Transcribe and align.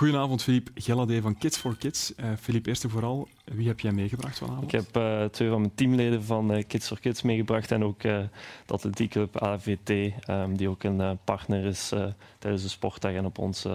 Goedenavond, 0.00 0.42
Filip 0.42 0.70
Gellade 0.74 1.22
van 1.22 1.38
Kids 1.38 1.56
for 1.56 1.76
Kids. 1.76 2.12
Uh, 2.16 2.26
Filip, 2.40 2.66
eerst 2.66 2.84
en 2.84 2.90
vooral, 2.90 3.28
wie 3.44 3.66
heb 3.66 3.80
jij 3.80 3.92
meegebracht 3.92 4.38
vanavond? 4.38 4.62
Ik 4.64 4.70
heb 4.70 4.96
uh, 4.96 5.24
twee 5.24 5.48
van 5.48 5.60
mijn 5.60 5.74
teamleden 5.74 6.24
van 6.24 6.54
uh, 6.54 6.62
Kids 6.66 6.86
for 6.86 7.00
Kids 7.00 7.22
meegebracht 7.22 7.70
en 7.70 7.84
ook 7.84 8.00
de 8.00 8.28
atletiekclub 8.66 9.42
AVT, 9.42 9.90
um, 10.28 10.56
die 10.56 10.68
ook 10.68 10.82
een 10.82 11.18
partner 11.24 11.64
is 11.64 11.92
tijdens 12.38 12.62
de 12.62 12.68
sportdag 12.68 13.12
en 13.12 13.24
op 13.24 13.38
ons 13.38 13.66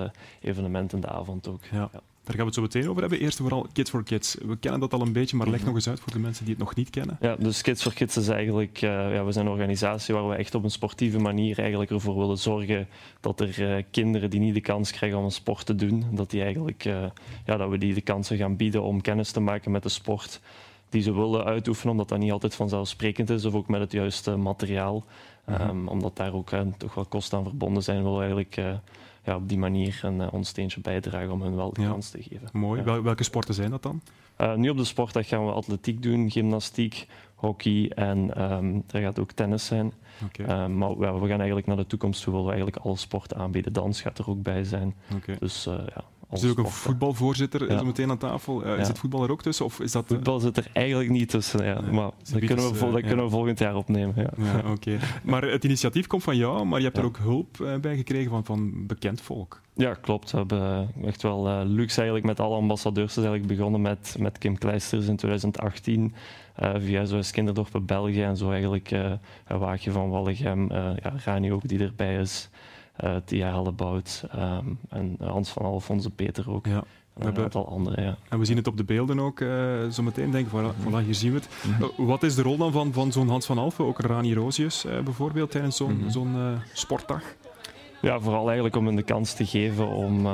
evenement 0.41 0.93
in 0.93 1.01
de 1.01 1.09
avond 1.09 1.47
ook. 1.47 1.63
Ja. 1.71 1.89
ja. 1.93 2.01
Daar 2.25 2.35
gaan 2.35 2.45
we 2.45 2.45
het 2.45 2.53
zo 2.53 2.61
meteen 2.61 2.89
over 2.89 3.01
hebben. 3.01 3.19
Eerst 3.19 3.37
vooral 3.37 3.67
Kids 3.73 3.89
for 3.89 4.03
Kids. 4.03 4.35
We 4.45 4.57
kennen 4.57 4.79
dat 4.79 4.93
al 4.93 5.01
een 5.01 5.11
beetje, 5.11 5.37
maar 5.37 5.47
leg 5.47 5.57
mhm. 5.57 5.65
nog 5.65 5.75
eens 5.75 5.89
uit 5.89 5.99
voor 5.99 6.11
de 6.11 6.19
mensen 6.19 6.45
die 6.45 6.53
het 6.53 6.63
nog 6.63 6.75
niet 6.75 6.89
kennen. 6.89 7.17
Ja, 7.21 7.35
dus 7.35 7.61
Kids 7.61 7.81
for 7.81 7.93
Kids 7.93 8.17
is 8.17 8.27
eigenlijk 8.27 8.81
uh, 8.81 8.89
ja, 8.89 9.25
we 9.25 9.31
zijn 9.31 9.45
een 9.45 9.51
organisatie 9.51 10.13
waar 10.13 10.29
we 10.29 10.35
echt 10.35 10.55
op 10.55 10.63
een 10.63 10.71
sportieve 10.71 11.19
manier 11.19 11.59
eigenlijk 11.59 11.91
ervoor 11.91 12.17
willen 12.17 12.37
zorgen 12.37 12.87
dat 13.19 13.39
er 13.39 13.59
uh, 13.59 13.83
kinderen 13.91 14.29
die 14.29 14.39
niet 14.39 14.53
de 14.53 14.61
kans 14.61 14.91
krijgen 14.91 15.17
om 15.17 15.23
een 15.23 15.31
sport 15.31 15.65
te 15.65 15.75
doen, 15.75 16.05
dat, 16.11 16.29
die 16.29 16.41
eigenlijk, 16.41 16.85
uh, 16.85 17.05
ja, 17.45 17.57
dat 17.57 17.69
we 17.69 17.77
die 17.77 17.93
de 17.93 18.01
kansen 18.01 18.37
gaan 18.37 18.55
bieden 18.55 18.83
om 18.83 19.01
kennis 19.01 19.31
te 19.31 19.39
maken 19.39 19.71
met 19.71 19.83
de 19.83 19.89
sport 19.89 20.41
die 20.89 21.01
ze 21.01 21.13
willen 21.13 21.45
uitoefenen, 21.45 21.91
omdat 21.91 22.09
dat 22.09 22.19
niet 22.19 22.31
altijd 22.31 22.55
vanzelfsprekend 22.55 23.29
is, 23.29 23.45
of 23.45 23.53
ook 23.53 23.67
met 23.67 23.79
het 23.79 23.91
juiste 23.91 24.35
materiaal. 24.35 25.05
Um, 25.49 25.87
omdat 25.87 26.15
daar 26.15 26.33
ook 26.33 26.49
toch 26.77 26.93
wel 26.93 27.05
kosten 27.05 27.37
aan 27.37 27.43
verbonden 27.43 27.83
zijn, 27.83 28.03
willen 28.03 28.17
we 28.17 28.23
eigenlijk 28.23 28.57
ja, 29.25 29.35
op 29.35 29.49
die 29.49 29.57
manier 29.57 29.99
een, 30.03 30.19
uh, 30.19 30.27
ons 30.33 30.49
steentje 30.49 30.81
bijdragen 30.81 31.31
om 31.31 31.41
hun 31.41 31.55
wel 31.55 31.73
de 31.73 31.87
kans 31.87 32.09
te 32.09 32.21
geven. 32.21 32.49
Mooi. 32.53 32.81
welke 32.81 33.23
sporten 33.23 33.53
zijn 33.53 33.69
dat 33.69 33.83
dan? 33.83 34.01
Uh, 34.41 34.55
nu 34.55 34.69
op 34.69 34.77
de 34.77 34.83
sportdag 34.83 35.27
gaan 35.27 35.45
we 35.45 35.51
atletiek 35.51 36.01
doen, 36.01 36.31
gymnastiek, 36.31 37.07
hockey 37.35 37.91
en 37.95 38.51
um, 38.53 38.83
er 38.91 39.01
gaat 39.01 39.19
ook 39.19 39.31
tennis 39.31 39.65
zijn. 39.65 39.93
Okay. 40.25 40.67
Uh, 40.67 40.75
maar 40.75 40.97
we 40.97 41.27
gaan 41.27 41.37
eigenlijk 41.37 41.67
naar 41.67 41.75
de 41.75 41.87
toekomst 41.87 42.23
toe, 42.23 42.31
willen 42.33 42.47
we 42.47 42.53
eigenlijk 42.53 42.85
alle 42.85 42.97
sporten 42.97 43.37
aanbieden. 43.37 43.73
Dans 43.73 44.01
gaat 44.01 44.17
er 44.17 44.29
ook 44.29 44.43
bij 44.43 44.63
zijn. 44.63 44.95
Okay. 45.15 45.35
Dus 45.39 45.63
ja, 45.63 46.03
er 46.35 46.47
zit 46.47 46.59
ook 46.59 46.65
een 46.65 46.71
voetbalvoorzitter 46.71 47.71
ja. 47.71 47.83
meteen 47.83 48.09
aan 48.09 48.17
tafel. 48.17 48.65
Uh, 48.65 48.79
is 48.79 48.87
het 48.87 48.99
voetbal 48.99 49.23
er 49.23 49.31
ook 49.31 49.41
tussen? 49.41 49.65
Of 49.65 49.79
is 49.79 49.91
dat, 49.91 50.05
Voetbal 50.07 50.39
zit 50.39 50.57
er 50.57 50.67
eigenlijk 50.73 51.09
niet 51.09 51.29
tussen, 51.29 51.65
ja. 51.65 51.81
maar 51.81 52.11
dat, 52.31 52.45
kunnen 52.45 52.73
we, 52.73 52.91
dat 52.91 53.01
kunnen 53.01 53.25
we 53.25 53.31
volgend 53.31 53.59
jaar 53.59 53.75
opnemen. 53.75 54.13
Ja. 54.37 54.61
oké. 54.71 54.97
Maar 55.23 55.43
het 55.43 55.63
initiatief 55.63 56.07
komt 56.07 56.23
van 56.23 56.37
jou, 56.37 56.65
maar 56.65 56.79
je 56.79 56.85
hebt 56.85 56.97
er 56.97 57.03
ook 57.03 57.17
hulp 57.17 57.57
uh, 57.61 57.75
bij 57.75 57.95
gekregen 57.95 58.31
van, 58.31 58.45
van 58.45 58.87
bekend 58.87 59.21
volk. 59.21 59.61
Ja, 59.73 59.93
klopt. 59.93 60.31
We 60.31 60.37
hebben 60.37 60.91
echt 61.03 61.21
wel 61.21 61.47
uh, 61.47 61.61
luxe 61.63 61.95
eigenlijk 61.95 62.25
met 62.25 62.39
alle 62.39 62.55
ambassadeurs. 62.55 63.13
Dus 63.13 63.23
eigenlijk 63.23 63.57
begonnen 63.57 63.81
met, 63.81 64.15
met 64.19 64.37
Kim 64.37 64.57
Kleisters 64.57 65.07
in 65.07 65.15
2018. 65.15 66.13
Uh, 66.59 66.73
via 66.77 67.05
zoals 67.05 67.31
Kinderdorp 67.31 67.81
België 67.81 68.23
en 68.23 68.37
zo 68.37 68.49
eigenlijk 68.49 68.91
uh, 68.91 69.11
een 69.47 69.59
waagje 69.59 69.91
van 69.91 70.09
Wallegem. 70.09 70.71
ja, 70.71 71.13
Rani 71.25 71.51
ook 71.51 71.67
die 71.67 71.79
erbij 71.79 72.15
is 72.15 72.49
uh, 73.03 73.15
Tia 73.25 73.47
Hellebout 73.47 74.23
um, 74.35 74.79
en 74.89 75.17
Hans 75.19 75.49
van 75.49 75.65
Alfonse 75.65 76.09
Peter 76.09 76.51
ook. 76.51 76.65
Ja. 76.65 76.83
En 77.15 77.27
een 77.27 77.43
aantal 77.43 77.67
andere, 77.67 78.01
ja. 78.01 78.17
En 78.29 78.39
we 78.39 78.45
zien 78.45 78.57
het 78.57 78.67
op 78.67 78.77
de 78.77 78.83
beelden 78.83 79.19
ook 79.19 79.39
uh, 79.39 79.89
zo 79.91 80.03
meteen, 80.03 80.31
denk 80.31 80.47
ik. 80.47 80.51
Voilà, 80.51 80.83
voilà, 80.83 81.05
hier 81.05 81.15
zien 81.15 81.31
we 81.31 81.37
het. 81.37 81.49
Mm 81.65 81.73
-hmm. 81.73 82.05
wat 82.05 82.23
is 82.23 82.35
de 82.35 82.41
rol 82.41 82.57
dan 82.57 82.71
van, 82.71 82.93
van 82.93 83.11
zo'n 83.11 83.29
Hans 83.29 83.45
van 83.45 83.57
Alphen, 83.57 83.85
ook 83.85 83.99
Rani 83.99 84.33
Rosius 84.33 84.85
uh, 84.85 84.99
bijvoorbeeld, 84.99 85.51
tijdens 85.51 85.75
zo'n 85.75 85.93
mm 85.93 85.99
-hmm. 85.99 86.09
zo'n 86.09 86.35
sportdag? 86.73 87.23
Ja, 88.01 88.19
vooral 88.19 88.45
eigenlijk 88.45 88.75
om 88.75 88.85
hen 88.85 88.95
de 88.95 89.03
kans 89.03 89.33
te 89.33 89.45
geven 89.45 89.87
om... 89.87 90.27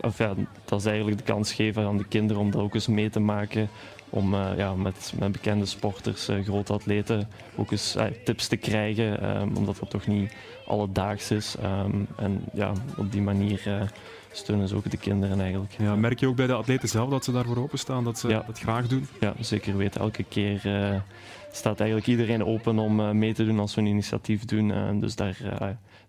of 0.00 0.18
ja, 0.18 0.34
dat 0.64 0.78
is 0.80 0.86
eigenlijk 0.86 1.18
de 1.18 1.24
kans 1.24 1.52
geven 1.52 1.86
aan 1.86 1.96
de 1.96 2.08
kinderen 2.08 2.42
om 2.42 2.50
dat 2.50 2.62
ook 2.62 2.74
eens 2.74 2.86
mee 2.86 3.10
te 3.10 3.20
maken. 3.20 3.68
Om 4.10 4.34
ja, 4.34 4.74
met, 4.74 5.12
met 5.18 5.32
bekende 5.32 5.66
sporters, 5.66 6.28
grote 6.44 6.72
atleten, 6.72 7.28
ook 7.56 7.70
eens 7.70 7.96
tips 8.24 8.46
te 8.46 8.56
krijgen. 8.56 9.36
Um, 9.40 9.56
omdat 9.56 9.78
dat 9.78 9.90
toch 9.90 10.06
niet 10.06 10.32
alledaags 10.66 11.30
is. 11.30 11.56
Um, 11.64 12.06
en 12.16 12.44
ja, 12.52 12.72
op 12.96 13.12
die 13.12 13.22
manier 13.22 13.90
steunen 14.32 14.68
ze 14.68 14.74
ook 14.74 14.90
de 14.90 14.96
kinderen 14.96 15.40
eigenlijk. 15.40 15.72
Ja, 15.78 15.96
merk 15.96 16.20
je 16.20 16.26
ook 16.26 16.36
bij 16.36 16.46
de 16.46 16.52
atleten 16.52 16.88
zelf 16.88 17.10
dat 17.10 17.24
ze 17.24 17.32
daarvoor 17.32 17.56
openstaan, 17.56 18.04
dat 18.04 18.18
ze 18.18 18.28
dat 18.28 18.58
graag 18.58 18.86
doen? 18.86 19.06
Ja, 19.20 19.34
zeker 19.40 19.76
weten. 19.76 20.00
Elke 20.00 20.24
keer 20.24 20.60
staat 21.52 21.80
eigenlijk 21.80 22.08
iedereen 22.08 22.44
open 22.44 22.78
om 22.78 23.18
mee 23.18 23.34
te 23.34 23.44
doen 23.44 23.58
als 23.58 23.74
we 23.74 23.80
een 23.80 23.86
initiatief 23.86 24.44
doen. 24.44 25.00
dus 25.00 25.16
daar 25.16 25.36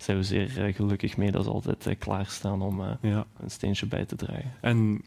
zijn 0.03 0.17
we 0.17 0.23
zeer 0.23 0.73
gelukkig 0.75 1.17
mee 1.17 1.31
dat 1.31 1.43
ze 1.43 1.49
altijd 1.49 1.95
klaarstaan 1.97 2.61
om 2.61 2.81
ja. 3.01 3.25
een 3.39 3.49
steentje 3.51 3.85
bij 3.85 4.05
te 4.05 4.15
dragen. 4.15 4.51
En 4.61 5.01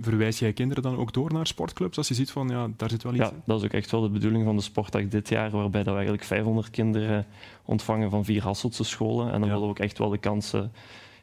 verwijs 0.00 0.38
jij 0.38 0.52
kinderen 0.52 0.82
dan 0.82 0.96
ook 0.96 1.12
door 1.12 1.32
naar 1.32 1.46
sportclubs 1.46 1.96
als 1.96 2.08
je 2.08 2.14
ziet 2.14 2.30
van 2.30 2.48
ja, 2.48 2.68
daar 2.76 2.90
zit 2.90 3.02
wel 3.02 3.14
iets 3.14 3.22
Ja, 3.22 3.32
dat 3.44 3.58
is 3.58 3.64
ook 3.64 3.72
echt 3.72 3.90
wel 3.90 4.00
de 4.00 4.08
bedoeling 4.08 4.44
van 4.44 4.56
de 4.56 4.62
sportdag 4.62 5.08
dit 5.08 5.28
jaar, 5.28 5.50
waarbij 5.50 5.82
dat 5.82 5.90
we 5.90 5.98
eigenlijk 5.98 6.24
500 6.24 6.70
kinderen 6.70 7.26
ontvangen 7.64 8.10
van 8.10 8.24
vier 8.24 8.42
Hasseltse 8.42 8.84
scholen. 8.84 9.32
En 9.32 9.40
dan 9.40 9.48
willen 9.48 9.62
we 9.62 9.68
ook 9.68 9.78
echt 9.78 9.98
wel 9.98 10.08
de 10.08 10.18
kansen 10.18 10.72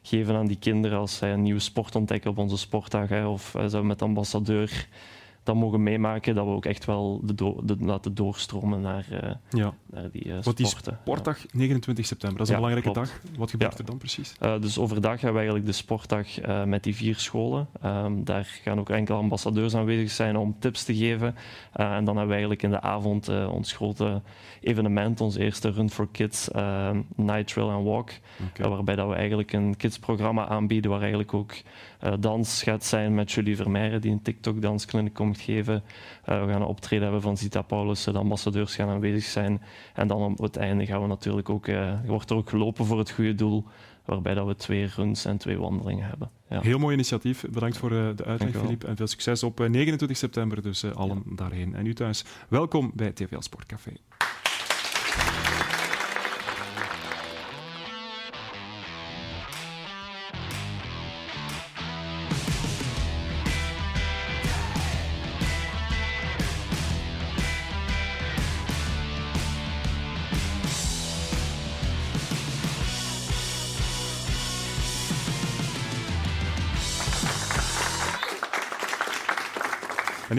geven 0.02 0.34
aan 0.34 0.46
die 0.46 0.58
kinderen 0.58 0.98
als 0.98 1.16
zij 1.16 1.32
een 1.32 1.42
nieuwe 1.42 1.60
sport 1.60 1.94
ontdekken 1.96 2.30
op 2.30 2.38
onze 2.38 2.58
sportdag. 2.58 3.08
Hè, 3.08 3.26
of 3.26 3.54
uh, 3.54 3.80
met 3.80 3.98
de 3.98 4.04
ambassadeur 4.04 4.88
dat 5.44 5.54
mogen 5.54 5.82
meemaken, 5.82 6.34
dat 6.34 6.44
we 6.46 6.50
ook 6.50 6.64
echt 6.64 6.84
wel 6.84 7.20
de, 7.22 7.34
do 7.34 7.60
de 7.64 7.76
laten 7.80 8.14
doorstromen 8.14 8.80
naar, 8.80 9.06
uh, 9.12 9.30
ja. 9.50 9.74
naar 9.86 10.10
die 10.10 10.24
uh, 10.24 10.34
Wat 10.34 10.58
sporten. 10.58 10.92
Die 10.92 11.00
sportdag, 11.00 11.38
29 11.52 12.06
september, 12.06 12.38
dat 12.38 12.46
is 12.46 12.54
een 12.54 12.60
belangrijke 12.60 12.92
dag. 12.92 13.20
Wat 13.36 13.50
gebeurt 13.50 13.78
er 13.78 13.84
dan 13.84 13.98
precies? 13.98 14.34
Uh, 14.42 14.60
dus 14.60 14.78
overdag 14.78 15.12
hebben 15.12 15.32
we 15.32 15.36
eigenlijk 15.36 15.66
de 15.66 15.72
sportdag 15.72 16.26
met 16.66 16.82
die 16.82 16.94
vier 16.94 17.16
scholen. 17.16 17.68
Um, 17.84 18.24
daar 18.24 18.44
gaan 18.62 18.78
ook 18.78 18.90
enkele 18.90 19.18
ambassadeurs 19.18 19.74
aanwezig 19.74 20.10
zijn 20.10 20.36
om 20.36 20.56
tips 20.58 20.84
te 20.84 20.96
geven. 20.96 21.34
en 21.72 22.04
dan 22.04 22.16
hebben 22.16 22.26
we 22.26 22.32
eigenlijk 22.32 22.62
in 22.62 22.70
de 22.70 22.80
avond 22.80 23.28
ons 23.48 23.72
grote 23.72 24.22
evenement, 24.60 25.20
ons 25.20 25.36
eerste 25.36 25.70
Run 25.70 25.90
for 25.90 26.08
Kids 26.12 26.48
Night 27.14 27.46
Trail 27.46 27.70
and 27.70 27.84
Walk. 27.84 28.10
Okay. 28.50 28.70
waarbij 28.70 28.96
dat 28.96 29.08
we 29.08 29.14
eigenlijk 29.14 29.52
een 29.52 29.76
kidsprogramma 29.76 30.48
aanbieden 30.48 30.90
waar 30.90 31.00
eigenlijk 31.00 31.34
ook 31.34 31.54
dans 32.20 32.62
gaat 32.62 32.84
zijn 32.84 33.14
met 33.14 33.32
Julie 33.32 33.56
Vermeijeren, 33.56 34.00
die 34.00 34.12
een 34.12 34.22
TikTok-danskliniek 34.22 35.14
komt 35.14 35.33
geven. 35.40 35.74
Uh, 36.28 36.44
we 36.44 36.52
gaan 36.52 36.62
een 36.62 36.66
optreden 36.66 37.02
hebben 37.04 37.22
van 37.22 37.36
Zita 37.36 37.62
Paulussen, 37.62 38.12
de 38.12 38.18
ambassadeurs 38.18 38.74
gaan 38.74 38.88
aanwezig 38.88 39.24
zijn. 39.24 39.62
En 39.94 40.08
dan 40.08 40.22
op 40.22 40.38
het 40.38 40.56
einde 40.56 40.86
gaan 40.86 41.02
we 41.02 41.06
natuurlijk 41.06 41.48
ook, 41.48 41.66
uh, 41.66 41.92
wordt 42.06 42.30
er 42.30 42.36
ook 42.36 42.48
gelopen 42.48 42.84
voor 42.84 42.98
het 42.98 43.10
goede 43.10 43.34
doel, 43.34 43.64
waarbij 44.04 44.34
dat 44.34 44.46
we 44.46 44.54
twee 44.54 44.86
runs 44.86 45.24
en 45.24 45.36
twee 45.36 45.58
wandelingen 45.58 46.06
hebben. 46.06 46.30
Ja. 46.48 46.60
Heel 46.60 46.78
mooi 46.78 46.94
initiatief. 46.94 47.44
Bedankt 47.50 47.76
voor 47.76 47.90
de 47.90 48.14
uitleg, 48.26 48.56
Filip. 48.56 48.84
En 48.84 48.96
veel 48.96 49.06
succes 49.06 49.42
op 49.42 49.58
29 49.58 50.16
september, 50.16 50.62
dus 50.62 50.94
allen 50.94 51.22
ja. 51.28 51.36
daarheen. 51.36 51.74
En 51.74 51.86
u 51.86 51.94
thuis, 51.94 52.24
welkom 52.48 52.92
bij 52.94 53.12
TVL 53.12 53.40
Sportcafé. 53.40 53.92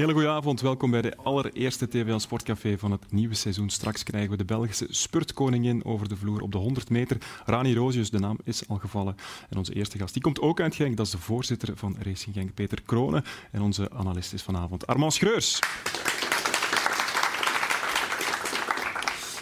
Hele 0.05 0.17
goede 0.17 0.35
avond. 0.35 0.61
Welkom 0.61 0.91
bij 0.91 1.01
de 1.01 1.17
allereerste 1.23 1.87
TVL 1.87 2.17
Sportcafé 2.17 2.77
van 2.77 2.91
het 2.91 3.11
nieuwe 3.11 3.33
seizoen. 3.33 3.69
Straks 3.69 4.03
krijgen 4.03 4.29
we 4.29 4.37
de 4.37 4.45
Belgische 4.45 4.87
spurtkoningin 4.89 5.85
over 5.85 6.09
de 6.09 6.15
vloer 6.15 6.41
op 6.41 6.51
de 6.51 6.57
100 6.57 6.89
meter. 6.89 7.17
Rani 7.45 7.75
Rozius, 7.75 8.09
de 8.09 8.19
naam 8.19 8.37
is 8.43 8.67
al 8.67 8.77
gevallen. 8.77 9.15
En 9.49 9.57
onze 9.57 9.73
eerste 9.73 9.97
gast 9.97 10.13
die 10.13 10.21
komt 10.21 10.41
ook 10.41 10.59
uit 10.59 10.75
Genk. 10.75 10.97
Dat 10.97 11.05
is 11.05 11.11
de 11.11 11.17
voorzitter 11.17 11.77
van 11.77 11.95
Racing 11.99 12.35
Genk, 12.35 12.53
Peter 12.53 12.81
Kronen. 12.81 13.23
En 13.51 13.61
onze 13.61 13.91
analist 13.91 14.33
is 14.33 14.43
vanavond 14.43 14.87
Armand 14.87 15.13
Schreurs. 15.13 15.59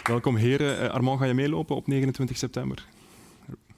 Welkom 0.02 0.36
heren. 0.36 0.80
Eh, 0.80 0.90
Armand, 0.90 1.18
ga 1.18 1.24
je 1.24 1.34
meelopen 1.34 1.76
op 1.76 1.86
29 1.86 2.36
september? 2.36 2.84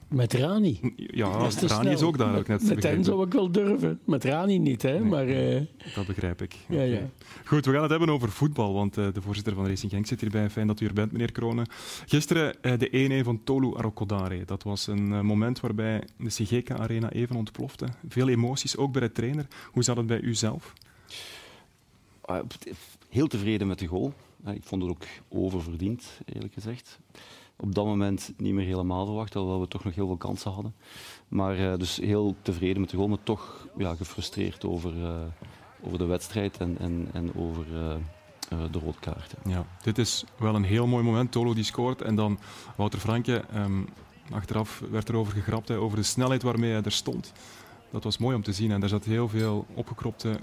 Met 0.07 0.33
Rani. 0.33 0.93
Ja, 0.95 1.49
Rani 1.61 1.89
is 1.89 2.01
ook 2.01 2.17
daar 2.17 2.37
ook 2.37 2.47
net. 2.47 2.63
Met 2.63 2.83
hen 2.83 3.03
zou 3.03 3.25
ik 3.25 3.33
wel 3.33 3.51
durven. 3.51 3.99
Met 4.05 4.23
Rani 4.23 4.57
niet, 4.57 4.81
hè. 4.81 4.99
maar, 4.99 5.27
uh... 5.27 5.61
Dat 5.95 6.05
begrijp 6.05 6.41
ik. 6.41 6.55
Ja, 6.67 6.81
ja. 6.81 7.09
Goed, 7.45 7.65
we 7.65 7.71
gaan 7.71 7.81
het 7.81 7.89
hebben 7.89 8.09
over 8.09 8.31
voetbal, 8.31 8.73
want 8.73 8.97
uh, 8.97 9.07
de 9.13 9.21
voorzitter 9.21 9.53
van 9.53 9.67
Racing 9.67 9.91
Genk 9.91 10.05
zit 10.05 10.21
hierbij. 10.21 10.49
Fijn 10.49 10.67
dat 10.67 10.79
u 10.79 10.85
er 10.85 10.93
bent, 10.93 11.11
meneer 11.11 11.31
Kronen. 11.31 11.67
Gisteren 12.05 12.55
uh, 12.61 12.73
de 12.77 13.21
1-1 13.21 13.25
van 13.25 13.43
Tolu 13.43 13.75
Arokodare. 13.75 14.45
Dat 14.45 14.63
was 14.63 14.87
een 14.87 15.25
moment 15.25 15.59
waarbij 15.59 16.03
de 16.17 16.29
CGK-arena 16.29 17.11
even 17.11 17.35
ontplofte. 17.35 17.87
Veel 18.07 18.29
emoties, 18.29 18.77
ook 18.77 18.91
bij 18.91 19.01
de 19.01 19.11
trainer. 19.11 19.47
Hoe 19.71 19.83
zat 19.83 19.97
het 19.97 20.07
bij 20.07 20.19
u 20.19 20.35
zelf? 20.35 20.73
Ah, 22.21 22.45
heel 23.09 23.27
tevreden 23.27 23.67
met 23.67 23.79
de 23.79 23.85
goal. 23.85 24.13
Ik 24.45 24.63
vond 24.63 24.81
het 24.81 24.91
ook 24.91 25.03
oververdiend, 25.29 26.19
eerlijk 26.25 26.53
gezegd 26.53 26.99
op 27.57 27.75
dat 27.75 27.85
moment 27.85 28.33
niet 28.37 28.53
meer 28.53 28.65
helemaal 28.65 29.05
verwacht, 29.05 29.35
alhoewel 29.35 29.61
we 29.61 29.67
toch 29.67 29.83
nog 29.83 29.95
heel 29.95 30.07
veel 30.07 30.17
kansen 30.17 30.51
hadden. 30.51 30.75
Maar 31.27 31.59
uh, 31.59 31.77
dus 31.77 31.97
heel 31.97 32.35
tevreden 32.41 32.81
met 32.81 32.89
de 32.89 32.95
goal, 32.95 33.07
maar 33.07 33.23
toch 33.23 33.67
ja, 33.77 33.95
gefrustreerd 33.95 34.65
over, 34.65 34.95
uh, 34.95 35.15
over 35.81 35.97
de 35.97 36.05
wedstrijd 36.05 36.57
en, 36.57 36.77
en, 36.79 37.09
en 37.13 37.35
over 37.35 37.65
uh, 37.73 38.63
de 38.71 38.79
roodkaart. 38.79 39.33
Ja, 39.45 39.65
dit 39.81 39.97
is 39.97 40.23
wel 40.37 40.55
een 40.55 40.63
heel 40.63 40.87
mooi 40.87 41.03
moment. 41.03 41.31
Tolo 41.31 41.53
die 41.53 41.63
scoort 41.63 42.01
en 42.01 42.15
dan 42.15 42.39
Wouter 42.75 42.99
Franke. 42.99 43.43
Um, 43.55 43.87
achteraf 44.31 44.83
werd 44.91 45.09
er 45.09 45.15
over 45.15 45.33
gegrapt, 45.33 45.71
over 45.71 45.97
de 45.97 46.03
snelheid 46.03 46.43
waarmee 46.43 46.71
hij 46.71 46.81
er 46.81 46.91
stond. 46.91 47.33
dat 47.91 48.03
was 48.03 48.17
mooi 48.17 48.35
om 48.35 48.43
te 48.43 48.53
zien. 48.53 48.71
En 48.71 48.79
daar 48.79 48.89
zat 48.89 49.05
heel 49.05 49.27
veel 49.27 49.65
opgekropte 49.73 50.39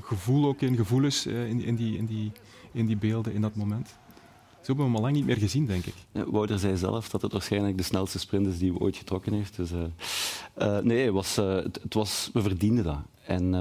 gevoel 0.00 0.46
ook 0.46 0.60
in, 0.60 0.76
gevoelens 0.76 1.26
in, 1.26 1.62
in, 1.62 1.74
die, 1.76 1.96
in, 1.96 2.06
die, 2.06 2.32
in 2.72 2.86
die 2.86 2.96
beelden, 2.96 3.32
in 3.32 3.40
dat 3.40 3.54
moment. 3.54 3.98
Zo 4.62 4.68
hebben 4.68 4.84
we 4.84 4.90
hem 4.90 5.00
al 5.00 5.02
lang 5.02 5.16
niet 5.16 5.26
meer 5.26 5.36
gezien, 5.36 5.66
denk 5.66 5.84
ik. 5.86 5.94
Ja, 6.12 6.30
Wouter 6.30 6.58
zei 6.58 6.76
zelf 6.76 7.08
dat 7.08 7.22
het 7.22 7.32
waarschijnlijk 7.32 7.76
de 7.76 7.82
snelste 7.82 8.18
sprint 8.18 8.46
is 8.46 8.58
die 8.58 8.72
hij 8.72 8.80
ooit 8.80 8.96
getrokken 8.96 9.32
heeft. 9.32 9.56
Dus, 9.56 9.70
uh, 9.72 10.78
nee, 10.78 11.04
het 11.04 11.12
was, 11.12 11.36
het, 11.36 11.78
het, 11.82 11.94
was, 11.94 12.30
we 12.32 12.42
verdienden 12.42 12.84
dat. 12.84 12.98
En 13.26 13.54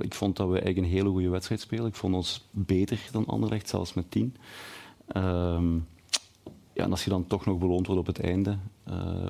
ik 0.00 0.14
vond 0.14 0.36
dat 0.36 0.46
we 0.46 0.60
eigenlijk 0.60 0.86
een 0.86 0.92
hele 0.92 1.08
goede 1.08 1.28
wedstrijd 1.28 1.60
spelen. 1.60 1.86
Ik 1.86 1.94
vond 1.94 2.14
ons 2.14 2.48
beter 2.50 3.08
dan 3.12 3.26
Anderlecht, 3.26 3.68
zelfs 3.68 3.94
met 3.94 4.10
tien. 4.10 4.36
Ehm, 5.06 5.74
ja, 6.74 6.84
en 6.84 6.90
als 6.90 7.04
je 7.04 7.10
dan 7.10 7.26
toch 7.26 7.44
nog 7.44 7.58
beloond 7.58 7.86
wordt 7.86 8.00
op 8.00 8.06
het 8.06 8.20
einde 8.20 8.58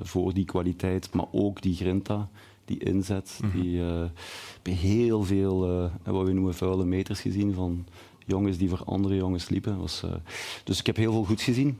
voor 0.01 0.33
die 0.33 0.45
kwaliteit, 0.45 1.13
maar 1.13 1.27
ook 1.31 1.61
die 1.61 1.75
grinta, 1.75 2.29
die 2.65 2.79
inzet, 2.83 3.39
mm 3.41 3.51
-hmm. 3.51 3.61
die 4.61 4.73
heel 4.73 5.23
veel, 5.23 5.89
wat 6.03 6.25
we 6.25 6.33
noemen 6.33 6.53
vuile 6.53 6.85
meters 6.85 7.21
gezien 7.21 7.53
van 7.53 7.85
jongens 8.25 8.57
die 8.57 8.69
voor 8.69 8.83
andere 8.85 9.15
jongens 9.15 9.49
liepen. 9.49 9.77
Was, 9.77 10.01
uh, 10.05 10.11
dus 10.63 10.79
ik 10.79 10.85
heb 10.85 10.95
heel 10.95 11.11
veel 11.11 11.23
goed 11.23 11.41
gezien. 11.41 11.79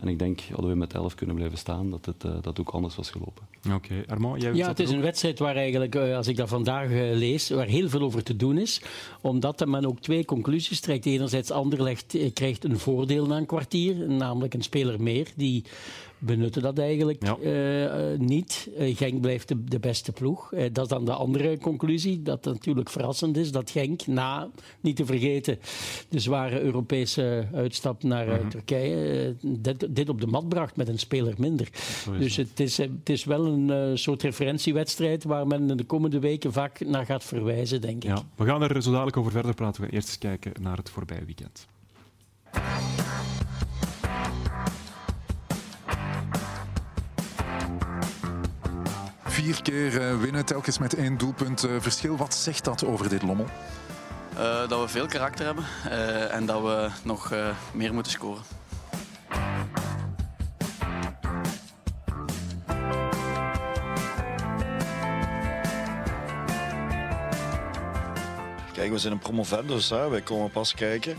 en 0.00 0.08
ik 0.08 0.18
denk, 0.18 0.40
hadden 0.40 0.70
we 0.70 0.76
met 0.76 0.94
11 0.94 1.14
kunnen 1.14 1.36
blijven 1.36 1.58
staan, 1.58 1.90
dat 1.90 2.06
het 2.06 2.42
dat 2.42 2.60
ook 2.60 2.68
anders 2.68 2.96
was 2.96 3.10
gelopen. 3.10 3.46
Oké, 3.66 3.74
okay. 3.74 4.04
Armand, 4.06 4.42
jij 4.42 4.54
Ja, 4.54 4.68
het 4.68 4.80
is 4.80 4.90
een 4.90 5.00
wedstrijd 5.00 5.38
waar 5.38 5.56
eigenlijk, 5.56 5.96
als 5.96 6.26
ik 6.26 6.36
dat 6.36 6.48
vandaag 6.48 6.88
lees, 6.90 7.50
waar 7.50 7.66
heel 7.66 7.88
veel 7.88 8.00
over 8.00 8.22
te 8.22 8.36
doen 8.36 8.58
is. 8.58 8.82
Omdat 9.20 9.66
men 9.66 9.86
ook 9.86 10.00
twee 10.00 10.24
conclusies 10.24 10.80
trekt. 10.80 11.06
Enerzijds, 11.06 11.50
Anderlecht 11.50 12.16
krijgt 12.34 12.64
een 12.64 12.78
voordeel 12.78 13.26
na 13.26 13.36
een 13.36 13.46
kwartier, 13.46 14.08
namelijk 14.08 14.54
een 14.54 14.62
speler 14.62 15.02
meer 15.02 15.28
die 15.36 15.64
benutten 16.24 16.62
dat 16.62 16.78
eigenlijk 16.78 17.24
ja. 17.24 17.36
uh, 18.12 18.18
niet. 18.18 18.68
Uh, 18.78 18.96
Genk 18.96 19.20
blijft 19.20 19.48
de, 19.48 19.64
de 19.64 19.78
beste 19.78 20.12
ploeg. 20.12 20.52
Uh, 20.52 20.64
dat 20.72 20.84
is 20.84 20.90
dan 20.90 21.04
de 21.04 21.12
andere 21.12 21.58
conclusie, 21.58 22.22
dat 22.22 22.44
natuurlijk 22.44 22.90
verrassend 22.90 23.36
is 23.36 23.52
dat 23.52 23.70
Genk, 23.70 24.06
na, 24.06 24.50
niet 24.80 24.96
te 24.96 25.06
vergeten, 25.06 25.58
de 26.08 26.18
zware 26.18 26.60
Europese 26.60 27.48
uitstap 27.54 28.02
naar 28.02 28.26
-huh. 28.26 28.46
Turkije, 28.48 29.34
dit, 29.40 29.96
dit, 29.96 30.08
op 30.08 30.20
de 30.20 30.26
mat 30.26 30.48
bracht 30.48 30.76
met 30.76 30.88
een 30.88 30.98
speler 30.98 31.34
minder. 31.38 31.68
Dus 32.18 32.36
het 32.36 32.60
is, 32.60 32.76
het 32.76 33.08
is 33.08 33.24
wel 33.24 33.46
een 33.46 33.98
soort 33.98 34.22
referentiewedstrijd 34.22 35.24
waar 35.24 35.46
men 35.46 35.76
de 35.76 35.84
komende 35.84 36.18
weken 36.18 36.52
vaak 36.52 36.80
naar 36.86 37.06
gaat 37.06 37.24
verwijzen, 37.24 37.80
denk 37.80 38.04
ik. 38.04 38.10
Ja, 38.10 38.22
we 38.36 38.44
gaan 38.44 38.62
er 38.62 38.82
zo 38.82 38.90
dadelijk 38.90 39.16
over 39.16 39.32
verder 39.32 39.54
praten. 39.54 39.80
We 39.80 39.86
gaan 39.86 39.96
eerst 39.96 40.08
eens 40.08 40.18
kijken 40.18 40.52
naar 40.60 40.76
het 40.76 40.90
voorbije 40.90 41.24
weekend. 41.24 41.66
Vier 49.42 49.62
keer 49.62 50.20
winnen, 50.20 50.44
telkens 50.44 50.78
met 50.78 50.94
één 50.94 51.18
doelpunt 51.18 51.66
verschil. 51.78 52.16
Wat 52.16 52.34
zegt 52.34 52.64
dat 52.64 52.84
over 52.84 53.08
dit 53.08 53.22
Lommel? 53.22 53.46
Uh, 54.34 54.68
dat 54.68 54.80
we 54.80 54.88
veel 54.88 55.06
karakter 55.06 55.44
hebben 55.44 55.64
uh, 55.86 56.34
en 56.34 56.46
dat 56.46 56.62
we 56.62 56.88
nog 57.02 57.32
uh, 57.32 57.48
meer 57.72 57.94
moeten 57.94 58.12
scoren. 58.12 58.42
Kijk, 68.72 68.90
we 68.90 68.98
zijn 68.98 69.12
een 69.12 69.18
promovendus, 69.18 69.90
hè. 69.90 70.08
wij 70.08 70.20
komen 70.20 70.50
pas 70.50 70.74
kijken. 70.74 71.16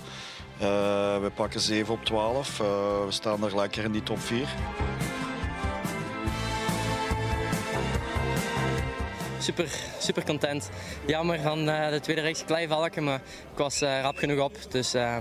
we 0.57 1.31
pakken 1.35 1.59
7 1.59 1.93
op 1.93 2.05
12, 2.05 2.57
we 2.57 3.05
staan 3.09 3.43
er 3.43 3.55
lekker 3.55 3.83
in 3.83 3.91
die 3.91 4.03
top 4.03 4.19
4. 4.19 4.47
Super, 9.43 9.67
super 9.99 10.23
content. 10.23 10.69
Jammer 11.05 11.39
van 11.39 11.69
uh, 11.69 11.89
de 11.89 11.99
tweede 11.99 12.21
reeks 12.21 12.45
klein 12.45 12.67
valken, 12.67 13.03
maar 13.03 13.21
ik 13.51 13.57
was 13.57 13.81
uh, 13.81 14.01
rap 14.01 14.17
genoeg 14.17 14.39
op. 14.39 14.55
Dus 14.69 14.95
uh, 14.95 15.15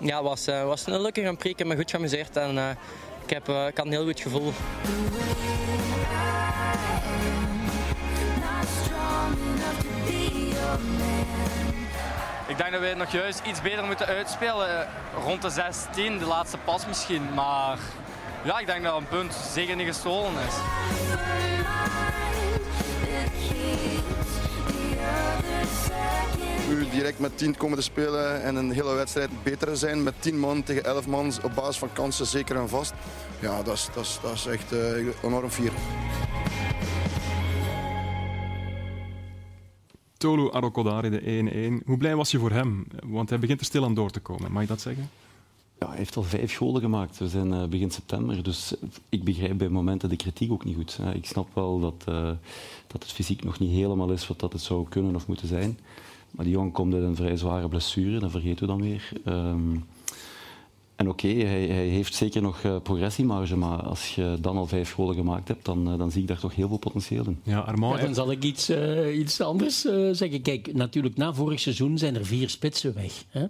ja, 0.00 0.16
het 0.16 0.24
was, 0.24 0.46
was 0.46 0.86
een 0.86 1.00
leuke 1.00 1.20
Grand. 1.20 1.44
Ik 1.44 1.66
me 1.66 1.76
goed 1.76 1.90
geamuseerd 1.90 2.36
en 2.36 2.76
ik, 3.24 3.30
heb, 3.30 3.48
ik 3.48 3.76
had 3.76 3.86
een 3.86 3.92
heel 3.92 4.04
goed 4.04 4.20
gevoel. 4.20 4.52
Ik 12.46 12.56
denk 12.56 12.72
dat 12.72 12.80
we 12.80 12.94
nog 12.96 13.12
juist 13.12 13.40
iets 13.46 13.62
beter 13.62 13.84
moeten 13.84 14.06
uitspelen. 14.06 14.88
Rond 15.24 15.42
de 15.42 15.50
16, 15.50 16.18
de 16.18 16.26
laatste 16.26 16.58
pas 16.58 16.86
misschien. 16.86 17.34
Maar 17.34 17.78
ja, 18.44 18.58
ik 18.58 18.66
denk 18.66 18.84
dat 18.84 18.96
een 18.96 19.08
punt 19.08 19.34
zeker 19.52 19.76
niet 19.76 19.86
gestolen 19.86 20.32
is. 20.32 20.54
Nu 26.68 26.88
direct 26.90 27.18
met 27.18 27.38
10 27.38 27.56
komen 27.56 27.78
te 27.78 27.82
spelen 27.82 28.42
en 28.42 28.56
een 28.56 28.70
hele 28.70 28.94
wedstrijd 28.94 29.30
beter 29.42 29.76
zijn 29.76 30.02
met 30.02 30.14
10 30.18 30.38
man 30.38 30.62
tegen 30.62 30.84
11 30.84 31.06
man 31.06 31.32
op 31.42 31.54
basis 31.54 31.78
van 31.78 31.92
kansen 31.92 32.26
zeker 32.26 32.56
en 32.56 32.68
vast. 32.68 32.94
Ja, 33.40 33.62
dat 33.62 33.74
is, 33.74 34.18
dat 34.22 34.32
is, 34.34 34.46
echt 34.46 34.72
uh, 34.72 35.06
enorm 35.22 35.50
fier. 35.50 35.72
Tolu 40.16 40.50
Arokodari, 40.50 41.10
de 41.10 41.80
1-1. 41.82 41.84
Hoe 41.86 41.96
blij 41.96 42.16
was 42.16 42.30
je 42.30 42.38
voor 42.38 42.50
hem? 42.50 42.86
Want 43.04 43.28
hij 43.28 43.38
begint 43.38 43.60
er 43.60 43.66
stil 43.66 43.84
aan 43.84 43.94
door 43.94 44.10
te 44.10 44.20
komen. 44.20 44.52
Mag 44.52 44.62
je 44.62 44.68
dat 44.68 44.80
zeggen? 44.80 45.10
Ja, 45.78 45.88
hij 45.88 45.96
heeft 45.96 46.16
al 46.16 46.22
vijf 46.22 46.52
scholen 46.52 46.80
gemaakt. 46.80 47.18
We 47.18 47.28
zijn 47.28 47.52
uh, 47.52 47.64
begin 47.64 47.90
september, 47.90 48.42
dus 48.42 48.74
ik 49.08 49.24
begrijp 49.24 49.58
bij 49.58 49.68
momenten 49.68 50.08
de 50.08 50.16
kritiek 50.16 50.52
ook 50.52 50.64
niet 50.64 50.76
goed. 50.76 50.98
Ik 51.14 51.26
snap 51.26 51.48
wel 51.54 51.80
dat, 51.80 52.04
uh, 52.08 52.30
dat 52.86 53.02
het 53.02 53.12
fysiek 53.12 53.44
nog 53.44 53.58
niet 53.58 53.70
helemaal 53.70 54.10
is 54.10 54.28
wat 54.28 54.40
dat 54.40 54.52
het 54.52 54.62
zou 54.62 54.86
kunnen 54.88 55.14
of 55.14 55.26
moeten 55.26 55.48
zijn. 55.48 55.78
Maar 56.30 56.44
die 56.44 56.54
jongen 56.54 56.72
komt 56.72 56.94
uit 56.94 57.02
een 57.02 57.16
vrij 57.16 57.36
zware 57.36 57.68
blessure, 57.68 58.18
dat 58.18 58.30
vergeten 58.30 58.60
we 58.60 58.66
dan 58.66 58.82
weer. 58.82 59.10
Um, 59.24 59.86
en 60.96 61.08
oké, 61.08 61.26
okay, 61.26 61.40
hij, 61.40 61.66
hij, 61.66 61.86
heeft 61.86 62.14
zeker 62.14 62.42
nog 62.42 62.62
uh, 62.62 62.76
progressiemarge, 62.82 63.56
maar 63.56 63.82
als 63.82 64.14
je 64.14 64.36
dan 64.40 64.56
al 64.56 64.66
vijf 64.66 64.88
scholen 64.88 65.14
gemaakt 65.14 65.48
hebt, 65.48 65.64
dan, 65.64 65.92
uh, 65.92 65.98
dan 65.98 66.10
zie 66.10 66.22
ik 66.22 66.28
daar 66.28 66.38
toch 66.38 66.54
heel 66.54 66.68
veel 66.68 66.78
potentieel 66.78 67.24
in. 67.24 67.40
Ja, 67.42 67.58
Armand, 67.58 67.98
ja, 67.98 68.04
dan 68.04 68.14
zal 68.14 68.30
ik 68.30 68.42
iets, 68.42 68.70
uh, 68.70 69.18
iets 69.18 69.40
anders 69.40 69.80
zeggen. 70.12 70.42
Kijk, 70.42 70.74
natuurlijk, 70.74 71.16
na 71.16 71.34
vorig 71.34 71.60
seizoen 71.60 71.98
zijn 71.98 72.14
er 72.14 72.26
vier 72.26 72.48
spitsen 72.48 72.94
weg. 72.94 73.24
Hè? 73.28 73.46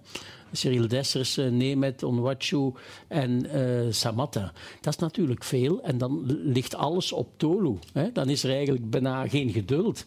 Cyril 0.52 0.88
Dessers, 0.88 1.38
uh, 1.38 1.50
Nemet, 1.50 2.02
Onwachu 2.02 2.72
en 3.08 3.46
uh, 3.56 3.86
Samatta. 3.90 4.52
Dat 4.80 4.94
is 4.94 5.00
natuurlijk 5.00 5.44
veel. 5.44 5.82
En 5.82 5.98
dan 5.98 6.22
ligt 6.26 6.74
alles 6.74 7.12
op 7.12 7.28
Tolu. 7.36 7.78
Hè? 7.92 8.12
Dan 8.12 8.28
is 8.28 8.44
er 8.44 8.50
eigenlijk 8.50 8.90
bijna 8.90 9.28
geen 9.28 9.50
geduld. 9.50 10.04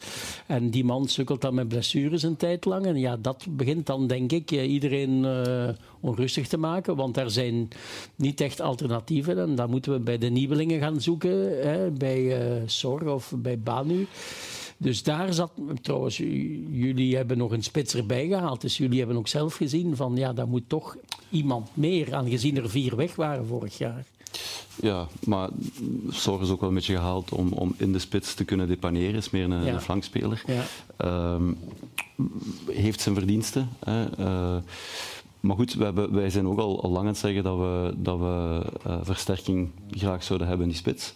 En 0.47 0.69
die 0.69 0.83
man 0.83 1.07
sukkelt 1.07 1.41
dan 1.41 1.53
met 1.53 1.67
blessures 1.67 2.23
een 2.23 2.35
tijd 2.35 2.65
lang. 2.65 2.85
En 2.85 2.95
ja, 2.95 3.17
dat 3.17 3.45
begint 3.49 3.85
dan, 3.85 4.07
denk 4.07 4.31
ik, 4.31 4.51
iedereen 4.51 5.23
uh, 5.23 5.69
onrustig 5.99 6.47
te 6.47 6.57
maken. 6.57 6.95
Want 6.95 7.17
er 7.17 7.31
zijn 7.31 7.67
niet 8.15 8.41
echt 8.41 8.61
alternatieven. 8.61 9.39
En 9.39 9.55
dan 9.55 9.69
moeten 9.69 9.91
we 9.91 9.99
bij 9.99 10.17
de 10.17 10.29
nieuwelingen 10.29 10.79
gaan 10.79 11.01
zoeken. 11.01 11.67
Hè? 11.67 11.91
Bij 11.91 12.37
Sor 12.65 13.09
of 13.09 13.33
bij 13.37 13.59
Banu. 13.59 14.07
Dus 14.81 15.03
daar 15.03 15.33
zat, 15.33 15.51
trouwens, 15.81 16.17
jullie 16.17 17.15
hebben 17.15 17.37
nog 17.37 17.51
een 17.51 17.63
spits 17.63 17.95
erbij 17.95 18.27
gehaald. 18.27 18.61
Dus 18.61 18.77
jullie 18.77 18.97
hebben 18.97 19.17
ook 19.17 19.27
zelf 19.27 19.55
gezien 19.55 19.95
van 19.95 20.15
ja, 20.15 20.33
daar 20.33 20.47
moet 20.47 20.63
toch 20.67 20.97
iemand 21.29 21.69
meer, 21.73 22.15
aangezien 22.15 22.57
er 22.57 22.69
vier 22.69 22.95
weg 22.95 23.15
waren 23.15 23.45
vorig 23.45 23.77
jaar. 23.77 24.05
Ja, 24.81 25.07
maar 25.25 25.49
Zorg 26.09 26.41
is 26.41 26.49
ook 26.49 26.59
wel 26.59 26.69
een 26.69 26.75
beetje 26.75 26.95
gehaald 26.95 27.31
om, 27.31 27.51
om 27.51 27.73
in 27.77 27.91
de 27.91 27.99
spits 27.99 28.33
te 28.33 28.43
kunnen 28.43 28.67
depaneren. 28.67 29.15
Is 29.15 29.29
meer 29.29 29.43
een, 29.43 29.65
ja. 29.65 29.73
een 29.73 29.81
flankspeler. 29.81 30.43
Ja. 30.47 31.33
Um, 31.33 31.57
heeft 32.65 33.01
zijn 33.01 33.15
verdiensten. 33.15 33.69
Hè. 33.79 34.19
Uh, 34.19 34.57
maar 35.39 35.55
goed, 35.55 35.73
we 35.73 35.83
hebben, 35.83 36.13
wij 36.13 36.29
zijn 36.29 36.47
ook 36.47 36.59
al, 36.59 36.83
al 36.83 36.89
lang 36.89 37.01
aan 37.01 37.11
het 37.11 37.17
zeggen 37.17 37.43
dat 37.43 37.57
we, 37.57 37.93
dat 37.97 38.19
we 38.19 38.61
uh, 38.87 38.97
versterking 39.01 39.69
graag 39.91 40.23
zouden 40.23 40.47
hebben 40.47 40.65
in 40.65 40.71
die 40.71 40.81
spits. 40.81 41.13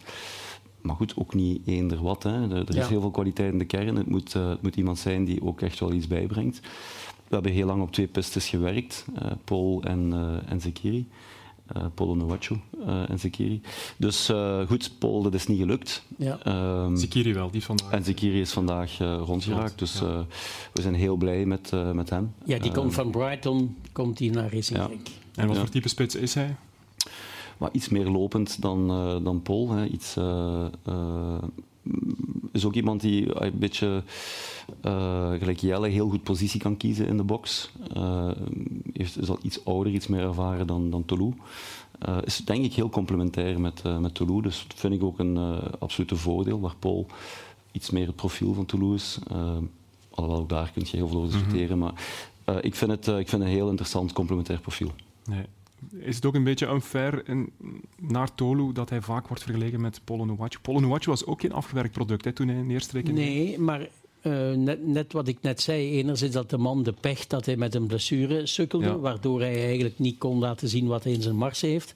Maar 0.83 0.95
goed, 0.95 1.13
ook 1.17 1.33
niet 1.33 1.61
eender 1.65 2.01
wat. 2.01 2.23
Hè. 2.23 2.51
Er, 2.51 2.67
er 2.67 2.77
is 2.77 2.87
heel 2.87 3.01
veel 3.01 3.11
kwaliteit 3.11 3.51
in 3.51 3.59
de 3.59 3.65
kern. 3.65 3.95
Het 3.95 4.09
moet, 4.09 4.35
uh, 4.35 4.49
het 4.49 4.61
moet 4.61 4.75
iemand 4.75 4.99
zijn 4.99 5.25
die 5.25 5.43
ook 5.43 5.61
echt 5.61 5.79
wel 5.79 5.93
iets 5.93 6.07
bijbrengt. 6.07 6.59
We 7.27 7.33
hebben 7.39 7.51
heel 7.51 7.65
lang 7.65 7.81
op 7.81 7.91
twee 7.91 8.07
pistes 8.07 8.49
gewerkt, 8.49 9.05
uh, 9.21 9.31
Paul 9.43 9.81
en, 9.83 10.11
uh, 10.13 10.51
en 10.51 10.61
Zekiri. 10.61 11.07
Uh, 11.77 11.83
Paul 11.93 12.09
Onuachu 12.09 12.59
uh, 12.87 13.09
en 13.09 13.19
Zekiri. 13.19 13.61
Dus 13.97 14.29
uh, 14.29 14.67
goed, 14.67 14.91
Paul, 14.99 15.21
dat 15.21 15.33
is 15.33 15.47
niet 15.47 15.59
gelukt. 15.59 16.03
Ja. 16.17 16.39
Um, 16.83 16.97
Zekiri 16.97 17.33
wel, 17.33 17.51
die 17.51 17.63
vandaag. 17.63 17.91
En 17.91 18.03
Zekiri 18.03 18.41
is 18.41 18.51
vandaag 18.51 18.97
rondgeraakt, 18.97 19.79
dus 19.79 19.99
ja. 19.99 20.25
we 20.73 20.81
zijn 20.81 20.93
heel 20.93 21.15
blij 21.15 21.45
met, 21.45 21.71
met 21.93 22.09
hem. 22.09 22.33
Ja, 22.45 22.59
die 22.59 22.71
komt 22.71 22.93
van 22.93 23.11
Brighton, 23.11 23.77
komt 23.91 24.19
hij 24.19 24.29
naar 24.29 24.53
Racing 24.53 24.79
ja. 24.79 24.89
En 25.35 25.47
wat 25.47 25.57
voor 25.57 25.69
type 25.69 25.89
spits 25.89 26.15
is 26.15 26.33
hij? 26.33 26.55
Maar 27.57 27.69
iets 27.71 27.89
meer 27.89 28.09
lopend 28.09 28.61
dan, 28.61 28.91
uh, 28.91 29.23
dan 29.23 29.41
Paul. 29.41 29.71
Hè. 29.71 29.85
Iets, 29.85 30.17
uh, 30.17 30.65
uh, 30.87 31.43
is 32.51 32.65
ook 32.65 32.73
iemand 32.73 33.01
die 33.01 33.43
een 33.43 33.59
beetje, 33.59 34.03
gelijk 35.39 35.59
Jelle, 35.59 35.87
heel 35.87 36.09
goed 36.09 36.23
positie 36.23 36.59
kan 36.59 36.77
kiezen 36.77 37.07
in 37.07 37.17
de 37.17 37.23
box. 37.23 37.71
heeft, 38.93 39.21
is 39.21 39.29
al 39.29 39.39
iets 39.41 39.65
ouder, 39.65 39.93
iets 39.93 40.07
meer 40.07 40.21
ervaren 40.21 40.67
dan, 40.67 40.89
dan 40.89 41.05
Toulouse. 41.05 41.37
is 42.23 42.37
denk 42.37 42.65
ik 42.65 42.73
heel 42.73 42.89
complementair 42.89 43.59
met, 43.59 43.83
met 43.99 44.15
Toulouse, 44.15 44.41
dus 44.41 44.65
dat 44.67 44.79
vind 44.79 44.93
ik 44.93 45.03
ook 45.03 45.19
een 45.19 45.37
absolute 45.79 46.15
voordeel, 46.15 46.59
waar 46.59 46.75
Paul 46.79 47.07
iets 47.71 47.89
meer 47.89 48.07
het 48.07 48.15
profiel 48.15 48.53
van 48.53 48.65
Toulouse. 48.65 49.19
Uh, 49.31 49.57
alhoewel 50.09 50.41
ook 50.41 50.49
daar 50.49 50.71
kun 50.71 50.83
je 50.85 50.97
heel 50.97 51.07
veel 51.07 51.17
over 51.17 51.31
discussiëren. 51.31 51.77
Maar 51.77 51.93
ik, 52.61 52.75
vind 52.75 52.91
het, 52.91 53.07
ik 53.07 53.29
vind 53.29 53.41
een 53.41 53.47
heel 53.47 53.69
interessant 53.69 54.13
complementair 54.13 54.59
profiel. 54.59 54.91
Nee. 55.25 55.45
Is 55.91 56.15
het 56.15 56.25
ook 56.25 56.35
een 56.35 56.43
beetje 56.43 56.67
unfair 56.67 57.29
in, 57.29 57.51
naar 58.01 58.35
Tolu 58.35 58.73
dat 58.73 58.89
hij 58.89 59.01
vaak 59.01 59.27
wordt 59.27 59.43
vergeleken 59.43 59.81
met 59.81 60.01
Polo 60.03 60.25
Nuwachu? 60.25 60.59
Polo 60.61 60.79
Nuwachu 60.79 61.09
was 61.09 61.25
ook 61.25 61.41
geen 61.41 61.53
afgewerkt 61.53 61.91
product 61.91 62.25
hè, 62.25 62.31
toen 62.31 62.47
hij 62.47 62.57
in 62.57 62.67
de 62.67 62.73
eerste 62.73 62.93
week... 62.93 63.11
Nee, 63.11 63.59
maar 63.59 63.87
uh, 64.23 64.51
net, 64.51 64.87
net, 64.87 65.13
wat 65.13 65.27
ik 65.27 65.37
net 65.41 65.61
zei, 65.61 65.91
enerzijds 65.91 66.33
dat 66.33 66.49
de 66.49 66.57
man 66.57 66.83
de 66.83 66.93
pech 66.93 67.27
dat 67.27 67.45
hij 67.45 67.55
met 67.55 67.75
een 67.75 67.87
blessure 67.87 68.45
sukkelde, 68.45 68.85
ja. 68.85 68.97
waardoor 68.97 69.39
hij 69.39 69.65
eigenlijk 69.65 69.99
niet 69.99 70.17
kon 70.17 70.39
laten 70.39 70.67
zien 70.67 70.87
wat 70.87 71.03
hij 71.03 71.13
in 71.13 71.21
zijn 71.21 71.35
mars 71.35 71.61
heeft. 71.61 71.93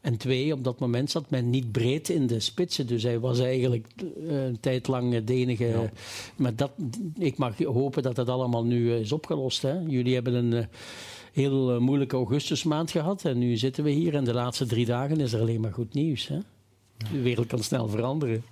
En 0.00 0.16
twee, 0.16 0.52
op 0.52 0.64
dat 0.64 0.78
moment 0.78 1.10
zat 1.10 1.30
men 1.30 1.50
niet 1.50 1.72
breed 1.72 2.08
in 2.08 2.26
de 2.26 2.40
spitsen. 2.40 2.86
Dus 2.86 3.02
hij 3.02 3.20
was 3.20 3.38
eigenlijk 3.38 3.86
uh, 3.96 4.44
een 4.44 4.60
tijd 4.60 4.88
lang 4.88 5.24
de 5.24 5.34
enige. 5.34 5.64
Ja. 5.64 5.90
Maar 6.36 6.56
dat, 6.56 6.70
ik 7.18 7.36
mag 7.36 7.58
hopen 7.58 8.02
dat 8.02 8.16
dat 8.16 8.28
allemaal 8.28 8.64
nu 8.64 8.94
is 8.94 9.12
opgelost. 9.12 9.62
Hè. 9.62 9.80
Jullie 9.80 10.14
hebben 10.14 10.34
een 10.34 10.52
uh, 10.52 10.64
heel 11.32 11.80
moeilijke 11.80 12.16
augustusmaand 12.16 12.90
gehad. 12.90 13.24
En 13.24 13.38
nu 13.38 13.56
zitten 13.56 13.84
we 13.84 13.90
hier. 13.90 14.14
En 14.14 14.24
de 14.24 14.34
laatste 14.34 14.66
drie 14.66 14.86
dagen 14.86 15.20
is 15.20 15.32
er 15.32 15.40
alleen 15.40 15.60
maar 15.60 15.72
goed 15.72 15.94
nieuws. 15.94 16.28
Hè. 16.28 16.38
De 17.12 17.22
wereld 17.22 17.46
kan 17.46 17.58
snel 17.58 17.88
veranderen. 17.88 18.42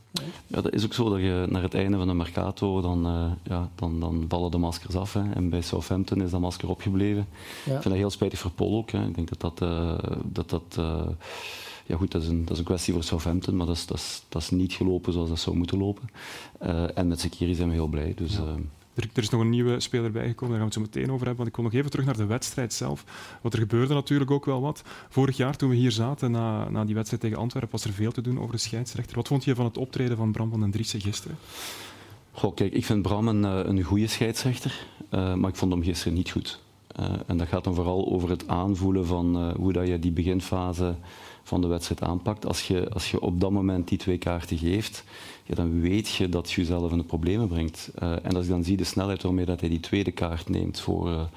Ja, 0.46 0.60
dat 0.60 0.72
is 0.72 0.84
ook 0.84 0.94
zo 0.94 1.10
dat 1.10 1.18
je 1.18 1.46
naar 1.48 1.62
het 1.62 1.74
einde 1.74 1.96
van 1.96 2.06
de 2.06 2.14
Mercato, 2.14 2.80
dan, 2.80 3.06
uh, 3.06 3.32
ja, 3.42 3.70
dan, 3.74 4.00
dan 4.00 4.24
vallen 4.28 4.50
de 4.50 4.58
maskers 4.58 4.94
af. 4.94 5.12
Hè. 5.12 5.32
En 5.32 5.50
bij 5.50 5.60
Southampton 5.60 6.22
is 6.22 6.30
dat 6.30 6.40
masker 6.40 6.68
opgebleven. 6.68 7.26
Ja. 7.64 7.74
Ik 7.74 7.82
vind 7.82 7.84
dat 7.84 7.92
heel 7.92 8.10
spijtig 8.10 8.38
voor 8.38 8.50
Paul 8.50 8.76
ook. 8.76 8.90
Hè. 8.90 9.06
Ik 9.06 9.14
denk 9.14 9.28
dat 9.28 9.40
dat... 9.40 9.68
Uh, 9.68 9.98
dat, 10.24 10.50
dat 10.50 10.76
uh, 10.78 11.06
ja 11.86 11.96
goed, 11.96 12.10
dat 12.10 12.22
is, 12.22 12.28
een, 12.28 12.44
dat 12.44 12.52
is 12.52 12.58
een 12.58 12.64
kwestie 12.64 12.92
voor 12.92 13.02
Southampton, 13.02 13.56
maar 13.56 13.66
dat 13.66 13.76
is, 13.76 13.86
dat 13.86 13.96
is, 13.96 14.22
dat 14.28 14.42
is 14.42 14.50
niet 14.50 14.72
gelopen 14.72 15.12
zoals 15.12 15.28
dat 15.28 15.38
zou 15.38 15.56
moeten 15.56 15.78
lopen. 15.78 16.10
en 16.94 17.08
met 17.08 17.20
Sekiri 17.20 17.54
zijn 17.54 17.68
we 17.68 17.74
heel 17.74 17.86
blij. 17.86 18.12
Dus, 18.16 18.32
ja. 18.32 18.54
Er, 18.94 19.08
is 19.14 19.28
nog 19.28 19.40
een 19.40 19.50
nieuwe 19.50 19.80
speler 19.80 20.10
bijgekomen, 20.10 20.58
daar 20.58 20.60
gaan 20.60 20.72
we 20.72 20.80
het 20.80 20.92
zo 20.92 21.00
meteen 21.00 21.14
over 21.14 21.26
hebben. 21.26 21.36
Want 21.36 21.48
ik 21.48 21.54
kom 21.54 21.64
nog 21.64 21.72
even 21.72 21.90
terug 21.90 22.06
naar 22.06 22.16
de 22.16 22.26
wedstrijd 22.26 22.72
zelf. 22.72 23.04
Want 23.40 23.54
er 23.54 23.60
gebeurde 23.60 23.94
natuurlijk 23.94 24.30
ook 24.30 24.44
wel 24.44 24.60
wat. 24.60 24.82
Vorig 25.08 25.36
jaar, 25.36 25.56
toen 25.56 25.70
we 25.70 25.76
hier 25.76 25.92
zaten 25.92 26.30
na, 26.30 26.70
na 26.70 26.84
die 26.84 26.94
wedstrijd 26.94 27.22
tegen 27.22 27.38
Antwerpen, 27.38 27.70
was 27.72 27.84
er 27.84 27.92
veel 27.92 28.12
te 28.12 28.20
doen 28.20 28.40
over 28.40 28.52
de 28.52 28.60
scheidsrechter. 28.60 29.16
Wat 29.16 29.28
vond 29.28 29.44
je 29.44 29.54
van 29.54 29.64
het 29.64 29.78
optreden 29.78 30.16
van 30.16 30.32
Bram 30.32 30.50
van 30.50 30.60
den 30.60 30.70
Driessen 30.70 31.00
gisteren? 31.00 31.38
Goh, 32.32 32.54
kijk, 32.54 32.72
ik 32.72 32.84
vind 32.84 33.02
Bram 33.02 33.28
een, 33.28 33.42
een 33.42 33.82
goede 33.82 34.06
scheidsrechter, 34.06 34.86
uh, 35.10 35.34
maar 35.34 35.50
ik 35.50 35.56
vond 35.56 35.72
hem 35.72 35.82
gisteren 35.82 36.14
niet 36.14 36.30
goed. 36.30 36.60
Uh, 37.00 37.06
en 37.26 37.36
dat 37.36 37.48
gaat 37.48 37.64
dan 37.64 37.74
vooral 37.74 38.08
over 38.08 38.30
het 38.30 38.48
aanvoelen 38.48 39.06
van 39.06 39.52
hoe 39.52 39.72
dat 39.72 39.86
je 39.86 39.98
die 39.98 40.12
beginfase 40.12 40.94
van 41.42 41.60
de 41.60 41.66
wedstrijd 41.66 42.02
aanpakt. 42.02 42.46
Als 42.46 42.66
je, 42.66 42.88
als 42.90 43.10
je 43.10 43.20
op 43.20 43.40
dat 43.40 43.50
moment 43.50 43.88
die 43.88 43.98
twee 43.98 44.18
kaarten 44.18 44.58
geeft, 44.58 45.04
ja, 45.50 45.56
dan 45.56 45.80
weet 45.80 46.08
je 46.08 46.28
dat 46.28 46.50
je 46.50 46.60
jezelf 46.60 46.90
in 46.90 46.98
de 46.98 47.04
problemen 47.04 47.48
brengt. 47.48 47.90
Uh, 48.02 48.12
en 48.22 48.34
als 48.34 48.44
ik 48.44 48.50
dan 48.50 48.64
zie 48.64 48.76
de 48.76 48.84
snelheid 48.84 49.22
waarmee 49.22 49.44
dat 49.44 49.60
hij 49.60 49.68
die 49.68 49.80
tweede 49.80 50.10
kaart 50.10 50.48
neemt 50.48 50.80
voor, 50.80 51.28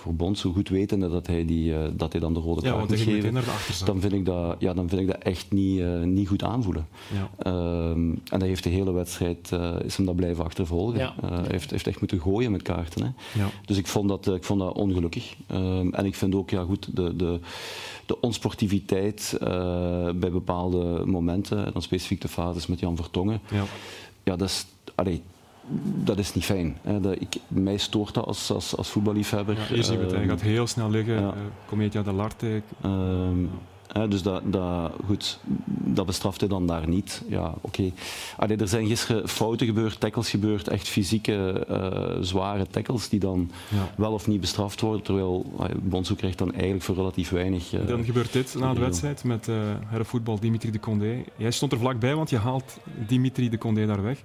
voor 0.00 0.14
Bonsu, 0.14 0.52
goed 0.52 0.68
wetende 0.68 1.08
dat 1.08 1.26
hij, 1.26 1.44
die, 1.44 1.72
uh, 1.72 1.78
dat 1.92 2.12
hij 2.12 2.20
dan 2.20 2.34
de 2.34 2.40
rode 2.40 2.66
ja, 2.66 2.72
kaart 2.72 2.88
moet 2.88 2.98
geven, 2.98 3.34
de 3.34 3.84
dan 3.84 4.00
vind 4.00 4.12
ik 4.12 4.24
dat, 4.24 4.56
ja, 4.58 4.74
dan 4.74 4.88
vind 4.88 5.00
ik 5.00 5.06
dat 5.06 5.22
echt 5.22 5.52
niet, 5.52 5.84
niet 6.04 6.28
goed 6.28 6.42
aanvoelen. 6.42 6.86
Ja. 7.12 7.30
Ehm, 7.38 8.10
en 8.10 8.38
dat 8.38 8.42
heeft 8.42 8.64
de 8.64 8.70
hele 8.70 8.92
wedstrijd, 8.92 9.50
is 9.84 9.96
hem 9.96 10.06
dat 10.06 10.16
blijven 10.16 10.44
achtervolgen. 10.44 10.98
Ja. 10.98 11.14
hij 11.20 11.44
heeft, 11.48 11.70
heeft 11.70 11.86
echt 11.86 12.00
moeten 12.00 12.20
gooien 12.20 12.50
met 12.50 12.62
kaarten. 12.62 13.02
Hè. 13.02 13.40
Ja. 13.40 13.48
Dus 13.64 13.76
ik 13.76 13.86
vond 13.86 14.08
dat, 14.08 14.26
ik 14.26 14.44
vond 14.44 14.60
dat 14.60 14.74
ongelukkig. 14.74 15.36
Ehm, 15.46 15.88
en 15.92 16.04
ik 16.04 16.14
vind 16.14 16.34
ook, 16.34 16.50
ja 16.50 16.62
goed, 16.62 16.96
de, 16.96 17.16
de, 17.16 17.40
de 18.06 18.20
onsportiviteit 18.20 19.38
uh, 19.42 19.48
bij 20.14 20.30
bepaalde 20.30 21.02
momenten, 21.06 21.66
en 21.66 21.72
dan 21.72 21.82
specifiek 21.82 22.20
de 22.20 22.28
fases 22.28 22.66
met 22.66 22.80
Jan 22.80 22.96
Vertongen, 22.96 23.40
ja, 23.50 23.64
ja 24.22 24.36
dat, 24.36 24.48
is, 24.48 24.66
allee, 24.94 25.22
dat 26.04 26.18
is 26.18 26.34
niet 26.34 26.44
fijn. 26.44 26.76
Hè. 26.82 27.00
Dat, 27.00 27.20
ik, 27.20 27.36
mij 27.48 27.76
stoort 27.76 28.14
dat 28.14 28.24
als, 28.24 28.50
als, 28.50 28.76
als 28.76 28.88
voetballiefhebber. 28.88 29.56
Ja, 29.56 29.74
eerst 29.74 29.90
uh, 29.90 30.10
hij 30.10 30.26
gaat 30.26 30.40
heel 30.40 30.66
snel 30.66 30.90
liggen, 30.90 31.14
ja. 31.14 31.20
uh, 31.20 31.32
Comedia 31.66 32.02
de 32.02 32.12
Larte. 32.12 32.62
Ehm, 32.80 33.44
Hè, 33.92 34.08
dus 34.08 34.22
dat, 34.22 34.42
dat, 34.44 34.92
goed, 35.06 35.38
dat 35.66 36.06
bestraft 36.06 36.40
hij 36.40 36.48
dan 36.48 36.66
daar 36.66 36.88
niet. 36.88 37.22
Ja, 37.28 37.54
oké. 37.60 37.92
Okay. 38.36 38.56
Er 38.56 38.68
zijn 38.68 38.86
gisteren 38.86 39.28
fouten 39.28 39.66
gebeurd, 39.66 40.00
tackles 40.00 40.30
gebeurd, 40.30 40.68
echt 40.68 40.88
fysieke, 40.88 41.66
uh, 41.70 42.22
zware 42.22 42.66
tackles 42.66 43.08
die 43.08 43.20
dan 43.20 43.50
ja. 43.68 43.90
wel 43.96 44.12
of 44.12 44.26
niet 44.26 44.40
bestraft 44.40 44.80
worden. 44.80 45.02
Terwijl 45.02 45.52
uh, 45.92 46.16
krijgt 46.16 46.38
dan 46.38 46.52
eigenlijk 46.52 46.82
voor 46.82 46.94
relatief 46.94 47.30
weinig. 47.30 47.72
Uh, 47.72 47.86
dan 47.86 48.04
gebeurt 48.04 48.32
dit 48.32 48.54
na 48.58 48.74
de 48.74 48.80
wedstrijd 48.80 49.24
met 49.24 49.48
uh, 49.48 49.56
herrenvoetbal 49.86 50.40
Dimitri 50.40 50.70
de 50.70 50.80
Condé. 50.80 51.24
Jij 51.36 51.50
stond 51.50 51.72
er 51.72 51.78
vlakbij, 51.78 52.14
want 52.14 52.30
je 52.30 52.38
haalt 52.38 52.78
Dimitri 53.06 53.48
de 53.48 53.58
Condé 53.58 53.86
daar 53.86 54.02
weg. 54.02 54.22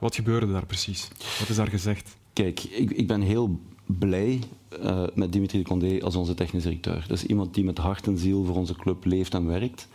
Wat 0.00 0.14
gebeurde 0.14 0.52
daar 0.52 0.66
precies? 0.66 1.08
Wat 1.38 1.48
is 1.48 1.56
daar 1.56 1.68
gezegd? 1.68 2.16
Kijk, 2.32 2.62
ik, 2.62 2.90
ik 2.90 3.06
ben 3.06 3.20
heel 3.20 3.60
blij 3.86 4.38
uh, 4.82 5.04
met 5.14 5.32
Dimitri 5.32 5.58
de 5.58 5.64
Condé 5.64 6.00
als 6.02 6.16
onze 6.16 6.34
technisch 6.34 6.62
directeur. 6.62 7.04
Dat 7.08 7.16
is 7.16 7.24
iemand 7.26 7.54
die 7.54 7.64
met 7.64 7.78
hart 7.78 8.06
en 8.06 8.18
ziel 8.18 8.44
voor 8.44 8.56
onze 8.56 8.74
club 8.74 9.04
leeft 9.04 9.34
en 9.34 9.46
werkt. 9.46 9.88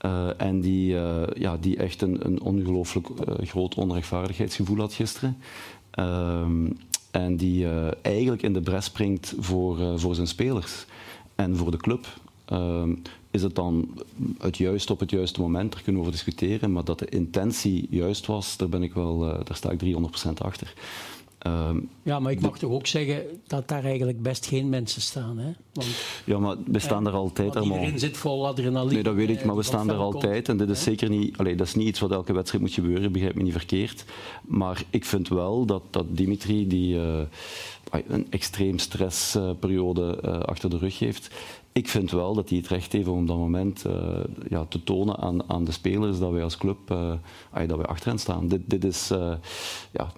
Uh, 0.00 0.40
en 0.40 0.60
die, 0.60 0.94
uh, 0.94 1.22
ja, 1.34 1.56
die 1.56 1.76
echt 1.76 2.02
een, 2.02 2.26
een 2.26 2.40
ongelooflijk 2.40 3.08
groot 3.42 3.74
onrechtvaardigheidsgevoel 3.74 4.78
had 4.78 4.92
gisteren. 4.92 5.36
Ehm, 5.90 6.70
en 7.10 7.36
die 7.36 7.66
eigenlijk 8.02 8.42
in 8.42 8.52
de 8.52 8.60
bres 8.60 8.84
springt 8.84 9.34
voor, 9.38 9.98
voor 10.00 10.14
zijn 10.14 10.26
spelers 10.26 10.86
en 11.34 11.56
voor 11.56 11.70
de 11.70 11.76
club. 11.76 12.06
Ehm, 12.44 12.94
is 13.30 13.42
het 13.42 13.54
dan 13.54 13.88
het 14.38 14.56
juiste 14.56 14.92
op 14.92 15.00
het 15.00 15.10
juiste 15.10 15.40
moment? 15.40 15.72
Daar 15.72 15.82
kunnen 15.82 16.02
we 16.02 16.08
over 16.08 16.24
discussiëren. 16.24 16.72
Maar 16.72 16.84
dat 16.84 16.98
de 16.98 17.08
intentie 17.08 17.86
juist 17.90 18.26
was, 18.26 18.56
daar, 18.56 18.68
ben 18.68 18.82
ik 18.82 18.94
wel, 18.94 19.18
daar 19.18 19.56
sta 19.56 19.70
ik 19.70 19.80
300% 19.84 20.32
achter. 20.38 20.74
Um, 21.46 21.88
ja, 22.02 22.20
maar 22.20 22.32
ik 22.32 22.40
mag 22.40 22.58
toch 22.58 22.70
ook 22.70 22.86
zeggen 22.86 23.22
dat 23.46 23.68
daar 23.68 23.84
eigenlijk 23.84 24.22
best 24.22 24.46
geen 24.46 24.68
mensen 24.68 25.02
staan. 25.02 25.38
Hè? 25.38 25.50
Want, 25.72 25.88
ja, 26.24 26.38
maar 26.38 26.56
we 26.66 26.78
staan 26.78 27.06
er 27.06 27.12
altijd. 27.12 27.54
Want 27.54 27.66
iedereen 27.66 27.98
zit 27.98 28.16
vol 28.16 28.46
adrenaline. 28.46 28.92
Nee, 28.92 29.02
dat 29.02 29.14
weet 29.14 29.28
ik, 29.28 29.44
maar 29.44 29.56
we 29.56 29.62
staan 29.62 29.90
er 29.90 29.96
altijd. 29.96 30.46
Komt, 30.46 30.48
en 30.48 30.66
dit 30.66 30.76
is 30.76 30.82
zeker 30.82 31.08
niet, 31.08 31.36
allee, 31.36 31.56
dat 31.56 31.66
is 31.66 31.74
niet 31.74 31.86
iets 31.86 32.00
wat 32.00 32.10
elke 32.10 32.32
wedstrijd 32.32 32.64
moet 32.64 32.72
gebeuren, 32.72 33.12
begrijp 33.12 33.34
me 33.34 33.42
niet 33.42 33.52
verkeerd. 33.52 34.04
Maar 34.42 34.82
ik 34.90 35.04
vind 35.04 35.28
wel 35.28 35.66
dat, 35.66 35.82
dat 35.90 36.04
Dimitri, 36.08 36.66
die 36.66 36.94
uh, 36.94 37.20
een 38.06 38.26
extreem 38.30 38.78
stressperiode 38.78 40.18
uh, 40.24 40.38
achter 40.38 40.70
de 40.70 40.78
rug 40.78 40.98
heeft, 40.98 41.30
ik 41.78 41.88
vind 41.88 42.10
wel 42.10 42.34
dat 42.34 42.48
hij 42.48 42.58
het 42.58 42.68
recht 42.68 42.92
heeft 42.92 43.08
om 43.08 43.20
op 43.20 43.26
dat 43.26 43.36
moment 43.36 43.84
uh, 43.86 44.20
ja, 44.48 44.64
te 44.64 44.84
tonen 44.84 45.16
aan, 45.18 45.50
aan 45.50 45.64
de 45.64 45.72
spelers 45.72 46.18
dat 46.18 46.30
wij 46.30 46.42
als 46.42 46.56
club 46.56 46.90
uh, 46.90 47.12
dat 47.66 47.76
wij 47.76 47.86
achter 47.86 48.08
hen 48.08 48.18
staan. 48.18 48.48
Dit, 48.48 48.60
dit 48.66 48.84
is 48.84 49.10
uh, 49.10 49.32
ja, 49.92 50.12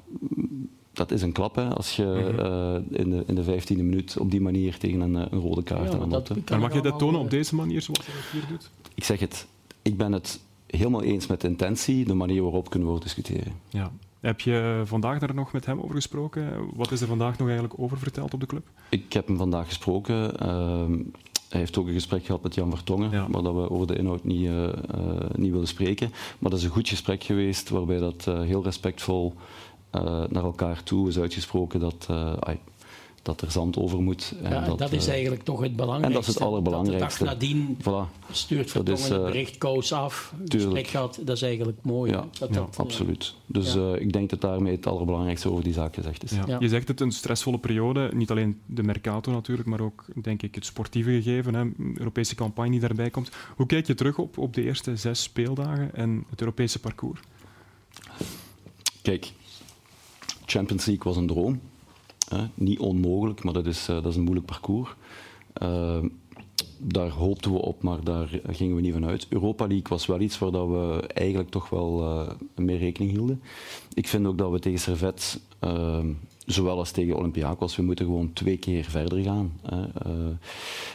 dat 0.92 1.10
is 1.10 1.22
een 1.22 1.32
klap 1.32 1.54
hè, 1.54 1.74
als 1.74 1.96
je 1.96 2.34
uh, 2.38 2.98
in, 2.98 3.10
de, 3.10 3.24
in 3.26 3.34
de 3.34 3.42
vijftiende 3.42 3.82
minuut 3.82 4.18
op 4.18 4.30
die 4.30 4.40
manier 4.40 4.78
tegen 4.78 5.00
een, 5.00 5.14
een 5.14 5.40
rode 5.40 5.62
kaart 5.62 5.92
ja, 5.92 5.98
aanloopt. 5.98 6.50
Maar 6.50 6.60
mag 6.60 6.74
je 6.74 6.80
dat 6.80 6.98
tonen 6.98 7.20
op 7.20 7.30
deze 7.30 7.54
manier 7.54 7.82
zoals 7.82 8.06
je 8.06 8.12
dat 8.12 8.30
hier 8.32 8.48
doet? 8.48 8.70
Ik 8.94 9.04
zeg 9.04 9.20
het, 9.20 9.46
ik 9.82 9.96
ben 9.96 10.12
het 10.12 10.40
helemaal 10.66 11.02
eens 11.02 11.26
met 11.26 11.40
de 11.40 11.48
intentie, 11.48 12.04
de 12.04 12.14
manier 12.14 12.42
waarop 12.42 12.70
kunnen 12.70 12.88
we 12.88 12.94
over 12.94 13.04
discussiëren. 13.04 13.52
Ja. 13.68 13.92
Heb 14.20 14.40
je 14.40 14.82
vandaag 14.84 15.18
daar 15.18 15.34
nog 15.34 15.52
met 15.52 15.66
hem 15.66 15.80
over 15.80 15.94
gesproken? 15.94 16.70
Wat 16.74 16.92
is 16.92 17.00
er 17.00 17.06
vandaag 17.06 17.38
nog 17.38 17.48
eigenlijk 17.48 17.80
over 17.80 17.98
verteld 17.98 18.34
op 18.34 18.40
de 18.40 18.46
club? 18.46 18.68
Ik 18.88 19.12
heb 19.12 19.26
hem 19.26 19.36
vandaag 19.36 19.66
gesproken. 19.66 20.32
Uh, 20.42 21.06
hij 21.48 21.60
heeft 21.60 21.78
ook 21.78 21.86
een 21.86 21.92
gesprek 21.92 22.24
gehad 22.24 22.42
met 22.42 22.54
Jan 22.54 22.70
Vertongen, 22.70 23.10
ja. 23.10 23.28
maar 23.28 23.42
dat 23.42 23.54
we 23.54 23.70
over 23.70 23.86
de 23.86 23.96
inhoud 23.96 24.24
niet, 24.24 24.48
uh, 24.48 24.68
niet 25.34 25.52
willen 25.52 25.66
spreken. 25.66 26.10
Maar 26.38 26.50
dat 26.50 26.58
is 26.58 26.64
een 26.64 26.70
goed 26.70 26.88
gesprek 26.88 27.24
geweest, 27.24 27.68
waarbij 27.68 27.98
dat 27.98 28.26
uh, 28.28 28.40
heel 28.40 28.62
respectvol 28.62 29.34
uh, 29.94 30.02
naar 30.28 30.44
elkaar 30.44 30.82
toe 30.82 31.08
is 31.08 31.18
uitgesproken 31.18 31.80
dat, 31.80 32.06
uh, 32.10 32.32
dat 33.22 33.40
er 33.40 33.50
zand 33.50 33.76
over 33.76 34.02
moet. 34.02 34.34
En 34.42 34.50
ja, 34.50 34.64
dat, 34.64 34.78
dat 34.78 34.92
is 34.92 35.06
uh, 35.06 35.12
eigenlijk 35.12 35.42
toch 35.42 35.60
het 35.60 35.76
belangrijkste. 35.76 36.08
En 36.08 36.20
dat 36.20 36.28
is 36.28 36.34
het 36.34 36.42
allerbelangrijkste. 36.42 37.24
Dat 37.24 37.40
de 37.40 37.46
dag 37.46 37.54
nadien 37.54 37.76
voilà. 37.80 38.30
stuurt 38.30 38.70
Vertongen 38.70 39.12
het 39.12 39.22
bericht 39.22 39.58
koos 39.58 39.92
af, 39.92 40.34
gesprek 40.44 40.86
gaat, 40.86 41.26
dat 41.26 41.36
is 41.36 41.42
eigenlijk 41.42 41.78
mooi. 41.82 42.10
Ja, 42.10 42.24
dat, 42.38 42.48
ja 42.48 42.54
dat, 42.54 42.76
absoluut. 42.78 43.34
Dus 43.46 43.72
ja. 43.72 43.94
ik 43.94 44.12
denk 44.12 44.30
dat 44.30 44.40
daarmee 44.40 44.74
het 44.74 44.86
allerbelangrijkste 44.86 45.50
over 45.50 45.64
die 45.64 45.72
zaak 45.72 45.94
gezegd 45.94 46.22
is. 46.22 46.30
Ja. 46.30 46.56
Je 46.60 46.68
zegt 46.68 46.88
het 46.88 47.00
een 47.00 47.12
stressvolle 47.12 47.58
periode, 47.58 48.10
niet 48.14 48.30
alleen 48.30 48.60
de 48.66 48.82
Mercato 48.82 49.32
natuurlijk, 49.32 49.68
maar 49.68 49.80
ook 49.80 50.04
denk 50.22 50.42
ik 50.42 50.54
het 50.54 50.64
sportieve 50.64 51.10
gegeven, 51.10 51.54
hè, 51.54 51.64
Europese 51.94 52.34
campagne 52.34 52.70
die 52.70 52.80
daarbij 52.80 53.10
komt. 53.10 53.30
Hoe 53.56 53.66
kijk 53.66 53.86
je 53.86 53.94
terug 53.94 54.18
op, 54.18 54.38
op 54.38 54.54
de 54.54 54.62
eerste 54.62 54.96
zes 54.96 55.22
speeldagen 55.22 55.94
en 55.94 56.24
het 56.30 56.40
Europese 56.40 56.78
parcours? 56.78 57.20
Kijk, 59.02 59.32
Champions 60.44 60.84
League 60.84 61.04
was 61.04 61.16
een 61.16 61.26
droom. 61.26 61.60
Uh, 62.32 62.42
niet 62.54 62.78
onmogelijk, 62.78 63.44
maar 63.44 63.52
dat 63.52 63.66
is, 63.66 63.88
uh, 63.88 63.96
dat 63.96 64.06
is 64.06 64.16
een 64.16 64.22
moeilijk 64.22 64.46
parcours. 64.46 64.94
Uh, 65.62 65.98
daar 66.78 67.08
hoopten 67.08 67.52
we 67.52 67.58
op, 67.58 67.82
maar 67.82 68.04
daar 68.04 68.40
gingen 68.46 68.76
we 68.76 68.80
niet 68.80 68.92
van 68.92 69.06
uit. 69.06 69.26
Europa 69.28 69.66
League 69.66 69.88
was 69.88 70.06
wel 70.06 70.20
iets 70.20 70.38
waar 70.38 70.50
dat 70.50 70.68
we 70.68 71.06
eigenlijk 71.14 71.50
toch 71.50 71.68
wel 71.68 72.02
uh, 72.02 72.30
mee 72.54 72.76
rekening 72.76 73.12
hielden. 73.12 73.42
Ik 73.94 74.08
vind 74.08 74.26
ook 74.26 74.38
dat 74.38 74.50
we 74.50 74.58
tegen 74.58 74.78
Servet, 74.78 75.40
zowel 76.46 76.78
als 76.78 76.90
tegen 76.90 77.16
Olympiakos, 77.16 77.76
we 77.76 77.82
moeten 77.82 78.04
gewoon 78.04 78.32
twee 78.32 78.56
keer 78.56 78.84
verder 78.84 79.22
gaan. 79.22 79.52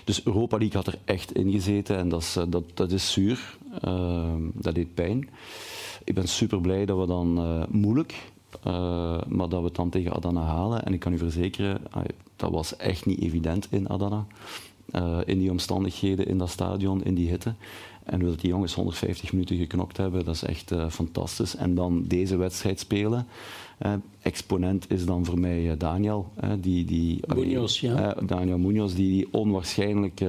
dus 0.04 0.25
Europa 0.25 0.58
League 0.58 0.75
had 0.75 0.88
er 0.88 1.00
echt 1.06 1.32
in 1.32 1.51
gezeten 1.51 1.98
en 1.98 2.10
dat 2.10 2.22
is, 2.22 2.38
dat, 2.50 2.63
dat 2.74 2.92
is 2.92 3.12
zuur. 3.12 3.58
dat 4.54 4.75
deed 4.75 4.94
pijn. 4.94 5.30
Ik 6.04 6.13
ben 6.13 6.27
super 6.27 6.62
blij 6.62 6.86
dat 6.86 7.00
we 7.00 7.06
dan 7.06 7.65
moeilijk 7.70 8.34
maar 9.27 9.50
dat 9.50 9.59
we 9.59 9.65
het 9.65 9.75
dan 9.75 9.89
tegen 9.89 10.13
Adana 10.13 10.41
halen. 10.41 10.85
En 10.85 10.93
ik 10.93 11.00
kan 11.00 11.13
u 11.13 11.17
verzekeren, 11.17 11.81
dat 12.35 12.51
was 12.51 12.75
echt 12.77 13.05
niet 13.05 13.21
evident 13.21 13.67
in 13.69 13.89
Adana. 13.89 14.25
in 15.25 15.39
die 15.39 15.51
omstandigheden, 15.51 16.27
in 16.27 16.38
dat 16.38 16.50
stadion, 16.50 17.03
in 17.03 17.15
die 17.15 17.29
hitte. 17.29 17.53
En 18.03 18.19
dat 18.19 18.39
die 18.39 18.50
jongens 18.50 18.74
150 18.74 19.31
minuten 19.31 19.57
geknokt 19.57 19.97
hebben, 19.97 20.25
dat 20.25 20.35
is 20.35 20.43
echt 20.43 20.71
fantastisch. 20.89 21.55
En 21.55 21.75
dan 21.75 22.03
deze 22.07 22.38
wedstrijd 22.38 22.79
spelen. 22.79 23.27
exponent 24.21 24.91
is 24.91 25.05
dan 25.05 25.25
voor 25.25 25.39
mij 25.39 25.77
Daniel. 25.77 26.31
die, 26.59 26.85
die, 26.85 27.19
Munoz, 27.35 27.79
ja. 27.79 28.15
Daniel 28.25 28.57
Munoz, 28.57 28.93
die, 28.93 29.09
die 29.09 29.27
onwaarschijnlijk 29.31 30.21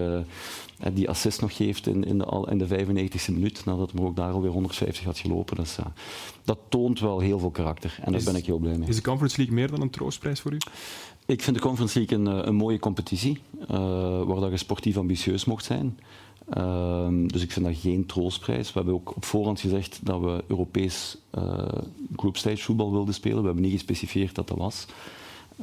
die 0.92 1.08
assist 1.08 1.40
nog 1.40 1.56
geeft 1.56 1.86
in, 1.86 2.04
in, 2.04 2.18
de, 2.18 2.46
in 2.50 2.58
de 2.58 2.68
95e 2.68 3.32
minuut, 3.32 3.64
nadat 3.64 3.92
hij 3.92 4.04
ook 4.04 4.16
daar 4.16 4.32
alweer 4.32 4.50
150 4.50 5.04
had 5.04 5.18
gelopen. 5.18 5.56
Dus, 5.56 5.76
ja, 5.76 5.92
dat 6.44 6.58
toont 6.68 7.00
wel 7.00 7.18
heel 7.18 7.38
veel 7.38 7.50
karakter 7.50 7.98
en 8.02 8.12
daar 8.12 8.22
ben 8.24 8.36
ik 8.36 8.46
heel 8.46 8.58
blij 8.58 8.78
mee. 8.78 8.88
Is 8.88 8.96
de 8.96 9.02
Conference 9.02 9.36
League 9.36 9.54
meer 9.54 9.70
dan 9.70 9.80
een 9.80 9.90
troostprijs 9.90 10.40
voor 10.40 10.52
u? 10.52 10.58
Ik 11.26 11.42
vind 11.42 11.56
de 11.56 11.62
Conference 11.62 11.98
League 11.98 12.18
een, 12.18 12.26
eh, 12.26 12.46
een 12.46 12.54
mooie 12.54 12.78
competitie, 12.78 13.38
uh, 13.60 13.68
waar 14.22 14.40
dat 14.40 14.50
je 14.50 14.56
sportief 14.56 14.96
ambitieus 14.96 15.44
mocht 15.44 15.64
zijn. 15.64 15.98
Uh, 16.56 17.08
dus 17.26 17.42
ik 17.42 17.52
vind 17.52 17.66
dat 17.66 17.76
geen 17.76 18.06
troostprijs. 18.06 18.66
We 18.66 18.78
hebben 18.78 18.94
ook 18.94 19.16
op 19.16 19.24
voorhand 19.24 19.60
gezegd 19.60 20.00
dat 20.02 20.20
we 20.20 20.44
Europees 20.46 21.18
groupstage 22.16 22.62
voetbal 22.62 22.92
wilden 22.92 23.14
spelen. 23.14 23.40
We 23.40 23.44
hebben 23.44 23.62
niet 23.62 23.72
gespecificeerd 23.72 24.34
dat 24.34 24.48
dat 24.48 24.58
was. 24.58 24.86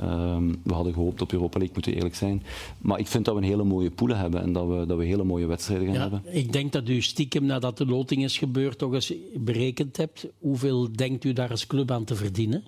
Um, 0.01 0.61
we 0.63 0.73
hadden 0.73 0.93
gehoopt 0.93 1.21
op 1.21 1.31
Europa 1.31 1.57
League, 1.57 1.73
moeten 1.73 1.93
eerlijk 1.93 2.15
zijn. 2.15 2.43
Maar 2.77 2.99
ik 2.99 3.07
vind 3.07 3.25
dat 3.25 3.35
we 3.35 3.41
een 3.41 3.47
hele 3.47 3.63
mooie 3.63 3.91
poelen 3.91 4.17
hebben 4.17 4.41
en 4.41 4.53
dat 4.53 4.67
we, 4.67 4.85
dat 4.85 4.97
we 4.97 5.05
hele 5.05 5.23
mooie 5.23 5.45
wedstrijden 5.45 5.85
gaan 5.85 5.95
ja, 5.95 6.01
hebben. 6.01 6.35
Ik 6.35 6.51
denk 6.51 6.71
dat 6.71 6.89
u 6.89 7.01
stiekem, 7.01 7.45
nadat 7.45 7.77
de 7.77 7.85
loting 7.85 8.23
is 8.23 8.37
gebeurd, 8.37 8.77
toch 8.77 8.93
eens 8.93 9.13
berekend 9.35 9.97
hebt. 9.97 10.27
Hoeveel 10.39 10.91
denkt 10.91 11.23
u 11.23 11.33
daar 11.33 11.49
als 11.49 11.67
club 11.67 11.91
aan 11.91 12.03
te 12.03 12.15
verdienen? 12.15 12.63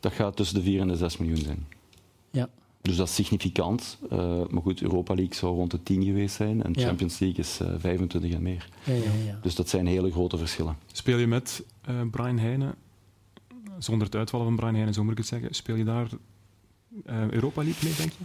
Dat 0.00 0.12
gaat 0.12 0.36
tussen 0.36 0.56
de 0.56 0.62
4 0.62 0.80
en 0.80 0.88
de 0.88 0.96
6 0.96 1.16
miljoen 1.16 1.36
zijn. 1.36 1.66
Ja. 2.30 2.48
Dus 2.82 2.96
dat 2.96 3.08
is 3.08 3.14
significant. 3.14 3.98
Uh, 4.12 4.18
maar 4.50 4.62
goed, 4.62 4.82
Europa 4.82 5.14
League 5.14 5.34
zou 5.34 5.54
rond 5.54 5.70
de 5.70 5.82
10 5.82 6.04
geweest 6.04 6.34
zijn 6.34 6.62
en 6.62 6.76
Champions 6.76 7.18
League 7.18 7.38
is 7.38 7.58
uh, 7.62 7.68
eh, 7.68 7.80
25 7.80 8.32
en 8.32 8.42
meer. 8.42 8.68
Ja, 8.84 8.94
ja, 8.94 9.38
dus 9.42 9.54
dat 9.54 9.68
zijn 9.68 9.86
hele 9.86 10.10
grote 10.10 10.36
verschillen. 10.36 10.76
Speel 10.92 11.18
je 11.18 11.26
met 11.26 11.64
uh, 11.90 12.00
Brian 12.10 12.38
Heijnen, 12.38 12.74
zonder 13.78 14.06
het 14.06 14.16
uitvallen 14.16 14.46
van 14.46 14.56
Brian 14.56 14.74
Heijnen, 14.74 14.94
zo 14.94 15.02
moet 15.02 15.12
ik 15.12 15.18
het 15.18 15.26
zeggen, 15.26 15.54
speel 15.54 15.76
je 15.76 15.84
daar 15.84 16.08
Europa 17.30 17.62
League 17.62 17.88
mee, 17.88 17.96
denk 17.96 18.12
je? 18.18 18.24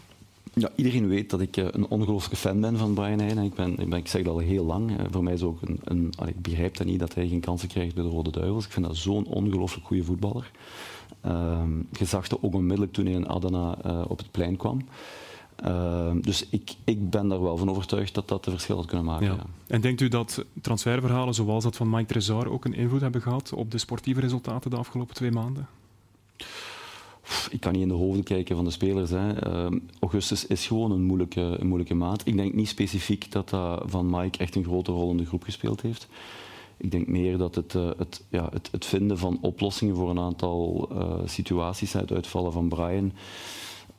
Ja, 0.54 0.70
iedereen 0.76 1.08
weet 1.08 1.30
dat 1.30 1.42
ik 1.42 1.58
uh, 1.58 1.66
een 1.72 1.88
ongelooflijke 1.88 2.36
fan 2.36 2.62
ben 2.62 2.78
van 2.78 2.94
Brian 2.94 3.20
Heijnen. 3.20 3.44
Ik, 3.44 3.54
ben, 3.54 3.80
ik, 3.80 3.90
ben, 3.90 4.00
ik 4.00 4.08
zeg 4.08 4.24
dat 4.24 4.34
al 4.34 4.40
heel 4.40 4.66
lang. 4.66 4.90
Uh, 4.92 5.06
voor 5.12 5.24
mij 5.24 5.34
is 5.34 5.42
ook 5.42 5.62
een, 5.62 5.80
een 5.84 6.14
ik 6.26 6.42
begrijp 6.42 6.78
dat 6.78 6.88
niet 6.88 7.00
dat 7.00 7.14
hij 7.14 7.28
geen 7.28 7.40
kansen 7.40 7.68
krijgt 7.68 7.96
bij 7.96 8.04
de 8.04 8.10
Rode 8.10 8.32
Duivels. 8.32 8.66
Ik 8.66 8.72
vind 8.72 8.86
dat 8.86 8.96
zo'n 8.96 9.26
ongelooflijk 9.26 9.86
goede 9.86 10.04
voetballer. 10.04 10.52
Ehm, 11.22 11.70
je 11.92 12.06
zag 12.06 12.28
dat 12.28 12.40
ook 12.42 12.54
onmiddellijk 12.54 12.94
toen 12.94 13.06
hij 13.06 13.14
in 13.14 13.28
Adana 13.28 13.78
op 14.08 14.18
het 14.18 14.32
plein 14.32 14.58
kwam. 14.58 14.82
Ehm, 15.56 16.22
dus 16.22 16.48
ik, 16.50 16.76
ik 16.84 17.10
ben 17.10 17.28
daar 17.28 17.42
wel 17.42 17.58
van 17.58 17.70
overtuigd 17.70 18.14
dat 18.14 18.28
dat 18.28 18.44
de 18.44 18.52
verschil 18.52 18.76
had 18.76 18.86
kunnen 18.86 19.06
maken. 19.06 19.26
Ja. 19.26 19.34
Ja. 19.34 19.46
En 19.68 19.82
denkt 19.82 20.02
u 20.02 20.08
dat 20.08 20.46
transferverhalen 20.62 21.34
zoals 21.34 21.64
dat 21.64 21.76
van 21.76 21.90
Mike 21.90 22.06
Trezor 22.06 22.52
ook 22.52 22.66
een 22.66 22.74
invloed 22.74 23.02
hebben 23.02 23.22
gehad 23.22 23.54
op 23.54 23.72
de 23.72 23.78
sportieve 23.78 24.20
resultaten 24.20 24.70
de 24.70 24.78
afgelopen 24.78 25.16
twee 25.16 25.32
maanden? 25.32 25.68
Ik 27.50 27.60
kan 27.60 27.72
niet 27.72 27.82
in 27.82 27.88
de 27.88 27.94
hoofden 27.94 28.24
kijken 28.24 28.56
van 28.56 28.66
de 28.66 28.72
spelers. 28.72 29.10
Hè. 29.10 29.48
Uh, 29.48 29.80
augustus 30.00 30.48
is 30.48 30.68
gewoon 30.68 30.92
een 30.92 31.04
moeilijke, 31.04 31.42
een 31.42 31.68
moeilijke 31.68 31.96
maand. 31.96 32.28
Ik 32.28 32.38
denk 32.38 32.54
niet 32.54 32.68
specifiek 32.68 33.32
dat 33.32 33.50
dat 33.50 33.84
van 33.86 34.10
Mike 34.10 34.38
echt 34.38 34.56
een 34.56 34.64
grote 34.64 34.92
rol 34.92 35.12
in 35.12 35.18
de 35.18 35.26
groep 35.26 35.44
gespeeld 35.44 35.82
heeft. 35.82 36.08
Ik 36.78 36.92
denk 36.92 37.08
meer 37.08 37.38
dat 37.38 37.56
het, 37.56 37.74
uh, 37.74 37.90
het, 37.98 38.24
ja, 38.30 38.50
het, 38.52 38.70
het, 38.72 38.86
vinden 38.86 39.18
van 39.18 39.38
oplossingen 39.42 39.96
voor 39.96 40.10
een 40.10 40.20
aantal 40.20 40.90
uh, 40.92 41.14
situaties, 41.26 41.94
het 41.94 42.12
uitvallen 42.12 42.52
van 42.52 42.70
Brian, 42.70 43.12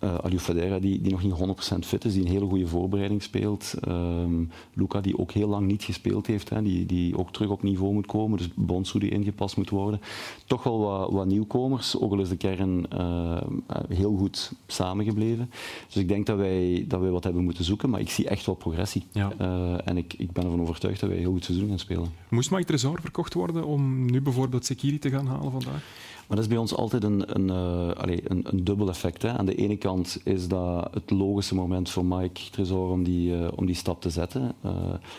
uh, 0.00 0.14
Aliou 0.14 0.40
Fadera, 0.40 0.78
die, 0.78 1.00
die 1.00 1.12
nog 1.12 1.22
niet 1.22 1.56
100% 1.74 1.78
fit 1.78 2.04
is, 2.04 2.12
die 2.12 2.22
een 2.22 2.30
hele 2.30 2.46
goede 2.46 2.66
voorbereiding 2.66 3.22
speelt. 3.22 3.74
Um, 3.88 4.50
Luca, 4.74 5.00
die 5.00 5.18
ook 5.18 5.32
heel 5.32 5.48
lang 5.48 5.66
niet 5.66 5.82
gespeeld 5.82 6.26
heeft, 6.26 6.50
hè, 6.50 6.62
die, 6.62 6.86
die 6.86 7.18
ook 7.18 7.32
terug 7.32 7.50
op 7.50 7.62
niveau 7.62 7.92
moet 7.92 8.06
komen. 8.06 8.38
Dus 8.38 8.48
Bonsu 8.54 8.98
die 8.98 9.10
ingepast 9.10 9.56
moet 9.56 9.70
worden. 9.70 10.00
Toch 10.46 10.62
wel 10.62 10.78
wat, 10.78 11.10
wat 11.10 11.26
nieuwkomers, 11.26 11.98
ook 11.98 12.12
al 12.12 12.20
is 12.20 12.28
de 12.28 12.36
kern 12.36 12.86
uh, 12.92 13.40
heel 13.88 14.16
goed 14.16 14.52
samengebleven. 14.66 15.50
Dus 15.86 15.96
ik 15.96 16.08
denk 16.08 16.26
dat 16.26 16.36
wij, 16.36 16.84
dat 16.88 17.00
wij 17.00 17.10
wat 17.10 17.24
hebben 17.24 17.44
moeten 17.44 17.64
zoeken, 17.64 17.90
maar 17.90 18.00
ik 18.00 18.10
zie 18.10 18.28
echt 18.28 18.46
wel 18.46 18.54
progressie. 18.54 19.04
Ja. 19.12 19.32
Uh, 19.40 19.88
en 19.88 19.96
ik, 19.96 20.14
ik 20.18 20.32
ben 20.32 20.44
ervan 20.44 20.60
overtuigd 20.60 21.00
dat 21.00 21.08
wij 21.08 21.18
een 21.18 21.24
heel 21.24 21.32
goed 21.32 21.44
seizoen 21.44 21.68
gaan 21.68 21.78
spelen. 21.78 22.08
Moest 22.28 22.50
Mike 22.50 22.64
Tresor 22.64 23.00
verkocht 23.00 23.34
worden 23.34 23.64
om 23.64 24.10
nu 24.10 24.22
bijvoorbeeld 24.22 24.64
Sekiri 24.64 24.98
te 24.98 25.10
gaan 25.10 25.26
halen 25.26 25.50
vandaag? 25.50 25.82
Maar 26.28 26.36
dat 26.36 26.46
is 26.46 26.52
bij 26.52 26.58
ons 26.58 26.74
altijd 26.74 27.04
een, 27.04 27.34
een, 27.34 27.48
uh, 27.48 27.94
allez, 27.94 28.20
een, 28.24 28.46
een 28.50 28.64
dubbel 28.64 28.88
effect. 28.88 29.22
Hè. 29.22 29.32
Aan 29.32 29.46
de 29.46 29.54
ene 29.54 29.76
kant 29.76 30.20
is 30.24 30.48
dat 30.48 30.88
het 30.92 31.10
logische 31.10 31.54
moment 31.54 31.90
voor 31.90 32.04
Mike 32.04 32.50
Tresor 32.50 32.90
om 32.90 33.04
die, 33.04 33.30
uh, 33.30 33.48
om 33.54 33.66
die 33.66 33.74
stap 33.74 34.00
te 34.00 34.10
zetten. 34.10 34.54
Uh, 34.64 34.72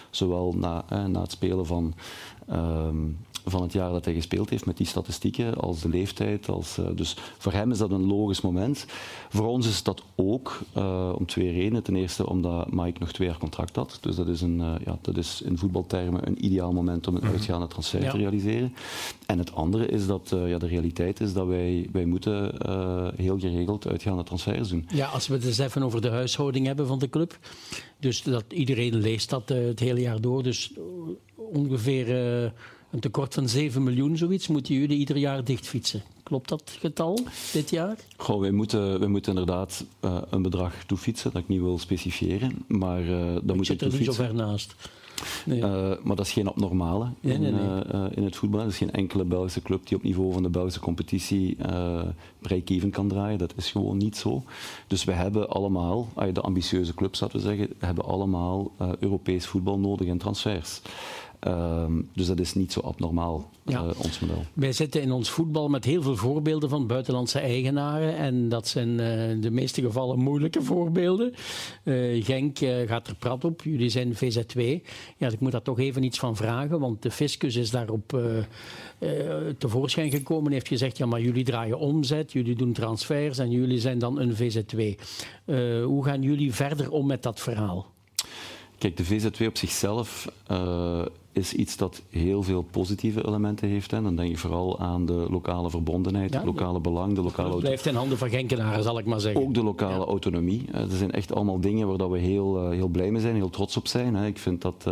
zowel 0.10 0.54
na, 0.58 0.86
na 1.08 1.22
het 1.22 1.32
spelen 1.32 1.66
van 1.66 1.94
um, 2.52 3.18
van 3.46 3.62
het 3.62 3.74
jaar 3.74 3.92
dat 3.92 4.06
hij 4.06 4.14
gespeeld 4.14 4.50
heeft 4.50 4.66
met 4.66 4.78
die 4.78 4.88
statistieken, 4.88 5.56
als 5.56 5.82
de 5.82 5.90
leeftijd. 5.90 6.50
Als, 6.50 6.78
uh, 6.78 6.86
dus 6.96 7.16
voor 7.38 7.52
hem 7.52 7.72
is 7.72 7.78
dat 7.78 7.92
een 7.92 8.06
logisch 8.06 8.42
moment. 8.42 8.86
Voor 9.30 9.48
ons 9.48 9.68
is 9.68 9.84
dat 9.84 10.04
ook 10.16 10.60
uh, 10.78 11.14
om 11.18 11.26
twee 11.26 11.52
redenen. 11.52 11.84
Ten 11.84 11.96
eerste 11.96 12.30
omdat 12.30 12.72
Mike 12.72 13.00
nog 13.00 13.12
twee 13.12 13.28
jaar 13.28 13.38
contract 13.38 13.76
had. 13.76 13.98
Dus 14.02 14.16
dat 14.16 14.28
is, 14.28 14.42
een, 14.42 14.60
uh, 14.60 14.74
ja, 14.86 14.98
dat 15.02 15.18
is 15.18 15.42
in 15.42 15.58
voetbaltermen 15.58 16.28
een 16.28 16.46
ideaal 16.46 16.74
moment 16.74 17.08
om 17.08 17.16
een 17.16 17.22
mhm. 17.22 17.32
uitgaande 17.32 17.68
transfer 17.68 18.02
ja. 18.02 18.12
te 18.12 18.18
realiseren. 18.18 18.74
En 19.26 19.38
het 19.38 19.56
andere 19.56 19.86
is 19.86 20.08
dat 20.08 20.36
ja, 20.46 20.58
de 20.58 20.68
realiteit 20.68 21.20
is 21.20 21.34
dat 21.34 21.48
wij, 21.48 21.90
wij 21.92 22.06
moeten 22.06 22.54
heel 23.16 23.40
geregeld 23.40 23.88
uitgaande 23.88 24.24
transfers 24.24 24.70
doen. 24.70 24.88
Ja, 24.94 25.08
als 25.08 25.28
we 25.28 25.34
het 25.34 25.46
eens 25.46 25.58
even 25.58 25.84
over 25.84 26.02
de 26.02 26.10
huishouding 26.10 26.66
hebben 26.66 26.88
van 26.88 27.00
de 27.00 27.10
club. 27.10 27.38
Dus 28.00 28.24
dat 28.24 28.44
iedereen 28.48 28.96
leest 28.96 29.30
dat 29.30 29.50
het 29.50 29.80
hele 29.80 30.02
jaar 30.02 30.22
door. 30.22 30.44
Dus 30.44 30.74
ongeveer 31.36 32.08
een 32.92 33.00
tekort 33.00 33.34
van 33.34 33.50
7 33.50 33.84
miljoen, 33.84 34.18
zoiets, 34.18 34.48
moeten 34.48 34.76
jullie 34.76 34.98
ieder 34.98 35.18
jaar 35.18 35.44
dichtfietsen. 35.44 36.02
Klopt 36.24 36.50
dat 36.50 36.78
getal 36.80 37.20
dit 37.54 37.70
jaar? 37.70 37.98
Goh, 38.18 38.40
wij, 38.40 38.52
moeten, 38.52 39.00
wij 39.00 39.08
moeten 39.08 39.32
inderdaad 39.32 39.86
uh, 40.02 40.22
een 40.30 40.42
bedrag 40.42 40.74
toefietsen, 40.88 41.32
dat 41.32 41.42
ik 41.42 41.48
niet 41.48 41.62
wil 41.62 41.80
specifieren. 41.80 42.66
Maar 42.68 43.04
uh, 43.04 43.36
dat 43.44 43.56
moet 43.56 43.68
je 43.68 43.76
er 43.76 43.92
niet 43.92 44.06
zo 44.06 44.12
ver 44.12 44.34
naast. 44.34 44.76
Nee. 45.46 45.60
Uh, 45.60 45.92
maar 46.04 46.16
dat 46.16 46.26
is 46.26 46.32
geen 46.32 46.48
abnormale 46.48 47.08
nee, 47.20 47.34
in, 47.34 47.42
nee, 47.42 47.52
nee. 47.52 48.10
in, 48.12 48.24
het 48.24 48.36
voetbal. 48.36 48.60
Er 48.60 48.68
is 48.68 48.78
geen 48.78 48.92
enkele 48.92 49.24
Belgische 49.24 49.62
club 49.62 49.88
die 49.88 49.98
op 49.98 50.04
niveau 50.04 50.34
van 50.34 50.44
de 50.44 50.50
Belgische 50.50 50.80
competitie 50.80 51.58
break-even 52.40 52.90
kan 52.90 53.08
draaien. 53.08 53.38
Dat 53.38 53.54
is 53.56 53.72
gewoon 53.72 53.98
niet 53.98 54.18
zo. 54.18 54.44
Dus 54.88 55.04
we 55.04 55.12
hebben 55.12 55.50
allemaal, 55.50 56.08
de 56.34 56.42
ambitieuze 56.42 56.94
clubs, 56.94 57.20
laten 57.20 57.38
we 57.38 57.44
zeggen, 57.44 57.70
hebben 57.80 58.06
allemaal 58.06 58.72
Europees 59.00 59.46
voetbal 59.46 59.80
nodig 59.80 60.08
in 60.08 60.18
transfers. 60.18 60.82
Um, 61.48 62.10
dus 62.14 62.28
dat 62.28 62.40
is 62.40 62.54
niet 62.54 62.72
zo 62.72 62.80
abnormaal, 62.80 63.50
ja. 63.66 63.84
uh, 63.84 63.90
ons 63.98 64.20
model. 64.20 64.46
Wij 64.54 64.72
zitten 64.72 65.02
in 65.02 65.12
ons 65.12 65.30
voetbal 65.30 65.70
met 65.70 65.86
heel 65.86 66.02
veel 66.02 66.16
voorbeelden 66.16 66.70
van 66.70 66.88
buitenlandse 66.88 67.40
eigenaren. 67.40 68.16
En 68.16 68.50
dat 68.50 68.68
zijn 68.68 69.00
uh, 69.00 69.30
in 69.30 69.42
de 69.42 69.52
meeste 69.52 69.82
gevallen 69.82 70.20
moeilijke 70.20 70.62
voorbeelden. 70.62 71.34
Uh, 71.84 72.26
Genk 72.26 72.58
gaat 72.86 73.08
er 73.08 73.16
prat 73.16 73.44
op. 73.44 73.62
Jullie 73.62 73.90
zijn 73.90 74.16
VZ2. 74.16 74.62
Ja, 75.18 75.28
ik 75.28 75.40
moet 75.40 75.52
daar 75.52 75.62
toch 75.62 75.80
even 75.80 76.04
iets 76.04 76.20
van 76.20 76.36
vragen. 76.36 76.80
Want 76.80 77.02
de 77.02 77.12
fiscus 77.12 77.56
is 77.56 77.70
daarop 77.70 78.22
tevoorschijn 79.58 80.12
gekomen. 80.12 80.46
En 80.46 80.52
heeft 80.52 80.68
gezegd, 80.68 80.98
ja, 80.98 81.06
maar 81.06 81.22
jullie 81.22 81.44
draaien 81.44 81.80
omzet. 81.80 82.32
Jullie 82.32 82.56
doen 82.56 82.74
transfers. 82.74 83.38
En 83.38 83.52
jullie 83.52 83.80
zijn 83.80 84.00
dan 84.00 84.20
een 84.20 84.36
VZ2. 84.36 85.02
hoe 85.84 86.04
gaan 86.04 86.22
jullie 86.22 86.54
verder 86.54 86.92
om 86.92 87.08
met 87.08 87.24
dat 87.24 87.40
verhaal? 87.40 87.98
Kijk, 88.80 88.98
de 88.98 89.06
VZ2 89.06 89.46
op 89.46 89.58
zichzelf 89.58 90.32
uh, 90.52 91.02
is 91.32 91.54
iets 91.54 91.78
dat 91.78 92.02
heel 92.10 92.44
veel 92.44 92.62
positieve 92.62 93.26
elementen 93.28 93.68
heeft. 93.68 93.92
Hè. 93.92 94.02
Dan 94.02 94.16
denk 94.16 94.30
je 94.30 94.38
vooral 94.38 94.80
aan 94.80 95.06
de 95.06 95.26
lokale 95.30 95.70
verbondenheid, 95.70 96.34
het 96.34 96.46
lokale 96.46 96.80
belang, 96.80 97.16
de 97.16 97.22
lokale... 97.22 97.50
Het 97.50 97.60
blijft 97.60 97.86
in 97.86 97.96
handen 97.96 98.18
van 98.18 98.30
Genkenaren, 98.30 98.84
zal 98.84 99.00
ik 99.00 99.06
maar 99.06 99.20
zeggen. 99.20 99.42
Ook 99.42 99.54
de 99.54 99.64
lokale 99.64 100.00
ja. 100.00 100.06
autonomie. 100.06 100.66
Uh, 100.74 100.82
er 100.82 100.98
zijn 100.98 101.12
echt 101.12 101.34
allemaal 101.34 101.60
dingen 101.60 101.98
waar 101.98 102.12
we 102.12 102.18
heel, 102.18 102.64
uh, 102.64 102.70
heel 102.70 102.88
blij 102.88 103.12
mee 103.12 103.22
zijn, 103.22 103.36
heel 103.36 103.50
trots 103.50 103.78
op 103.78 103.88
zijn. 103.88 104.16
Hè. 104.16 104.26
Ik 104.26 104.38
vind 104.38 104.62
dat, 104.62 104.84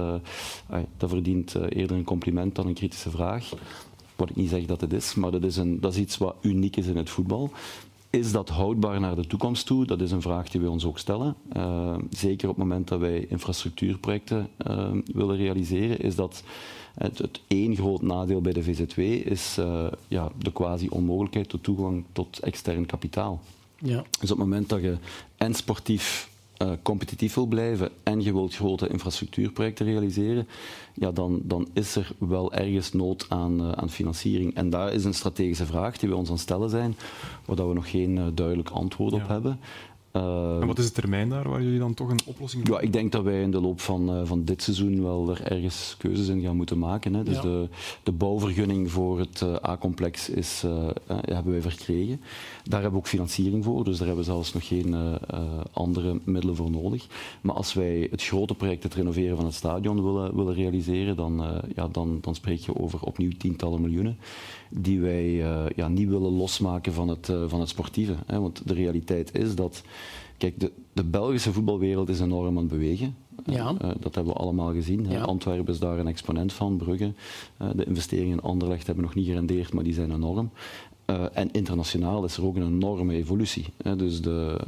dat 0.98 1.10
verdient 1.10 1.56
eerder 1.70 1.98
een 1.98 2.04
compliment 2.04 2.56
dan 2.56 2.68
een 2.68 2.74
kritische 2.74 3.10
vraag. 3.10 3.50
Wat 4.16 4.30
ik 4.30 4.36
niet 4.36 4.50
zeg 4.50 4.66
dat 4.66 4.82
het 4.82 4.94
is, 4.94 5.16
maar 5.16 5.32
dat 5.32 5.44
is, 5.44 5.58
een, 5.58 5.80
dat 5.80 5.94
is 5.94 6.00
iets 6.00 6.18
wat 6.18 6.36
uniek 6.42 6.78
is 6.78 6.88
in 6.88 6.98
het 6.98 7.10
voetbal. 7.10 7.52
Is 8.10 8.32
dat 8.32 8.50
houdbaar 8.50 9.00
naar 9.00 9.16
de 9.16 9.28
toekomst 9.28 9.66
toe? 9.66 9.86
Dat 9.86 10.02
is 10.02 10.12
een 10.12 10.22
vraag 10.22 10.50
die 10.50 10.62
we 10.62 10.70
ons 10.70 10.86
ook 10.86 11.00
stellen. 11.00 11.36
Uh, 11.58 11.96
zeker 12.10 12.50
op 12.50 12.56
het 12.56 12.64
moment 12.66 12.88
dat 12.88 13.00
wij 13.00 13.26
infrastructuurprojecten 13.30 14.50
uh, 14.68 14.90
willen 15.14 15.36
realiseren, 15.36 16.00
is 16.00 16.16
dat 16.16 16.44
het, 16.94 17.18
het 17.18 17.42
één 17.48 17.76
groot 17.76 18.02
nadeel 18.02 18.42
bij 18.42 18.54
de 18.54 18.64
VZW 18.64 19.00
is 19.00 19.58
uh, 19.60 19.88
ja, 20.08 20.32
de 20.38 20.52
quasi-onmogelijkheid 20.52 21.50
tot 21.50 21.64
toegang 21.64 22.04
tot 22.12 22.40
extern 22.40 22.86
kapitaal. 22.86 23.42
Ja. 23.78 24.04
Dus 24.20 24.32
op 24.32 24.38
het 24.38 24.48
moment 24.48 24.70
dat 24.70 24.82
je 24.82 24.98
en 25.38 25.54
sportief 25.54 26.30
uh, 26.62 26.72
competitief 26.82 27.34
wil 27.34 27.46
blijven 27.46 27.90
en 28.04 28.22
je 28.22 28.34
wilt 28.34 28.56
grote 28.56 28.88
infrastructuurprojecten 28.88 29.86
realiseren, 29.86 30.48
ja, 30.94 31.12
dan, 31.12 31.42
dan 31.44 31.68
is 31.74 31.96
er 31.96 32.12
wel 32.18 32.54
ergens 32.54 32.94
nood 32.94 33.26
aan, 33.30 33.62
uh, 33.62 33.72
aan 33.72 33.90
financiering. 33.90 34.56
En 34.56 34.70
daar 34.70 34.94
is 34.94 35.04
een 35.04 35.14
strategische 35.14 35.66
vraag 35.66 35.98
die 35.98 36.10
we 36.10 36.16
ons 36.16 36.30
aan 36.30 36.38
stellen 36.38 36.70
zijn, 36.70 36.96
waar 37.46 37.68
we 37.68 37.74
nog 37.74 37.90
geen 37.90 38.16
uh, 38.16 38.26
duidelijk 38.34 38.70
antwoord 38.70 39.14
op 39.14 39.28
hebben. 39.28 39.60
Uh, 40.18 40.62
en 40.62 40.68
wat 40.68 40.78
is 40.78 40.86
de 40.86 41.02
termijn 41.02 41.30
daar 41.30 41.50
waar 41.50 41.64
jullie 41.64 41.80
dan 41.80 41.94
toch 41.94 42.10
een 42.10 42.20
oplossing 42.26 42.68
Ja, 42.68 42.80
ik 42.80 42.94
denk 42.94 43.12
dat 43.12 43.24
wij 43.24 43.42
in 43.42 43.52
de 43.52 43.62
loop 43.62 43.80
van, 43.82 44.16
uh, 44.16 44.22
van 44.24 44.44
dit 44.44 44.62
seizoen 44.62 45.04
wel 45.04 45.30
er 45.30 45.52
ergens 45.52 45.96
keuzes 45.98 46.28
in 46.28 46.42
gaan 46.42 46.56
moeten 46.56 46.80
maken. 46.80 47.14
Hè. 47.14 47.24
Dus 47.24 47.36
ja. 47.36 47.42
de, 47.42 47.70
de 48.04 48.12
bouwvergunning 48.12 48.92
voor 48.92 49.20
het 49.20 49.42
uh, 49.42 49.56
A-complex 49.70 50.30
is, 50.30 50.64
hebben 51.08 51.52
wij 51.52 51.62
verkregen. 51.62 52.22
Daar 52.64 52.82
hebben 52.82 52.92
we 52.92 53.06
ook 53.06 53.08
financiering 53.08 53.64
voor, 53.64 53.84
dus 53.84 53.98
daar 53.98 54.08
hebben 54.08 54.26
we 54.26 54.32
zelfs 54.32 54.54
nog 54.54 54.68
geen 54.68 54.96
andere 55.74 56.20
middelen 56.24 56.56
voor 56.56 56.72
nodig. 56.72 57.08
Maar 57.42 57.56
als 57.56 57.74
wij 57.74 58.08
het 58.12 58.24
grote 58.24 58.54
project, 58.54 58.84
het 58.84 58.94
renoveren 58.94 59.36
van 59.36 59.46
het 59.46 59.54
stadion, 59.54 60.04
willen, 60.04 60.36
willen 60.36 60.54
realiseren, 60.54 61.16
dan, 61.16 61.62
ja, 61.76 61.88
dan, 61.88 62.18
dan 62.22 62.36
spreek 62.36 62.60
je 62.60 62.76
over 62.76 63.02
opnieuw 63.02 63.32
tientallen 63.38 63.82
miljoenen 63.82 64.18
die 64.70 65.00
wij 65.00 65.32
ja, 65.76 65.88
niet 65.88 66.08
willen 66.08 66.32
losmaken 66.32 66.94
van 66.94 67.08
het, 67.08 67.32
van 67.48 67.60
het 67.60 67.70
sportieve. 67.70 68.16
Hè. 68.26 68.40
Want 68.40 68.68
de 68.68 68.74
realiteit 68.74 69.36
is 69.36 69.56
dat 69.56 69.84
Kijk, 70.38 70.60
de, 70.60 70.72
de, 70.94 71.04
Belgische 71.04 71.54
voetbalwereld 71.54 72.10
is 72.10 72.20
enorm 72.20 72.48
aan 72.48 72.64
het 72.64 72.68
bewegen. 72.68 73.16
Ja. 73.46 73.76
Uh, 73.82 73.90
dat 74.00 74.16
hebben 74.16 74.34
we 74.34 74.40
allemaal 74.40 74.74
gezien. 74.74 75.10
Ja. 75.10 75.22
Antwerpen 75.22 75.74
is 75.74 75.80
daar 75.80 76.00
een 76.00 76.08
exponent 76.08 76.54
van, 76.54 76.78
Brugge. 76.78 77.14
Uh, 77.62 77.70
de 77.76 77.86
investeringen 77.86 78.38
in 78.38 78.44
Anderlecht 78.44 78.86
hebben 78.88 79.04
nog 79.04 79.16
niet 79.16 79.26
gerendeerd, 79.26 79.74
maar 79.74 79.84
die 79.84 79.94
zijn 79.94 80.12
enorm. 80.12 80.50
Uh, 81.10 81.26
en 81.34 81.52
internationaal 81.52 82.24
is 82.24 82.38
er 82.38 82.46
ook 82.46 82.56
een 82.56 82.66
enorme 82.66 83.14
evolutie. 83.14 83.66
Hè. 83.84 83.96
Dus 83.96 84.22
de, 84.22 84.60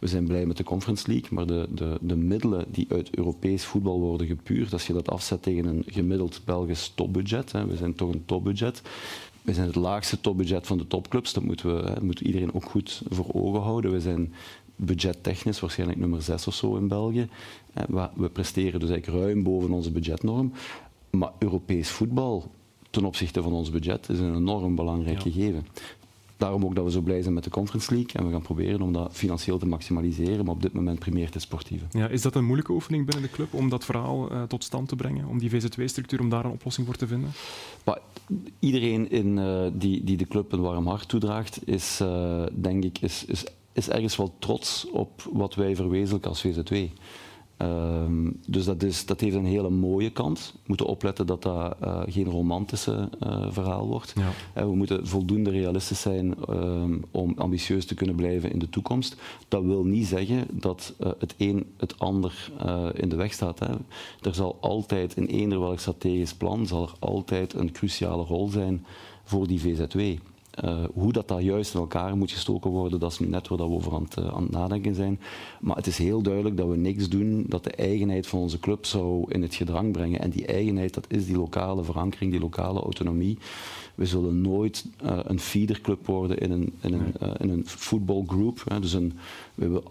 we 0.00 0.06
zijn 0.06 0.26
blij 0.26 0.46
met 0.46 0.56
de 0.56 0.64
Conference 0.64 1.08
League, 1.08 1.28
maar 1.30 1.46
de, 1.46 1.68
de, 1.70 1.98
de 2.00 2.16
middelen 2.16 2.64
die 2.68 2.86
uit 2.90 3.16
Europees 3.16 3.64
voetbal 3.64 4.00
worden 4.00 4.26
gepuurd, 4.26 4.72
als 4.72 4.86
je 4.86 4.92
dat 4.92 5.10
afzet 5.10 5.42
tegen 5.42 5.66
een 5.66 5.84
gemiddeld 5.86 6.40
Belgisch 6.44 6.92
topbudget, 6.94 7.52
hè, 7.52 7.66
we 7.66 7.76
zijn 7.76 7.94
toch 7.94 8.12
een 8.12 8.24
topbudget, 8.24 8.82
we 9.42 9.54
zijn 9.54 9.66
het 9.66 9.76
laagste 9.76 10.20
topbudget 10.20 10.66
van 10.66 10.78
de 10.78 10.86
topclubs. 10.86 11.32
Dat 11.32 11.42
moeten 11.42 11.76
we, 11.76 11.90
hè, 11.90 12.04
moet 12.04 12.20
iedereen 12.20 12.54
ook 12.54 12.64
goed 12.64 13.02
voor 13.08 13.26
ogen 13.32 13.60
houden. 13.60 13.92
We 13.92 14.00
zijn 14.00 14.34
budgettechnisch 14.76 15.60
waarschijnlijk 15.60 15.98
nummer 15.98 16.22
6 16.22 16.46
of 16.46 16.54
zo 16.54 16.76
in 16.76 16.88
België. 16.88 17.28
We 18.14 18.28
presteren 18.32 18.80
dus 18.80 18.90
eigenlijk 18.90 19.24
ruim 19.24 19.42
boven 19.42 19.70
onze 19.70 19.90
budgetnorm. 19.90 20.52
Maar 21.10 21.32
Europees 21.38 21.88
voetbal 21.88 22.50
ten 22.98 23.06
opzichte 23.06 23.42
van 23.42 23.52
ons 23.52 23.70
budget 23.70 24.08
is 24.08 24.18
een 24.18 24.34
enorm 24.34 24.74
belangrijk 24.74 25.16
ja. 25.16 25.30
gegeven. 25.30 25.66
Daarom 26.36 26.64
ook 26.64 26.74
dat 26.74 26.84
we 26.84 26.90
zo 26.90 27.00
blij 27.00 27.22
zijn 27.22 27.34
met 27.34 27.44
de 27.44 27.50
Conference 27.50 27.94
League. 27.94 28.12
En 28.12 28.26
we 28.26 28.32
gaan 28.32 28.42
proberen 28.42 28.80
om 28.80 28.92
dat 28.92 29.12
financieel 29.12 29.58
te 29.58 29.66
maximaliseren. 29.66 30.44
Maar 30.44 30.54
op 30.54 30.62
dit 30.62 30.72
moment 30.72 30.98
primeert 30.98 31.34
het 31.34 31.42
sportieve. 31.42 31.84
Ja, 31.90 32.08
is 32.08 32.22
dat 32.22 32.34
een 32.34 32.44
moeilijke 32.44 32.72
oefening 32.72 33.06
binnen 33.06 33.22
de 33.22 33.30
club 33.30 33.54
om 33.54 33.68
dat 33.68 33.84
verhaal 33.84 34.32
uh, 34.32 34.42
tot 34.42 34.64
stand 34.64 34.88
te 34.88 34.96
brengen? 34.96 35.26
Om 35.26 35.38
die 35.38 35.50
VZW-structuur, 35.50 36.20
om 36.20 36.28
daar 36.28 36.44
een 36.44 36.50
oplossing 36.50 36.86
voor 36.86 36.96
te 36.96 37.06
vinden? 37.06 37.30
Maar 37.84 37.98
iedereen 38.58 39.10
in, 39.10 39.36
uh, 39.36 39.66
die, 39.72 40.04
die 40.04 40.16
de 40.16 40.26
club 40.26 40.52
een 40.52 40.60
warm 40.60 40.86
hart 40.86 41.08
toedraagt, 41.08 41.60
is, 41.64 41.98
uh, 42.02 42.42
denk 42.52 42.84
ik, 42.84 42.98
is, 43.00 43.24
is 43.24 43.44
is 43.78 43.88
ergens 43.88 44.16
wel 44.16 44.34
trots 44.38 44.86
op 44.90 45.22
wat 45.32 45.54
wij 45.54 45.76
verwezenlijken 45.76 46.30
als 46.30 46.40
VZW. 46.40 46.74
Um, 47.62 48.40
dus 48.46 48.64
dat, 48.64 48.82
is, 48.82 49.06
dat 49.06 49.20
heeft 49.20 49.36
een 49.36 49.44
hele 49.44 49.70
mooie 49.70 50.10
kant. 50.10 50.52
We 50.54 50.60
moeten 50.66 50.86
opletten 50.86 51.26
dat 51.26 51.42
dat 51.42 51.76
uh, 51.84 52.02
geen 52.06 52.24
romantische 52.24 53.08
uh, 53.22 53.46
verhaal 53.50 53.86
wordt. 53.86 54.14
Ja. 54.54 54.64
We 54.64 54.74
moeten 54.74 55.06
voldoende 55.06 55.50
realistisch 55.50 56.00
zijn 56.00 56.34
um, 56.50 57.04
om 57.10 57.34
ambitieus 57.36 57.86
te 57.86 57.94
kunnen 57.94 58.16
blijven 58.16 58.52
in 58.52 58.58
de 58.58 58.68
toekomst. 58.68 59.16
Dat 59.48 59.62
wil 59.62 59.84
niet 59.84 60.06
zeggen 60.06 60.46
dat 60.50 60.94
het 61.18 61.34
een 61.38 61.66
het 61.76 61.98
ander 61.98 62.50
in 62.94 63.08
de 63.08 63.16
weg 63.16 63.32
staat. 63.32 63.58
Hè. 63.58 63.72
Er 64.22 64.34
zal 64.34 64.56
altijd 64.60 65.16
in 65.16 65.26
eender 65.26 65.60
welk 65.60 65.78
strategisch 65.78 66.34
plan 66.34 66.66
zal 66.66 66.82
er 66.82 66.92
altijd 66.98 67.54
een 67.54 67.72
cruciale 67.72 68.22
rol 68.22 68.48
zijn 68.48 68.84
voor 69.24 69.46
die 69.46 69.60
VZW. 69.60 70.00
Uh, 70.64 70.84
hoe 70.94 71.12
dat 71.12 71.28
daar 71.28 71.40
juist 71.40 71.74
in 71.74 71.80
elkaar 71.80 72.16
moet 72.16 72.30
gestoken 72.30 72.70
worden, 72.70 73.00
dat 73.00 73.12
is 73.12 73.18
nu 73.18 73.26
net 73.26 73.48
waar 73.48 73.58
we 73.58 73.64
over 73.64 73.94
aan 73.94 74.02
het, 74.02 74.16
uh, 74.18 74.28
aan 74.28 74.42
het, 74.42 74.50
nadenken 74.50 74.94
zijn. 74.94 75.20
Maar 75.60 75.76
het 75.76 75.86
is 75.86 75.98
heel 75.98 76.22
duidelijk 76.22 76.56
dat 76.56 76.68
we 76.68 76.76
niks 76.76 77.08
doen 77.08 77.44
dat 77.48 77.64
de 77.64 77.70
eigenheid 77.70 78.26
van 78.26 78.40
onze 78.40 78.58
club 78.58 78.86
zou 78.86 79.24
in 79.32 79.42
het 79.42 79.54
gedrang 79.54 79.92
brengen. 79.92 80.20
En 80.20 80.30
die 80.30 80.46
eigenheid, 80.46 80.94
dat 80.94 81.06
is 81.08 81.26
die 81.26 81.36
lokale 81.36 81.84
verankering, 81.84 82.30
die 82.30 82.40
lokale 82.40 82.80
autonomie. 82.80 83.38
We 83.94 84.06
zullen 84.06 84.40
nooit 84.40 84.86
uh, 85.04 85.18
een 85.22 85.40
feederclub 85.40 86.06
worden 86.06 86.38
in 86.38 86.50
een, 86.50 86.74
in 86.80 86.92
een, 86.92 87.14
in 87.38 87.50
een 87.50 87.62
voetbalgroep. 87.66 88.64
Dus 88.80 88.92
een, 88.92 89.18
we 89.54 89.62
hebben 89.62 89.82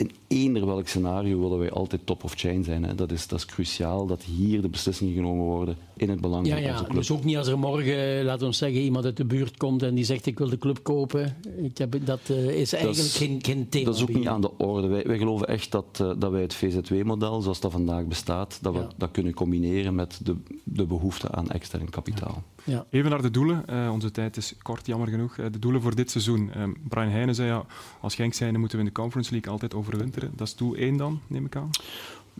in 0.00 0.10
eender 0.28 0.66
welk 0.66 0.88
scenario 0.88 1.40
willen 1.40 1.58
wij 1.58 1.70
altijd 1.70 2.00
top 2.04 2.24
of 2.24 2.32
chain 2.36 2.64
zijn. 2.64 2.84
Hè. 2.84 2.94
Dat, 2.94 3.12
is, 3.12 3.26
dat 3.26 3.38
is 3.38 3.46
cruciaal 3.46 4.06
dat 4.06 4.22
hier 4.22 4.62
de 4.62 4.68
beslissingen 4.68 5.14
genomen 5.14 5.44
worden 5.44 5.76
in 5.96 6.08
het 6.10 6.20
belang 6.20 6.46
ja, 6.46 6.52
van 6.52 6.62
ja. 6.62 6.70
onze 6.70 6.84
club. 6.84 6.96
Dus 6.96 7.10
ook 7.10 7.24
niet 7.24 7.36
als 7.36 7.46
er 7.46 7.58
morgen, 7.58 8.24
laten 8.24 8.46
we 8.46 8.54
zeggen, 8.54 8.80
iemand 8.80 9.04
uit 9.04 9.16
de 9.16 9.24
buurt 9.24 9.56
komt 9.56 9.82
en 9.82 9.94
die 9.94 10.04
zegt 10.04 10.26
ik 10.26 10.38
wil 10.38 10.48
de 10.48 10.58
club 10.58 10.82
kopen. 10.82 11.36
Ik 11.62 11.78
heb, 11.78 11.96
dat 12.04 12.20
uh, 12.30 12.36
is 12.36 12.72
eigenlijk 12.72 12.84
dat 12.84 12.96
is, 12.96 13.16
geen, 13.16 13.38
geen 13.42 13.68
thema. 13.68 13.84
Dat 13.84 13.94
is 13.94 14.02
ook 14.02 14.12
niet 14.12 14.28
aan 14.28 14.40
de 14.40 14.58
orde. 14.58 14.86
Wij, 14.86 15.02
wij 15.06 15.18
geloven 15.18 15.48
echt 15.48 15.70
dat, 15.70 15.98
uh, 16.02 16.12
dat 16.18 16.30
wij 16.30 16.40
het 16.42 16.54
VZW-model, 16.54 17.40
zoals 17.40 17.60
dat 17.60 17.72
vandaag 17.72 18.04
bestaat, 18.04 18.58
dat 18.62 18.72
we 18.72 18.78
Ja. 18.78 18.88
dat 18.96 19.10
kunnen 19.10 19.34
combineren 19.34 19.94
met 19.94 20.20
de, 20.22 20.36
de 20.64 20.84
behoefte 20.86 21.30
aan 21.30 21.50
extern 21.50 21.90
kapitaal. 21.90 22.42
Ja. 22.64 22.86
Even 22.90 23.10
naar 23.10 23.22
de 23.22 23.30
doelen. 23.30 23.66
Eh, 23.66 23.90
onze 23.92 24.10
tijd 24.10 24.36
is 24.36 24.54
kort, 24.62 24.86
jammer 24.86 25.08
genoeg. 25.08 25.38
Eh, 25.38 25.46
de 25.50 25.58
doelen 25.58 25.82
voor 25.82 25.94
dit 25.94 26.10
seizoen. 26.10 26.52
Eh, 26.52 26.62
Brian 26.88 27.08
Heijnen 27.08 27.34
zei 27.34 27.48
ja, 27.48 27.64
als 28.00 28.14
Genk 28.14 28.34
zijnde 28.34 28.58
moeten 28.58 28.78
we 28.78 28.84
in 28.84 28.90
de 28.94 29.00
Conference 29.00 29.30
League 29.32 29.52
altijd 29.52 29.74
overwinteren. 29.94 30.30
Dat 30.36 30.46
is 30.46 30.56
doel 30.56 30.74
1 30.74 30.96
dan, 30.96 31.20
neem 31.26 31.44
ik 31.44 31.56
aan. 31.56 31.70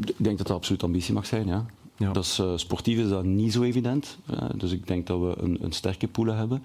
Ik 0.04 0.14
denk 0.16 0.38
dat 0.38 0.46
dat 0.46 0.56
absoluut 0.56 0.82
ambitie 0.82 1.14
mag 1.14 1.26
zijn, 1.26 1.46
ja. 1.46 1.66
Ja. 1.96 2.12
Dat 2.12 2.24
is, 2.24 2.38
eh, 2.38 2.52
sportief 2.56 2.98
is 2.98 3.08
dat 3.08 3.24
niet 3.24 3.52
zo 3.52 3.62
evident. 3.62 4.18
Eh, 4.26 4.48
dus 4.56 4.72
ik 4.72 4.86
denk 4.86 5.06
dat 5.06 5.20
we 5.20 5.34
een, 5.36 5.58
een 5.60 5.72
sterke 5.72 6.08
poelen 6.08 6.36
hebben. 6.36 6.62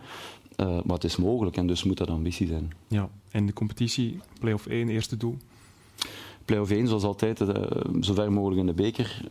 Eh, 0.56 0.68
maar 0.68 0.96
het 0.96 1.04
is 1.04 1.16
mogelijk 1.16 1.58
en 1.58 1.68
dus 1.68 1.84
moet 1.84 1.98
dat 1.98 2.10
ambitie 2.10 2.48
zijn. 2.48 2.74
Ja. 2.88 3.10
En 3.32 3.46
de 3.46 3.54
competitie, 3.54 4.20
play-off 4.40 4.66
1, 4.66 4.90
eerste 4.90 5.18
doel. 5.18 5.38
Play-off 6.46 6.72
1, 6.72 6.88
zoals 6.88 7.04
altijd, 7.04 7.38
zo 8.02 8.14
ver 8.14 8.32
mogelijk 8.32 8.60
in 8.60 8.66
de 8.66 8.74
beker. 8.74 9.22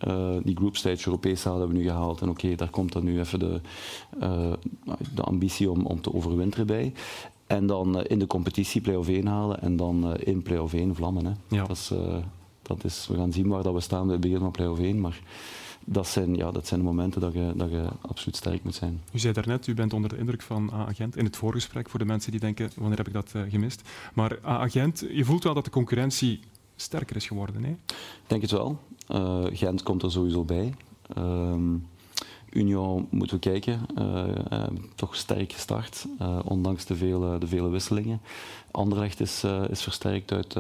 Die 0.43 0.57
group 0.57 0.77
stage 0.77 1.07
Europees 1.07 1.45
hebben 1.45 1.69
we 1.69 1.75
nu 1.75 1.83
gehaald. 1.83 2.21
En 2.21 2.29
oké, 2.29 2.55
daar 2.55 2.71
komt 2.71 2.93
dan 2.93 3.05
nu 3.05 3.19
even 3.21 3.39
de, 3.39 3.61
de 5.15 5.23
ambitie 5.23 5.71
om, 5.71 5.87
om 5.87 6.01
te 6.01 6.15
overwinteren 6.15 6.67
bij. 6.67 6.93
En 7.47 7.67
dan 7.67 7.99
eh, 7.99 8.05
in 8.11 8.19
de 8.19 8.27
competitie 8.27 8.81
play-off 8.81 9.09
1 9.09 9.27
halen 9.27 9.61
en 9.61 9.77
dan 9.77 10.13
eh, 10.13 10.27
in 10.27 10.43
play-off 10.43 10.75
1 10.75 10.95
vlammen. 10.95 11.25
Hè. 11.25 11.33
Ja. 11.49 11.67
Dat 11.67 11.77
is, 11.77 11.91
eh, 11.91 12.17
dat 12.63 12.85
is, 12.85 13.07
we 13.07 13.17
gaan 13.17 13.33
zien 13.33 13.49
waar 13.49 13.63
dat 13.63 13.75
we 13.75 13.81
staan 13.81 14.05
bij 14.05 14.13
het 14.13 14.21
begin 14.21 14.39
van 14.39 14.51
play-off 14.51 14.81
1. 14.81 15.01
Maar 15.01 15.21
dat 15.85 16.07
zijn, 16.07 16.35
ja, 16.35 16.51
dat 16.51 16.67
zijn 16.67 16.81
de 16.81 16.87
momenten 16.87 17.21
dat 17.21 17.33
je, 17.33 17.53
dat 17.57 17.71
je 17.71 17.87
absoluut 18.01 18.37
sterk 18.37 18.65
moet 18.65 18.75
zijn. 18.75 19.03
U 19.13 19.19
zei 19.19 19.33
daarnet, 19.33 19.67
u 19.67 19.75
bent 19.75 19.93
onder 19.93 20.11
de 20.11 20.19
indruk 20.19 20.43
van 20.43 20.71
A-agent 20.73 21.17
in 21.17 21.25
het 21.25 21.37
voorgesprek 21.37 21.91
voor 21.91 21.99
de 21.99 22.05
mensen 22.05 22.31
die 22.31 22.41
denken, 22.41 22.71
wanneer 22.77 22.99
heb 22.99 23.07
ik 23.07 23.13
dat 23.13 23.33
gemist? 23.49 23.89
Maar 24.15 24.39
A-agent, 24.47 25.05
je 25.11 25.25
voelt 25.25 25.45
wel 25.45 25.55
dat 25.55 25.65
de 25.65 25.71
concurrentie 25.71 26.41
sterker 26.77 27.17
is 27.17 27.27
geworden. 27.27 27.65
Hè? 27.65 27.71
Ik 27.71 28.27
denk 28.27 28.43
het 28.43 28.51
wel. 28.51 28.79
Eh, 29.07 29.45
Gent 29.53 29.83
komt 29.83 30.03
er 30.03 30.11
sowieso 30.11 30.45
bij. 30.45 30.75
Ehm 31.15 31.77
Union 32.55 33.07
moeten 33.11 33.37
we 33.37 33.51
kijken. 33.51 33.81
Eh, 33.97 34.25
eh, 34.51 34.67
toch 34.95 35.17
sterk 35.17 35.53
gestart, 35.53 36.07
eh, 36.19 36.39
ondanks 36.45 36.85
de 36.85 36.95
vele, 36.95 37.39
de 37.39 37.47
vele 37.47 37.69
wisselingen. 37.69 38.21
Anderlecht 38.71 39.21
is, 39.21 39.45
is 39.71 39.83
versterkt 39.83 40.33
uit 40.33 40.55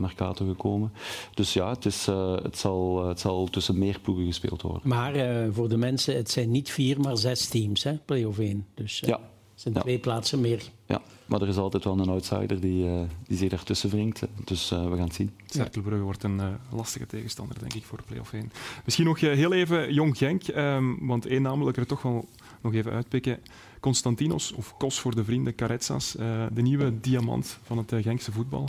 Mercato 0.00 0.46
gekomen. 0.46 0.92
Dus 1.34 1.52
ja, 1.52 1.68
het, 1.68 1.84
is, 1.84 2.06
het, 2.42 2.58
zal, 2.58 3.06
het 3.08 3.20
zal 3.20 3.46
tussen 3.46 3.78
meer 3.78 4.00
ploegen 4.00 4.26
gespeeld 4.26 4.62
worden. 4.62 4.80
Maar 4.84 5.14
voor 5.52 5.68
de 5.68 5.76
mensen, 5.76 6.16
het 6.16 6.30
zijn 6.30 6.50
niet 6.50 6.70
vier, 6.70 7.00
maar 7.00 7.16
zes 7.16 7.48
teams, 7.48 7.82
hè, 7.82 7.92
play-off 8.04 8.38
1. 8.38 8.66
Dus 8.74 9.02
Ja. 9.06 9.20
Het 9.52 9.60
zijn 9.60 9.74
Ja. 9.74 9.80
twee 9.80 9.98
plaatsen 9.98 10.40
meer. 10.40 10.62
Ja, 10.86 11.02
maar 11.26 11.40
er 11.42 11.48
is 11.48 11.56
altijd 11.56 11.84
wel 11.84 11.98
een 11.98 12.08
outsider 12.08 12.60
die, 12.60 12.86
eh, 12.88 13.00
die 13.26 13.36
zich 13.36 13.48
daartussen 13.50 13.90
wringt. 13.90 14.22
Dus 14.44 14.70
eh, 14.70 14.88
we 14.88 14.96
gaan 14.96 15.04
het 15.06 15.14
zien. 15.14 15.30
Cerkelbrugge 15.46 16.02
wordt 16.04 16.22
een 16.22 16.40
eh, 16.40 16.46
lastige 16.70 17.06
tegenstander, 17.06 17.58
denk 17.58 17.74
ik, 17.74 17.84
voor 17.84 17.98
de 17.98 18.04
play-off 18.06 18.32
1. 18.32 18.52
Misschien 18.84 19.06
nog 19.06 19.18
eh, 19.18 19.32
heel 19.34 19.52
even 19.52 19.94
Jong 19.94 20.16
Genk, 20.16 20.42
ehm, 20.42 21.06
want 21.06 21.26
één 21.26 21.42
naam 21.42 21.58
wil 21.58 21.68
ik 21.68 21.76
er 21.76 21.86
toch 21.86 22.02
wel 22.02 22.28
nog 22.60 22.74
even 22.74 22.92
uitpikken. 22.92 23.38
Constantinos, 23.80 24.52
of 24.52 24.76
Kos 24.76 25.00
voor 25.00 25.14
de 25.14 25.24
vrienden, 25.24 25.54
Caretsas, 25.54 26.16
eh, 26.16 26.46
de 26.52 26.62
nieuwe 26.62 27.00
diamant 27.00 27.58
van 27.62 27.78
het 27.78 27.92
eh, 27.92 28.02
Genkse 28.02 28.32
voetbal. 28.32 28.68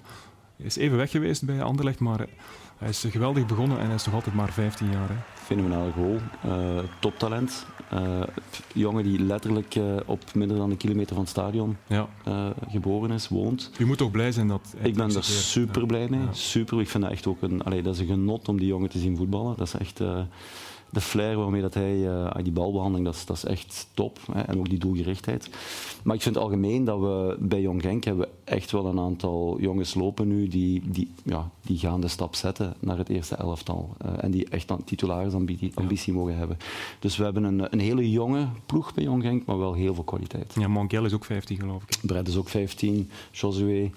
Hij 0.57 0.65
is 0.65 0.75
even 0.75 0.97
weg 0.97 1.11
geweest 1.11 1.45
bij 1.45 1.63
Anderlecht, 1.63 1.99
maar 1.99 2.27
hij 2.83 2.91
is 2.91 3.05
geweldig 3.09 3.45
begonnen 3.45 3.79
en 3.79 3.85
hij 3.85 3.95
is 3.95 4.05
nog 4.05 4.13
altijd 4.13 4.35
maar 4.35 4.51
15 4.51 4.91
jaar. 4.91 5.09
Hè. 5.09 5.15
Fenomenale 5.33 5.91
goal. 5.91 6.17
Eh, 6.41 6.83
toptalent. 6.99 7.65
Eh, 7.89 8.21
jongen 8.73 9.03
die 9.03 9.19
letterlijk 9.19 9.75
eh, 9.75 9.83
op 10.05 10.33
minder 10.33 10.57
dan 10.57 10.71
een 10.71 10.77
kilometer 10.77 11.13
van 11.15 11.23
het 11.23 11.29
stadion 11.29 11.77
Ja. 11.87 12.07
geboren 12.69 13.11
is, 13.11 13.27
woont. 13.27 13.71
U 13.77 13.85
moet 13.85 13.97
toch 13.97 14.11
blij 14.11 14.31
zijn 14.31 14.47
dat 14.47 14.75
Ik 14.81 14.95
ben 14.95 15.15
er 15.15 15.23
super 15.23 15.85
blij 15.85 16.07
mee. 16.09 16.19
Ja. 16.19 16.33
Super. 16.33 16.79
Ik 16.79 16.89
vind 16.89 17.03
dat 17.03 17.11
echt 17.11 17.27
ook 17.27 17.41
een, 17.41 17.63
allee, 17.63 17.81
dat 17.81 17.93
is 17.93 17.99
een 17.99 18.07
genot 18.07 18.47
om 18.47 18.57
die 18.57 18.67
jongen 18.67 18.89
te 18.89 18.99
zien 18.99 19.17
voetballen. 19.17 19.57
Dat 19.57 19.67
is 19.67 19.73
echt, 19.73 19.99
de 20.93 21.01
flair 21.01 21.37
waarmee 21.37 21.61
dat 21.61 21.73
hij 21.73 21.97
uh, 21.97 22.31
die 22.43 22.51
balbehandeling, 22.51 23.05
dat 23.05 23.15
is, 23.15 23.25
dat 23.25 23.37
is 23.37 23.45
echt 23.45 23.87
top. 23.93 24.19
Hè, 24.31 24.41
en 24.41 24.59
ook 24.59 24.69
die 24.69 24.79
doelgerichtheid. 24.79 25.49
Maar 26.03 26.15
ik 26.15 26.21
vind 26.21 26.37
algemeen 26.37 26.83
dat 26.83 26.99
we 26.99 27.35
bij 27.39 27.61
Jong 27.61 27.81
Genk 27.81 28.03
hebben 28.03 28.27
echt 28.43 28.71
wel 28.71 28.85
een 28.85 28.99
aantal 28.99 29.57
jongens 29.59 29.93
lopen 29.93 30.27
nu 30.27 30.47
die, 30.47 30.81
die, 30.85 31.11
ja, 31.23 31.49
die 31.61 31.77
gaan 31.77 32.01
de 32.01 32.07
stap 32.07 32.35
zetten 32.35 32.73
naar 32.79 32.97
het 32.97 33.09
eerste 33.09 33.35
elftal. 33.35 33.95
Uh, 34.05 34.23
en 34.23 34.31
die 34.31 34.49
echt 34.49 34.69
een 34.69 34.83
titulaarsambitie 34.83 35.71
ambitie 35.75 36.13
mogen 36.13 36.37
hebben. 36.37 36.57
Dus 36.99 37.17
we 37.17 37.23
hebben 37.23 37.43
een, 37.43 37.73
een 37.73 37.79
hele 37.79 38.11
jonge 38.11 38.47
ploeg 38.65 38.93
bij 38.93 39.03
Jong 39.03 39.23
Genk, 39.23 39.45
maar 39.45 39.57
wel 39.57 39.73
heel 39.73 39.93
veel 39.93 40.03
kwaliteit. 40.03 40.55
Ja, 40.59 40.67
Mongel 40.67 41.05
is 41.05 41.13
ook 41.13 41.25
15 41.25 41.59
geloof 41.59 41.83
ik. 41.83 41.97
Brett 42.01 42.27
is 42.27 42.37
ook 42.37 42.49
15, 42.49 43.09
Josué. 43.31 43.91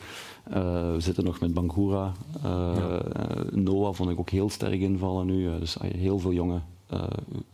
Uh, 0.48 0.54
we 0.92 0.96
zitten 0.98 1.24
nog 1.24 1.40
met 1.40 1.54
Bangura. 1.54 2.12
Uh, 2.36 2.42
ja. 2.76 3.02
Noah 3.50 3.94
vond 3.94 4.10
ik 4.10 4.18
ook 4.18 4.30
heel 4.30 4.50
sterk 4.50 4.80
invallen 4.80 5.26
nu. 5.26 5.58
dus 5.58 5.76
heel 5.80 6.18
veel 6.18 6.32
jonge 6.32 6.60
uh, 6.92 7.02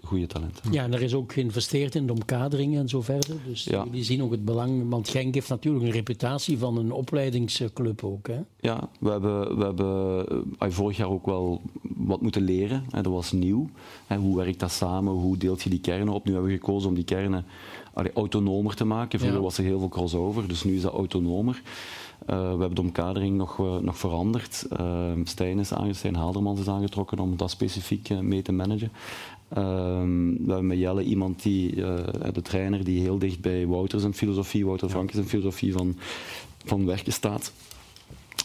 goede 0.05 0.27
talenten. 0.27 0.73
Ja, 0.73 0.85
en 0.85 0.93
er 0.93 1.03
is 1.03 1.15
ook 1.15 1.33
geïnvesteerd 1.33 1.95
in 1.95 2.07
de 2.07 2.13
omkadering 2.13 2.77
en 2.77 2.89
zo 2.89 3.01
verder. 3.01 3.37
Dus 3.47 3.65
ja. 3.65 3.85
die 3.91 4.05
zien 4.05 4.23
ook 4.23 4.31
het 4.31 4.45
belang. 4.45 4.91
Want 4.91 5.09
Genk 5.09 5.35
heeft 5.35 5.49
natuurlijk 5.49 5.85
een 5.85 5.91
reputatie 5.91 6.59
van 6.59 6.77
een 6.77 6.93
opleidingsclub 6.93 8.05
ook. 8.05 8.27
Hè? 8.27 8.41
Ja, 8.61 8.89
we 9.01 9.11
hebben, 9.11 9.57
we 9.59 9.65
hebben 9.65 10.27
uh, 10.63 10.69
vorig 10.71 10.97
jaar 10.97 11.11
ook 11.11 11.27
wel 11.27 11.63
wat 11.83 12.21
moeten 12.21 12.43
leren. 12.43 12.85
Hè, 12.91 13.03
dat 13.03 13.13
was 13.13 13.33
nieuw. 13.33 13.71
Hè, 14.07 14.17
hoe 14.17 14.37
werkt 14.37 14.61
dat 14.61 14.73
samen? 14.73 15.13
Hoe 15.13 15.37
deelt 15.37 15.63
je 15.63 15.71
die 15.71 15.81
kernen 15.81 16.15
op? 16.15 16.25
Nu 16.25 16.33
hebben 16.33 16.51
we 16.51 16.57
gekozen 16.57 16.89
om 16.89 16.95
die 16.95 17.05
kernen 17.05 17.45
allee, 17.93 18.13
autonomer 18.13 18.75
te 18.75 18.85
maken. 18.85 19.19
Vroeger 19.19 19.39
ja. 19.39 19.45
was 19.45 19.59
er 19.59 19.65
heel 19.65 19.79
veel 19.79 19.89
crossover, 19.89 20.49
dus 20.49 20.65
nu 20.65 20.77
is 20.77 20.83
dat 20.83 20.93
autonomer. 20.93 21.63
Uh, 22.31 22.37
we 22.37 22.59
hebben 22.59 22.75
de 22.75 22.81
omkadering 22.81 23.37
nog, 23.37 23.59
uh, 23.59 23.77
nog 23.77 23.99
veranderd. 23.99 24.67
Uh, 24.81 25.11
Stijn 25.25 25.59
is 25.59 25.73
aangestoken, 25.73 26.19
Haaldermans 26.19 26.61
is 26.61 26.69
aangetrokken 26.69 27.19
om 27.19 27.37
dat 27.37 27.51
specifiek 27.51 28.21
mee 28.21 28.43
te 28.43 28.53
managen. 28.53 28.93
we 29.49 29.59
hebben 30.47 30.67
met 30.67 30.79
Jelle 30.79 31.03
iemand 31.03 31.43
die, 31.43 31.75
de 32.33 32.43
trainer, 32.43 32.85
die 32.85 33.01
heel 33.01 33.19
dicht 33.19 33.41
bij 33.41 33.67
Wouter 33.67 34.01
zijn 34.01 34.15
filosofie, 34.15 34.67
Wouter 34.67 34.89
Frank 34.89 35.11
zijn 35.11 35.29
filosofie 35.29 35.73
van, 35.73 35.97
van 36.65 36.87
werken 36.87 37.13
staat. 37.13 37.53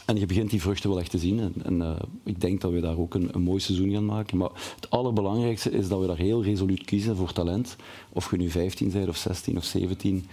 En 0.05 0.19
je 0.19 0.25
begint 0.25 0.49
die 0.49 0.61
vruchten 0.61 0.89
wel 0.89 0.99
echt 0.99 1.11
te 1.11 1.17
zien. 1.17 1.39
En, 1.39 1.53
en 1.81 1.97
ik 2.23 2.41
denk 2.41 2.61
dat 2.61 2.71
we 2.71 2.79
daar 2.79 2.97
ook 2.97 3.13
een, 3.13 3.29
een 3.31 3.41
mooi 3.41 3.59
seizoen 3.59 3.91
gaan 3.91 4.05
maken. 4.05 4.37
Maar 4.37 4.49
het 4.75 4.89
allerbelangrijkste 4.89 5.71
is 5.71 5.87
dat 5.87 5.99
we 5.99 6.07
daar 6.07 6.17
heel 6.17 6.43
resoluut 6.43 6.85
kiezen 6.85 7.15
voor 7.15 7.33
talent. 7.33 7.75
Of 8.09 8.31
je 8.31 8.37
nu 8.37 8.49
15 8.49 8.91
bent 8.91 9.07
of 9.07 9.17
16 9.17 9.57
of 9.57 9.63
17 9.63 10.25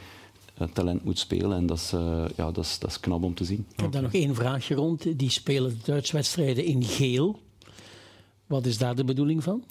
talent 0.73 1.05
moet 1.05 1.19
spelen. 1.19 1.57
En 1.57 1.67
dat 1.67 1.79
is, 1.79 1.93
uh, 1.93 2.25
ja, 2.37 2.51
dat, 2.51 2.64
is, 2.64 2.79
dat 2.79 2.90
is 2.90 3.01
knap 3.01 3.23
om 3.23 3.35
te 3.35 3.45
zien. 3.45 3.67
Ik 3.73 3.81
heb 3.81 3.93
daar 3.93 4.03
nog 4.03 4.12
één 4.12 4.35
vraagje 4.35 4.75
rond. 4.75 5.19
Die 5.19 5.31
spelen 5.31 5.71
de 5.71 5.77
Duitse 5.85 6.12
wedstrijden 6.12 6.64
in 6.64 6.83
geel. 6.83 7.38
Wat 8.47 8.67
is 8.67 8.79
daar 8.79 8.95
de 8.95 9.05
bedoeling 9.05 9.43
van? 9.43 9.62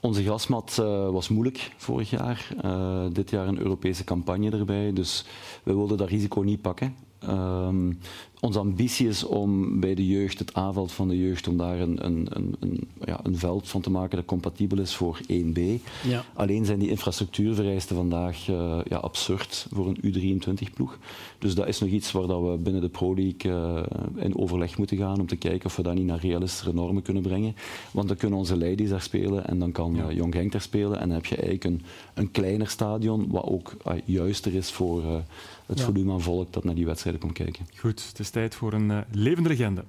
Onze 0.00 0.22
grasmat 0.22 0.76
uh, 0.80 0.86
was 1.10 1.28
moeilijk 1.28 1.72
vorig 1.76 2.10
jaar. 2.10 2.48
Uh, 2.64 3.04
dit 3.12 3.30
jaar 3.30 3.48
een 3.48 3.58
Europese 3.58 4.04
campagne 4.04 4.50
erbij. 4.50 4.92
Dus 4.92 5.24
we 5.62 5.74
wilden 5.74 5.96
dat 5.96 6.08
risico 6.08 6.40
niet 6.40 6.60
pakken. 6.60 6.94
Um, 7.28 7.98
onze 8.40 8.58
ambitie 8.58 9.08
is 9.08 9.24
om 9.24 9.80
bij 9.80 9.94
de 9.94 10.06
jeugd, 10.06 10.38
het 10.38 10.54
aanveld 10.54 10.92
van 10.92 11.08
de 11.08 11.18
jeugd, 11.18 11.48
om 11.48 11.56
daar 11.56 11.80
een, 11.80 12.04
een, 12.04 12.26
een, 12.30 12.56
een, 12.60 12.88
ja, 13.04 13.20
een 13.22 13.38
veld 13.38 13.68
van 13.68 13.80
te 13.80 13.90
maken 13.90 14.16
dat 14.16 14.26
compatibel 14.26 14.78
is 14.78 14.94
voor 14.94 15.18
1B. 15.22 15.60
Ja. 16.06 16.24
Alleen 16.34 16.64
zijn 16.64 16.78
die 16.78 16.88
infrastructuurvereisten 16.88 17.96
vandaag 17.96 18.48
uh, 18.48 18.78
ja, 18.88 18.96
absurd 18.96 19.66
voor 19.72 19.86
een 19.88 20.00
U23-ploeg. 20.04 20.98
Dus 21.38 21.54
dat 21.54 21.68
is 21.68 21.78
nog 21.78 21.90
iets 21.90 22.12
waar 22.12 22.26
dat 22.26 22.42
we 22.42 22.56
binnen 22.56 22.82
de 22.82 22.88
Pro 22.88 23.14
League 23.14 23.52
uh, 23.52 23.82
in 24.24 24.38
overleg 24.38 24.78
moeten 24.78 24.96
gaan 24.96 25.20
om 25.20 25.26
te 25.26 25.36
kijken 25.36 25.66
of 25.66 25.76
we 25.76 25.82
dat 25.82 25.94
niet 25.94 26.06
naar 26.06 26.20
realistische 26.20 26.74
normen 26.74 27.02
kunnen 27.02 27.22
brengen. 27.22 27.56
Want 27.90 28.08
dan 28.08 28.16
kunnen 28.16 28.38
onze 28.38 28.56
ladies 28.56 28.88
daar 28.88 29.02
spelen 29.02 29.46
en 29.46 29.58
dan 29.58 29.72
kan 29.72 29.94
ja. 29.94 30.08
uh, 30.08 30.16
Jong 30.16 30.34
Genk 30.34 30.52
daar 30.52 30.60
spelen. 30.60 31.00
En 31.00 31.06
dan 31.06 31.16
heb 31.16 31.26
je 31.26 31.36
eigenlijk 31.36 31.64
een, 31.64 31.82
een 32.14 32.30
kleiner 32.30 32.68
stadion, 32.68 33.26
wat 33.30 33.44
ook 33.44 33.76
juister 34.04 34.54
is 34.54 34.70
voor 34.70 35.22
het 35.66 35.78
ja. 35.78 35.84
volume 35.84 36.12
aan 36.12 36.20
volk 36.20 36.52
dat 36.52 36.64
naar 36.64 36.74
die 36.74 36.86
wedstrijden 36.86 37.20
komt 37.20 37.32
kijken. 37.32 37.66
Goed, 37.76 38.06
het 38.08 38.18
is 38.18 38.30
tijd 38.34 38.54
voor 38.54 38.72
een 38.72 38.90
uh, 38.90 38.98
levende 39.10 39.48
legende. 39.48 39.84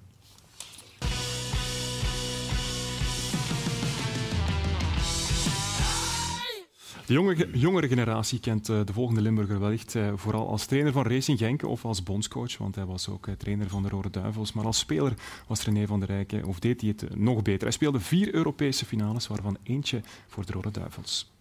De 7.05 7.13
jonge, 7.13 7.49
jongere 7.53 7.88
generatie 7.88 8.39
kent 8.39 8.69
uh, 8.69 8.79
de 8.86 8.93
volgende 8.93 9.21
Limburger 9.21 9.60
wellicht 9.60 9.95
uh, 9.95 10.12
vooral 10.15 10.47
als 10.47 10.65
trainer 10.65 10.91
van 10.91 11.08
Racing 11.08 11.38
Genk 11.38 11.63
of 11.63 11.86
als 11.86 12.03
bondscoach, 12.03 12.58
want 12.58 12.75
hij 12.75 12.86
was 12.86 13.10
ook 13.10 13.29
trainer 13.38 13.69
van 13.69 13.84
de 13.84 13.89
Rode 13.89 14.10
Duivels. 14.10 14.53
Maar 14.53 14.65
als 14.65 14.79
speler 14.79 15.13
was 15.47 15.65
René 15.65 15.88
van 15.88 15.99
der 15.99 16.10
Rijken, 16.10 16.43
of 16.43 16.60
deed 16.60 16.81
hij 16.81 16.89
het 16.89 17.17
nog 17.17 17.41
beter. 17.41 17.62
Hij 17.62 17.71
speelde 17.71 17.99
vier 17.99 18.34
Europese 18.34 18.86
finales, 18.86 19.27
waarvan 19.27 19.58
eentje 19.63 20.01
voor 20.27 20.45
de 20.45 20.51
Rode 20.51 20.71
Duivels. 20.71 21.34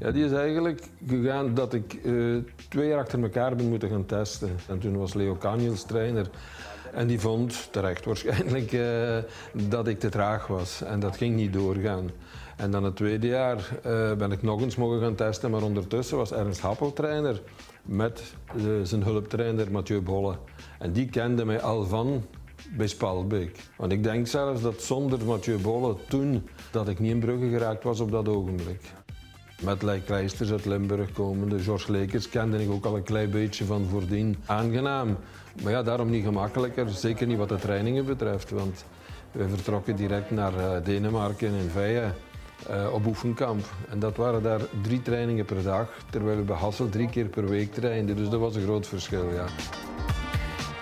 Ja, 0.00 0.10
die 0.10 0.24
is 0.24 0.32
eigenlijk 0.32 0.82
gegaan 1.06 1.54
dat 1.54 1.74
ik 1.74 1.98
uh, 2.02 2.42
twee 2.68 2.88
jaar 2.88 2.98
achter 2.98 3.22
elkaar 3.22 3.56
ben 3.56 3.68
moeten 3.68 3.88
gaan 3.88 4.06
testen. 4.06 4.50
En 4.68 4.78
toen 4.78 4.96
was 4.96 5.14
Leo 5.14 5.36
Canjels 5.36 5.82
trainer. 5.82 6.30
En 6.92 7.06
die 7.06 7.20
vond, 7.20 7.68
terecht 7.72 8.04
waarschijnlijk, 8.04 8.72
uh, 8.72 9.16
dat 9.68 9.88
ik 9.88 10.00
te 10.00 10.08
traag 10.08 10.46
was. 10.46 10.82
En 10.82 11.00
dat 11.00 11.16
ging 11.16 11.36
niet 11.36 11.52
doorgaan. 11.52 12.10
En 12.56 12.70
dan 12.70 12.84
het 12.84 12.96
tweede 12.96 13.26
jaar 13.26 13.56
uh, 13.86 14.12
ben 14.12 14.32
ik 14.32 14.42
nog 14.42 14.60
eens 14.60 14.76
mogen 14.76 15.00
gaan 15.00 15.14
testen. 15.14 15.50
Maar 15.50 15.62
ondertussen 15.62 16.16
was 16.16 16.32
Ernst 16.32 16.60
Happel 16.60 16.92
trainer 16.92 17.42
met 17.82 18.34
zijn 18.82 19.02
hulptrainer 19.02 19.70
Mathieu 19.70 20.00
Bolle. 20.00 20.36
En 20.78 20.92
die 20.92 21.08
kende 21.08 21.44
mij 21.44 21.60
al 21.60 21.84
van 21.84 22.24
bij 22.76 22.86
Spalbeek. 22.86 23.58
Want 23.76 23.92
ik 23.92 24.02
denk 24.02 24.26
zelfs 24.26 24.62
dat 24.62 24.82
zonder 24.82 25.24
Mathieu 25.24 25.58
Bolle 25.58 25.96
toen 26.08 26.48
dat 26.70 26.88
ik 26.88 26.98
niet 26.98 27.10
in 27.10 27.20
Brugge 27.20 27.48
geraakt 27.48 27.84
was 27.84 28.00
op 28.00 28.10
dat 28.10 28.28
ogenblik. 28.28 28.80
Met 29.60 29.82
Leij 29.82 30.00
Kleisters 30.00 30.50
uit 30.50 30.64
Limburg 30.64 31.12
komende, 31.12 31.58
George 31.58 31.92
Lekers 31.92 32.28
kende 32.28 32.62
ik 32.62 32.70
ook 32.70 32.84
al 32.84 32.96
een 32.96 33.02
klein 33.02 33.30
beetje 33.30 33.64
van 33.64 33.86
voordien. 33.90 34.36
Aangenaam, 34.46 35.16
maar 35.62 35.72
ja, 35.72 35.82
daarom 35.82 36.10
niet 36.10 36.24
gemakkelijker. 36.24 36.88
Zeker 36.88 37.26
niet 37.26 37.38
wat 37.38 37.48
de 37.48 37.56
trainingen 37.56 38.04
betreft, 38.04 38.50
want 38.50 38.84
we 39.32 39.48
vertrokken 39.48 39.96
direct 39.96 40.30
naar 40.30 40.52
uh, 40.54 40.84
Denemarken 40.84 41.52
in 41.52 41.70
Veije. 41.70 42.12
Uh, 42.70 42.92
op 42.92 43.06
oefenkamp. 43.06 43.64
En 43.88 43.98
dat 43.98 44.16
waren 44.16 44.42
daar 44.42 44.60
drie 44.82 45.02
trainingen 45.02 45.44
per 45.44 45.62
dag, 45.62 45.88
terwijl 46.10 46.36
we 46.36 46.42
bij 46.42 46.56
Hasselt 46.56 46.92
drie 46.92 47.08
keer 47.08 47.26
per 47.26 47.48
week 47.48 47.72
trainden. 47.72 48.16
Dus 48.16 48.28
dat 48.28 48.40
was 48.40 48.54
een 48.56 48.62
groot 48.62 48.86
verschil, 48.86 49.30
ja. 49.34 49.44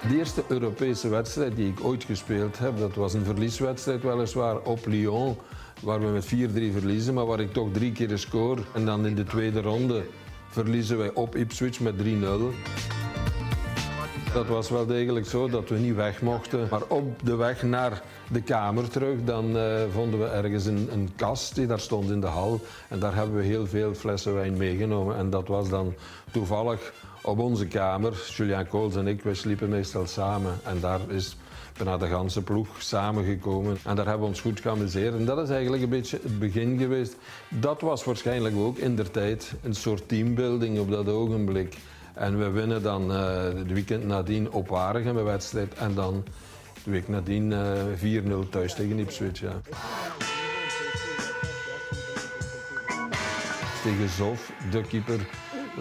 De 0.09 0.17
eerste 0.19 0.43
Europese 0.49 1.09
wedstrijd 1.09 1.57
die 1.57 1.69
ik 1.69 1.85
ooit 1.85 2.05
gespeeld 2.05 2.59
heb, 2.59 2.79
dat 2.79 2.95
was 2.95 3.15
een 3.15 3.25
verlieswedstrijd 3.25 4.03
weliswaar 4.03 4.59
op 4.59 4.87
Lyon 4.87 5.37
waar 5.81 6.01
we 6.01 6.07
met 6.07 6.27
4-3 6.27 6.29
verliezen, 6.73 7.15
maar 7.15 7.27
waar 7.27 7.41
ik 7.41 7.53
toch 7.53 7.69
drie 7.73 7.93
keer 7.93 8.19
score. 8.19 8.63
En 8.75 8.85
dan 8.85 9.07
in 9.07 9.15
de 9.15 9.25
tweede 9.25 9.61
ronde 9.61 10.03
verliezen 10.49 10.99
wij 10.99 11.11
op 11.15 11.37
Ipswich 11.37 11.81
met 11.81 11.95
3-0. 12.03 12.05
Dat 14.33 14.47
was 14.47 14.71
wel 14.71 14.87
degelijk 14.87 15.27
zo 15.27 15.49
dat 15.49 15.69
we 15.69 15.79
niet 15.79 15.95
weg 15.95 16.23
mochten. 16.23 16.69
Maar 16.71 16.83
op 16.89 17.25
de 17.25 17.37
weg 17.37 17.63
naar 17.63 18.03
de 18.31 18.43
kamer 18.43 18.89
terug, 18.89 19.25
dan 19.25 19.57
uh, 19.57 19.83
vonden 19.93 20.21
we 20.21 20.27
ergens 20.27 20.67
een, 20.67 20.89
een, 20.93 21.11
kast 21.17 21.55
die 21.55 21.67
daar 21.67 21.81
stond 21.81 22.11
in 22.11 22.21
de 22.21 22.27
hal. 22.27 22.61
En 22.89 22.99
daar 22.99 23.15
hebben 23.15 23.37
we 23.37 23.43
heel 23.43 23.67
veel 23.67 23.95
flessen 23.95 24.35
wijn 24.35 24.57
meegenomen. 24.57 25.17
En 25.17 25.31
dat 25.31 25.49
was 25.49 25.69
dan 25.69 25.95
toevallig 26.33 26.93
op 27.23 27.39
onze 27.39 27.67
kamer. 27.67 28.25
Julian 28.37 28.69
Kools 28.69 28.97
en 28.97 29.07
ik, 29.07 29.23
wij 29.23 29.35
sliepen 29.35 29.69
meestal 29.69 30.07
samen. 30.07 30.59
En 30.65 30.81
daar 30.81 31.01
is 31.09 31.37
bijna 31.79 31.97
de 31.97 32.07
ganse 32.07 32.43
ploeg 32.43 32.69
samengekomen. 32.79 33.79
En 33.85 33.97
daar 33.97 34.07
hebben 34.07 34.23
we 34.23 34.29
ons 34.29 34.41
goed 34.41 34.61
geamuseerd. 34.61 35.15
En 35.15 35.25
dat 35.25 35.39
is 35.39 35.51
eigenlijk 35.51 35.83
een 35.83 35.89
beetje 35.89 36.21
het 36.23 36.39
begin 36.39 36.79
geweest. 36.79 37.17
Dat 37.49 37.81
was 37.81 38.05
waarschijnlijk 38.05 38.57
ook 38.57 38.77
in 38.79 38.97
der 38.97 39.11
tijd 39.11 39.53
een 39.63 39.75
soort 39.75 40.09
teambuilding 40.09 40.79
op 40.79 40.91
dat 40.91 41.09
ogenblik. 41.09 41.77
En 42.15 42.39
we 42.39 42.51
winnen 42.51 42.83
dan 42.83 43.11
uh, 43.11 43.43
het 43.43 43.73
weekend 43.73 44.05
nadien 44.05 44.51
op 44.51 44.69
Waregem 44.69 45.17
een 45.17 45.25
wedstrijd. 45.25 45.75
En 45.75 45.95
dan 45.95 46.25
de 46.85 46.91
week 46.91 47.09
nadien 47.09 47.51
uh, 48.03 48.45
4-0 48.45 48.49
thuis 48.51 48.75
tegen 48.75 48.99
Ipswich. 48.99 49.41
Ja. 49.41 49.61
Tegen 53.83 54.09
Zof, 54.09 54.53
de 54.71 54.81
keeper 54.81 55.29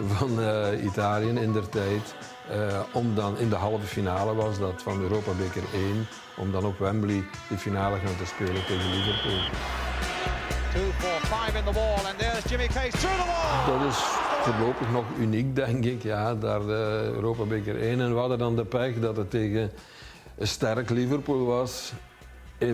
van 0.06 0.40
uh, 0.40 0.84
Italië 0.84 1.28
in 1.28 1.52
der 1.52 1.68
tijd. 1.68 2.14
Uh, 2.50 2.80
om 2.92 3.14
dan 3.14 3.38
in 3.38 3.48
de 3.48 3.56
halve 3.56 3.86
finale 3.86 4.34
was 4.34 4.58
dat 4.58 4.82
van 4.82 5.00
Europa 5.00 5.32
Beker 5.32 5.62
1, 5.74 6.06
om 6.36 6.52
dan 6.52 6.64
op 6.64 6.78
Wembley 6.78 7.24
de 7.48 7.58
finale 7.58 7.98
gaan 7.98 8.16
te 8.16 8.26
spelen 8.26 8.64
tegen 8.66 8.90
Liverpool. 8.90 9.40
2, 10.70 10.82
4, 10.98 11.10
5 11.10 11.54
in 11.54 11.64
the 11.64 11.72
wall 11.72 12.06
and 12.06 12.18
there's 12.18 12.44
Jimmy 12.44 12.66
Case 12.66 12.96
through 12.98 13.16
the 13.16 13.26
wall. 13.26 13.78
Dat 13.78 13.88
is 13.88 13.96
voorlopig 14.42 14.90
nog 14.90 15.04
uniek, 15.18 15.56
denk 15.56 15.84
ik. 15.84 16.02
Ja, 16.02 16.34
daar 16.34 16.60
de 16.60 17.10
Europa 17.14 17.44
Beker 17.44 17.80
1 17.80 18.00
en 18.00 18.12
we 18.14 18.20
hadden 18.20 18.38
dan 18.38 18.56
de 18.56 18.64
pech 18.64 19.00
dat 19.00 19.16
het 19.16 19.30
tegen 19.30 19.70
een 20.38 20.48
sterk 20.48 20.90
Liverpool 20.90 21.44
was. 21.44 21.92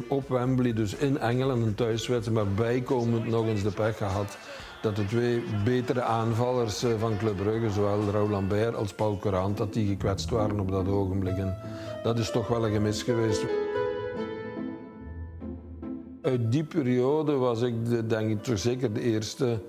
Op 0.08 0.28
Wembley, 0.28 0.72
dus 0.72 0.94
in 0.94 1.18
Engeland, 1.18 1.66
een 1.66 1.74
thuiswedstrijd, 1.74 2.30
maar 2.30 2.54
bijkomend 2.54 3.26
nog 3.26 3.46
eens 3.46 3.62
de 3.62 3.70
pech 3.70 3.96
gehad 3.96 4.36
dat 4.84 4.96
de 4.96 5.04
twee 5.04 5.42
betere 5.64 6.02
aanvallers 6.02 6.82
eh, 6.82 6.90
van 6.98 7.16
Club 7.16 7.36
Brugge, 7.36 7.70
zowel 7.70 8.10
Raoul 8.10 8.28
Lambert 8.28 8.74
als 8.74 8.92
Paul 8.92 9.18
Courant, 9.18 9.56
dat 9.56 9.72
die 9.72 9.86
gekwetst 9.86 10.30
waren 10.30 10.60
op 10.60 10.70
dat 10.70 10.88
ogenblik. 10.88 11.36
En 11.36 11.56
dat 12.02 12.18
is 12.18 12.30
toch 12.30 12.48
wel 12.48 12.66
een 12.66 12.72
gemis 12.72 13.02
geweest. 13.02 13.44
Uit 16.22 16.52
die 16.52 16.64
periode 16.64 17.32
was 17.32 17.62
ik 17.62 17.86
de, 17.86 18.06
denk 18.06 18.30
ik 18.30 18.42
toch 18.42 18.58
zeker 18.58 18.92
de 18.92 19.00
eerste 19.00 19.62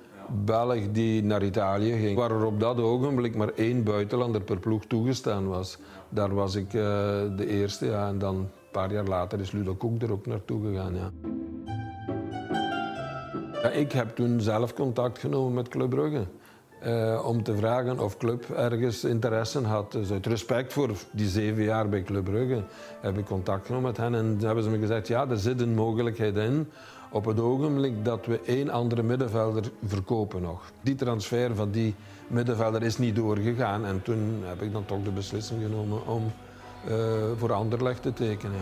Belg 0.45 0.91
die 0.91 1.23
naar 1.23 1.43
Italië 1.43 1.97
ging. 1.97 2.17
Waar 2.17 2.31
er 2.31 2.45
op 2.45 2.59
dat 2.59 2.79
ogenblik 2.79 3.35
maar 3.35 3.51
één 3.55 3.83
buitenlander 3.83 4.41
per 4.41 4.59
ploeg 4.59 4.85
toegestaan 4.85 5.47
was. 5.47 5.77
Daar 6.09 6.33
was 6.33 6.55
ik 6.55 6.73
uh, 6.73 6.81
de 7.37 7.47
eerste. 7.47 7.85
Ja. 7.85 8.07
En 8.07 8.17
dan 8.17 8.35
een 8.35 8.49
paar 8.71 8.91
jaar 8.91 9.07
later 9.07 9.39
is 9.39 9.51
Ludo 9.51 9.75
Koek 9.75 10.01
er 10.01 10.11
ook 10.11 10.25
naartoe 10.25 10.65
gegaan. 10.65 10.95
Ja. 10.95 11.11
Ik 13.73 13.91
heb 13.91 14.15
toen 14.15 14.41
zelf 14.41 14.73
contact 14.73 15.19
genomen 15.19 15.53
met 15.53 15.67
Club 15.67 15.89
Brugge. 15.89 16.25
Uh, 16.85 17.25
om 17.25 17.43
te 17.43 17.55
vragen 17.55 17.99
of 17.99 18.17
club 18.17 18.49
ergens 18.49 19.03
interesse 19.03 19.59
had. 19.61 19.91
Dus 19.91 20.11
uit 20.11 20.25
respect 20.25 20.73
voor 20.73 20.89
die 21.11 21.27
zeven 21.27 21.63
jaar 21.63 21.89
bij 21.89 22.03
Club 22.03 22.23
Brugge 22.23 22.63
heb 23.01 23.17
ik 23.17 23.25
contact 23.25 23.65
genomen 23.65 23.87
met 23.87 23.97
hen. 23.97 24.15
En 24.15 24.37
hebben 24.41 24.63
ze 24.63 24.69
me 24.69 24.77
gezegd, 24.77 25.07
ja, 25.07 25.29
er 25.29 25.37
zit 25.37 25.61
een 25.61 25.73
mogelijkheid 25.73 26.35
in 26.35 26.69
op 27.11 27.25
het 27.25 27.39
ogenblik 27.39 28.05
dat 28.05 28.25
we 28.25 28.39
één 28.45 28.69
andere 28.69 29.03
middenvelder 29.03 29.63
verkopen 29.85 30.41
nog. 30.41 30.71
Die 30.81 30.95
transfer 30.95 31.55
van 31.55 31.71
die 31.71 31.95
middenvelder 32.27 32.83
is 32.83 32.97
niet 32.97 33.15
doorgegaan. 33.15 33.85
En 33.85 34.01
toen 34.01 34.41
heb 34.43 34.61
ik 34.61 34.71
dan 34.71 34.85
toch 34.85 35.03
de 35.03 35.11
beslissing 35.11 35.61
genomen 35.61 36.07
om 36.07 36.31
uh, 36.89 36.95
voor 37.37 37.53
Anderlecht 37.53 38.01
te 38.01 38.13
tekenen. 38.13 38.59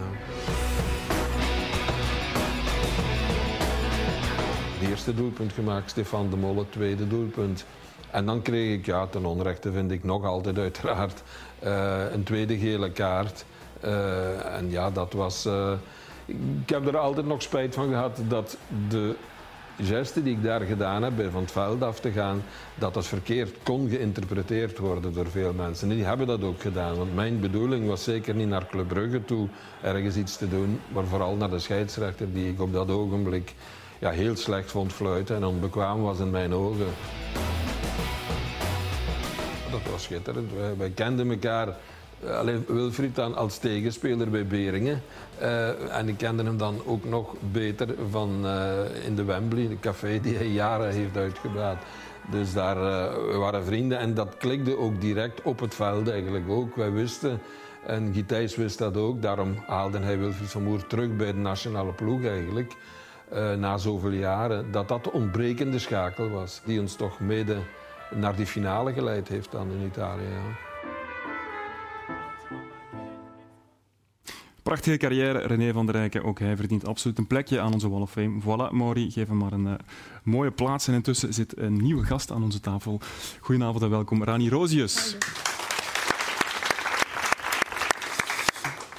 Eerste 4.89 5.13
doelpunt 5.13 5.53
gemaakt, 5.53 5.89
Stefan 5.89 6.29
de 6.29 6.35
Molle, 6.35 6.65
tweede 6.69 7.07
doelpunt. 7.07 7.65
En 8.11 8.25
dan 8.25 8.41
kreeg 8.41 8.77
ik, 8.77 8.85
ja, 8.85 9.07
ten 9.07 9.25
onrechte 9.25 9.71
vind 9.71 9.91
ik 9.91 10.03
nog 10.03 10.25
altijd 10.25 10.57
uiteraard, 10.57 11.23
uh, 11.63 12.11
een 12.11 12.23
tweede 12.23 12.57
gele 12.57 12.91
kaart. 12.91 13.45
Uh, 13.85 14.55
en 14.55 14.69
ja, 14.69 14.91
dat 14.91 15.13
was... 15.13 15.45
Uh, 15.45 15.71
ik 16.25 16.69
heb 16.69 16.87
er 16.87 16.97
altijd 16.97 17.25
nog 17.25 17.41
spijt 17.41 17.73
van 17.73 17.87
gehad 17.87 18.19
dat 18.27 18.57
de 18.89 19.15
geste 19.81 20.23
die 20.23 20.35
ik 20.35 20.43
daar 20.43 20.61
gedaan 20.61 21.03
heb, 21.03 21.15
bij 21.15 21.29
van 21.29 21.41
het 21.41 21.51
veld 21.51 21.81
af 21.81 21.99
te 21.99 22.11
gaan, 22.11 22.43
dat 22.75 22.93
dat 22.93 23.05
verkeerd 23.05 23.55
kon 23.63 23.89
geïnterpreteerd 23.89 24.77
worden 24.77 25.13
door 25.13 25.27
veel 25.27 25.53
mensen. 25.53 25.89
En 25.89 25.95
die 25.95 26.05
hebben 26.05 26.27
dat 26.27 26.43
ook 26.43 26.61
gedaan, 26.61 26.95
want 26.95 27.15
mijn 27.15 27.39
bedoeling 27.39 27.87
was 27.87 28.03
zeker 28.03 28.35
niet 28.35 28.47
naar 28.47 28.67
Club 28.67 29.21
toe 29.25 29.47
ergens 29.81 30.15
iets 30.15 30.37
te 30.37 30.49
doen, 30.49 30.79
maar 30.91 31.05
vooral 31.05 31.35
naar 31.35 31.49
de 31.49 31.59
scheidsrechter 31.59 32.33
die 32.33 32.49
ik 32.49 32.61
op 32.61 32.73
dat 32.73 32.89
ogenblik 32.89 33.53
ja, 34.03 34.09
heel 34.09 34.35
slecht 34.35 34.71
vond 34.71 34.93
fluiten 34.93 35.35
en 35.35 35.45
onbekwaam 35.45 36.01
was 36.01 36.19
in 36.19 36.29
mijn 36.29 36.53
ogen. 36.53 36.87
Dat 39.71 39.91
was 39.91 40.03
schitterend. 40.03 40.51
Wij, 40.77 40.89
kenden 40.89 41.29
elkaar 41.29 41.75
Alleen 42.31 42.65
Wilfried 42.67 43.15
dan 43.15 43.35
als 43.35 43.57
tegenspeler 43.57 44.29
bij 44.29 44.47
Beringen. 44.47 45.01
Uh, 45.41 45.97
en 45.97 46.07
ik 46.07 46.17
kende 46.17 46.43
hem 46.43 46.57
dan 46.57 46.81
ook 46.85 47.05
nog 47.05 47.35
beter 47.51 47.95
van 48.09 48.45
uh, 48.45 49.05
in 49.05 49.15
de 49.15 49.23
Wembley, 49.23 49.67
de 49.67 49.79
café 49.79 50.19
die 50.21 50.35
hij 50.35 50.47
jaren 50.47 50.91
heeft 50.91 51.17
uitgebracht. 51.17 51.85
Dus 52.31 52.53
daar 52.53 52.77
uh, 52.77 53.37
waren 53.37 53.65
vrienden 53.65 53.97
en 53.97 54.13
dat 54.13 54.37
klikte 54.37 54.77
ook 54.77 55.01
direct 55.01 55.41
op 55.41 55.59
het 55.59 55.75
veld 55.75 56.09
eigenlijk 56.09 56.49
ook. 56.49 56.75
Wij 56.75 56.91
wisten, 56.91 57.41
en 57.85 58.13
Gitijs 58.13 58.55
wist 58.55 58.77
dat 58.77 58.97
ook, 58.97 59.21
daarom 59.21 59.55
haalde 59.67 59.99
hij 59.99 60.19
Wilfried 60.19 60.49
van 60.49 60.63
Moer 60.63 60.87
terug 60.87 61.15
bij 61.15 61.31
de 61.31 61.39
nationale 61.39 61.91
ploeg 61.91 62.25
eigenlijk. 62.25 62.75
Na 63.57 63.77
zoveel 63.77 64.11
jaren, 64.11 64.71
dat 64.71 64.87
dat 64.87 65.03
de 65.03 65.11
ontbrekende 65.11 65.79
schakel 65.79 66.29
was. 66.29 66.61
Die 66.65 66.79
ons 66.79 66.95
toch 66.95 67.19
mede 67.19 67.57
naar 68.15 68.35
die 68.35 68.45
finale 68.45 68.93
geleid 68.93 69.27
heeft 69.27 69.51
dan 69.51 69.71
in 69.71 69.85
Italië. 69.85 70.23
Ja. 70.23 70.71
Prachtige 74.63 74.97
carrière, 74.97 75.39
René 75.39 75.73
van 75.73 75.85
der 75.85 75.95
Rijken. 75.95 76.23
Ook 76.23 76.39
hij 76.39 76.55
verdient 76.55 76.85
absoluut 76.85 77.17
een 77.17 77.27
plekje 77.27 77.59
aan 77.59 77.73
onze 77.73 77.89
Wall 77.89 78.01
of 78.01 78.11
Fame. 78.11 78.41
Voilà, 78.41 78.73
Mauri, 78.73 79.11
geef 79.11 79.27
hem 79.27 79.37
maar 79.37 79.51
een 79.51 79.65
uh, 79.65 79.73
mooie 80.23 80.51
plaats. 80.51 80.87
En 80.87 80.93
intussen 80.93 81.33
zit 81.33 81.57
een 81.57 81.81
nieuwe 81.81 82.05
gast 82.05 82.31
aan 82.31 82.43
onze 82.43 82.59
tafel. 82.59 82.99
Goedenavond 83.39 83.83
en 83.83 83.89
welkom, 83.89 84.23
Rani 84.23 84.49
Rozius. 84.49 85.17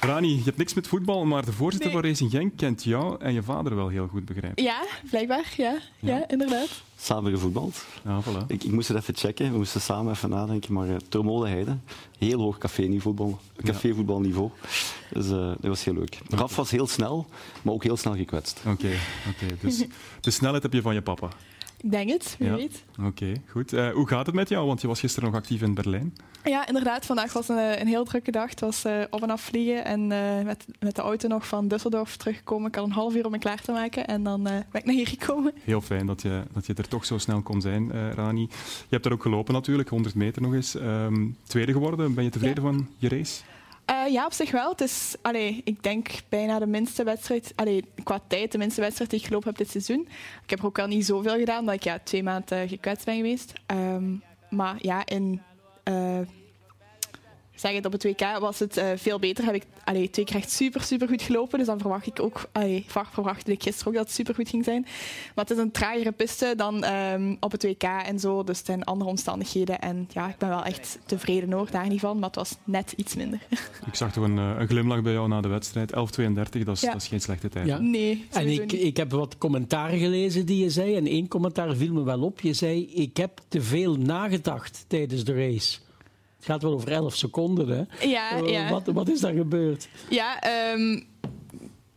Rani, 0.05 0.35
je 0.35 0.43
hebt 0.43 0.57
niks 0.57 0.73
met 0.73 0.87
voetbal, 0.87 1.25
maar 1.25 1.45
de 1.45 1.51
voorzitter 1.51 1.91
nee. 1.91 2.01
van 2.01 2.09
Racing 2.09 2.31
Genk 2.31 2.57
kent 2.57 2.83
jou 2.83 3.19
en 3.19 3.33
je 3.33 3.43
vader 3.43 3.75
wel 3.75 3.87
heel 3.87 4.07
goed, 4.07 4.25
begrijp 4.25 4.59
Ja, 4.59 4.85
blijkbaar. 5.09 5.53
Ja, 5.57 5.77
ja. 5.99 6.15
ja 6.15 6.27
inderdaad. 6.27 6.83
Samen 6.97 7.31
gevoetbald. 7.31 7.85
Ja, 8.03 8.21
voilà. 8.23 8.47
ik, 8.47 8.63
ik, 8.63 8.71
moest 8.71 8.87
het 8.87 8.97
even 8.97 9.15
checken, 9.15 9.51
we 9.51 9.57
moesten 9.57 9.81
samen 9.81 10.13
even 10.13 10.29
nadenken. 10.29 10.73
Maar 10.73 10.87
uh, 10.87 10.95
Termolenheide, 11.09 11.77
heel 12.17 12.41
hoog 12.41 12.57
café-voetbal, 12.57 13.39
café-voetbalniveau. 13.63 14.49
Dus 15.13 15.25
uh, 15.25 15.37
dat 15.37 15.57
was 15.59 15.83
heel 15.83 15.93
leuk. 15.93 16.19
Raf 16.29 16.55
was 16.55 16.71
heel 16.71 16.87
snel, 16.87 17.27
maar 17.61 17.73
ook 17.73 17.83
heel 17.83 17.97
snel 17.97 18.15
gekwetst. 18.15 18.59
Oké, 18.59 18.69
okay, 18.71 18.97
okay. 19.29 19.57
dus 19.61 19.85
de 20.21 20.31
snelheid 20.31 20.63
heb 20.63 20.73
je 20.73 20.81
van 20.81 20.93
je 20.93 21.01
papa. 21.01 21.29
Ik 21.85 21.91
denk 21.91 22.09
het, 22.09 22.35
wie 22.39 22.47
ja. 22.47 22.55
weet. 22.55 22.83
Oké, 22.99 23.07
okay, 23.07 23.41
goed. 23.47 23.73
Uh, 23.73 23.89
hoe 23.89 24.07
gaat 24.07 24.25
het 24.25 24.35
met 24.35 24.49
jou? 24.49 24.67
Want 24.67 24.81
je 24.81 24.87
was 24.87 24.99
gisteren 24.99 25.29
nog 25.29 25.39
actief 25.39 25.61
in 25.61 25.73
Berlijn. 25.73 26.15
Ja, 26.43 26.67
inderdaad. 26.67 27.05
Vandaag 27.05 27.33
was 27.33 27.49
een, 27.49 27.81
een 27.81 27.87
heel 27.87 28.03
drukke 28.03 28.31
dag. 28.31 28.49
Het 28.49 28.59
was 28.59 28.85
uh, 28.85 29.03
op 29.09 29.21
en 29.21 29.29
af 29.29 29.41
vliegen 29.41 29.85
en 29.85 30.11
uh, 30.11 30.41
met, 30.45 30.65
met 30.79 30.95
de 30.95 31.01
auto 31.01 31.27
nog 31.27 31.47
van 31.47 31.73
Düsseldorf 31.73 32.15
teruggekomen. 32.17 32.67
Ik 32.67 32.75
had 32.75 32.85
een 32.85 32.91
half 32.91 33.15
uur 33.15 33.25
om 33.25 33.31
me 33.31 33.37
klaar 33.37 33.61
te 33.61 33.71
maken 33.71 34.07
en 34.07 34.23
dan 34.23 34.43
ben 34.43 34.65
ik 34.71 34.85
naar 34.85 34.95
hier 34.95 35.07
gekomen. 35.07 35.53
Heel 35.63 35.81
fijn 35.81 36.05
dat 36.05 36.21
je, 36.21 36.43
dat 36.53 36.65
je 36.65 36.73
er 36.73 36.87
toch 36.87 37.05
zo 37.05 37.17
snel 37.17 37.41
kon 37.41 37.61
zijn, 37.61 38.13
Rani. 38.13 38.41
Je 38.41 38.47
hebt 38.89 39.05
er 39.05 39.13
ook 39.13 39.21
gelopen 39.21 39.53
natuurlijk, 39.53 39.89
100 39.89 40.15
meter 40.15 40.41
nog 40.41 40.53
eens. 40.53 40.75
Um, 40.75 41.37
tweede 41.43 41.71
geworden. 41.71 42.13
Ben 42.13 42.23
je 42.23 42.29
tevreden 42.29 42.63
ja. 42.63 42.69
van 42.69 42.87
je 42.97 43.09
race? 43.09 43.41
Uh, 43.89 44.11
ja, 44.11 44.25
op 44.25 44.33
zich 44.33 44.51
wel. 44.51 44.69
Het 44.69 44.81
is, 44.81 45.15
ik 45.63 45.83
denk 45.83 46.09
bijna 46.29 46.59
de 46.59 46.65
minste 46.65 47.03
wedstrijd, 47.03 47.53
allee, 47.55 47.83
qua 48.03 48.19
tijd 48.27 48.51
de 48.51 48.57
minste 48.57 48.81
wedstrijd 48.81 49.09
die 49.09 49.19
ik 49.19 49.25
gelopen 49.25 49.47
heb 49.47 49.57
dit 49.57 49.69
seizoen. 49.69 50.07
Ik 50.43 50.49
heb 50.49 50.59
er 50.59 50.65
ook 50.65 50.79
al 50.79 50.87
niet 50.87 51.05
zoveel 51.05 51.37
gedaan, 51.37 51.59
omdat 51.59 51.75
ik 51.75 51.83
ja, 51.83 51.99
twee 52.03 52.23
maanden 52.23 52.67
gekwetst 52.67 53.05
ben 53.05 53.15
geweest. 53.15 53.53
Um, 53.71 54.23
maar 54.49 54.75
ja, 54.79 55.05
in 55.05 55.41
uh, 55.89 56.19
zeg 57.55 57.73
het 57.73 57.85
op 57.85 57.91
het 57.91 58.03
WK 58.03 58.37
was 58.39 58.59
het 58.59 58.77
uh, 58.77 58.85
veel 58.95 59.19
beter. 59.19 59.45
Heb 59.45 59.55
ik 59.55 59.63
allee, 59.83 60.09
twee 60.09 60.25
keer 60.25 60.35
echt 60.35 60.51
super, 60.51 60.81
super 60.81 61.07
goed 61.07 61.21
gelopen. 61.21 61.57
Dus 61.57 61.67
dan 61.67 61.79
verwacht 61.79 62.07
ik 62.07 62.21
ook, 62.21 62.49
allee, 62.51 62.85
verwachtte 62.87 63.51
ik 63.51 63.63
gisteren 63.63 63.87
ook 63.87 63.97
dat 63.97 64.05
het 64.05 64.15
super 64.15 64.35
goed 64.35 64.49
ging 64.49 64.63
zijn. 64.63 64.81
Maar 65.35 65.45
het 65.45 65.51
is 65.51 65.57
een 65.57 65.71
tragere 65.71 66.11
piste 66.11 66.53
dan 66.57 66.83
um, 66.83 67.37
op 67.39 67.51
het 67.51 67.63
WK 67.63 67.83
en 67.83 68.19
zo. 68.19 68.43
Dus 68.43 68.57
het 68.57 68.65
zijn 68.65 68.83
andere 68.83 69.09
omstandigheden. 69.09 69.79
En 69.79 70.07
ja, 70.13 70.29
ik 70.29 70.37
ben 70.37 70.49
wel 70.49 70.63
echt 70.63 70.99
tevreden 71.05 71.51
hoor, 71.51 71.71
daar 71.71 71.87
niet 71.87 71.99
van. 71.99 72.19
Maar 72.19 72.27
het 72.27 72.35
was 72.35 72.55
net 72.63 72.93
iets 72.95 73.15
minder. 73.15 73.39
Ik 73.87 73.95
zag 73.95 74.11
toch 74.11 74.23
een, 74.23 74.37
een 74.37 74.67
glimlach 74.67 75.01
bij 75.01 75.13
jou 75.13 75.27
na 75.27 75.41
de 75.41 75.47
wedstrijd. 75.47 75.91
11.32, 75.91 75.95
dat, 76.63 76.79
ja. 76.79 76.91
dat 76.91 77.01
is 77.01 77.07
geen 77.07 77.21
slechte 77.21 77.49
tijd. 77.49 77.67
Ja. 77.67 77.77
Nee. 77.77 78.25
En 78.31 78.47
ik, 78.47 78.71
ik 78.71 78.97
heb 78.97 79.11
wat 79.11 79.37
commentaren 79.37 79.99
gelezen 79.99 80.45
die 80.45 80.63
je 80.63 80.69
zei. 80.69 80.95
En 80.95 81.07
één 81.07 81.27
commentaar 81.27 81.75
viel 81.75 81.93
me 81.93 82.03
wel 82.03 82.21
op. 82.21 82.41
Je 82.41 82.53
zei, 82.53 82.85
ik 82.85 83.17
heb 83.17 83.41
te 83.47 83.61
veel 83.61 83.95
nagedacht 83.95 84.85
tijdens 84.87 85.23
de 85.23 85.33
race. 85.33 85.77
Het 86.45 86.53
gaat 86.53 86.63
wel 86.63 86.73
over 86.73 86.91
11 86.91 87.15
seconden, 87.15 87.67
hè? 87.67 88.07
Ja, 88.07 88.41
uh, 88.41 88.49
ja. 88.49 88.69
Wat, 88.69 88.85
wat 88.85 89.09
is 89.09 89.19
daar 89.19 89.33
gebeurd? 89.33 89.87
Ja, 90.09 90.43
um, 90.73 91.07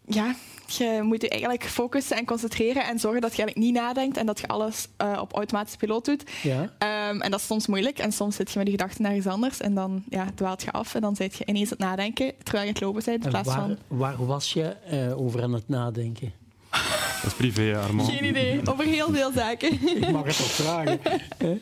ja, 0.06 0.34
je 0.66 1.00
moet 1.02 1.22
je 1.22 1.28
eigenlijk 1.28 1.64
focussen 1.64 2.16
en 2.16 2.24
concentreren 2.24 2.86
en 2.86 2.98
zorgen 2.98 3.20
dat 3.20 3.36
je 3.36 3.42
eigenlijk 3.42 3.72
niet 3.72 3.82
nadenkt 3.82 4.16
en 4.16 4.26
dat 4.26 4.40
je 4.40 4.48
alles 4.48 4.88
uh, 5.02 5.18
op 5.20 5.32
automatische 5.32 5.78
piloot 5.78 6.04
doet. 6.04 6.30
Ja. 6.42 6.62
Um, 6.62 7.20
en 7.20 7.30
dat 7.30 7.40
is 7.40 7.46
soms 7.46 7.66
moeilijk 7.66 7.98
en 7.98 8.12
soms 8.12 8.36
zit 8.36 8.50
je 8.50 8.58
met 8.58 8.66
je 8.66 8.72
gedachten 8.72 9.02
naar 9.02 9.16
iets 9.16 9.26
anders 9.26 9.60
en 9.60 9.74
dan 9.74 10.04
ja, 10.08 10.26
dwaalt 10.34 10.62
je 10.62 10.72
af 10.72 10.94
en 10.94 11.00
dan 11.00 11.16
zit 11.16 11.36
je 11.36 11.44
ineens 11.46 11.70
aan 11.70 11.76
het 11.78 11.86
nadenken 11.86 12.32
terwijl 12.42 12.64
je 12.64 12.72
het 12.72 12.80
lopen 12.80 13.02
bent. 13.04 13.24
In 13.24 13.30
plaats 13.30 13.48
waar, 13.48 13.58
van... 13.58 13.76
waar 13.86 14.26
was 14.26 14.52
je 14.52 14.76
uh, 14.92 15.20
over 15.20 15.42
aan 15.42 15.52
het 15.52 15.68
nadenken? 15.68 16.32
Dat 17.22 17.30
is 17.30 17.34
privé, 17.34 17.78
Armand. 17.78 18.10
Geen 18.10 18.24
idee, 18.24 18.60
over 18.70 18.84
heel 18.84 19.12
veel 19.12 19.32
zaken. 19.32 19.72
Ik 19.96 20.10
mag 20.10 20.24
het 20.24 20.36
toch 20.36 20.50
vragen. 20.50 21.00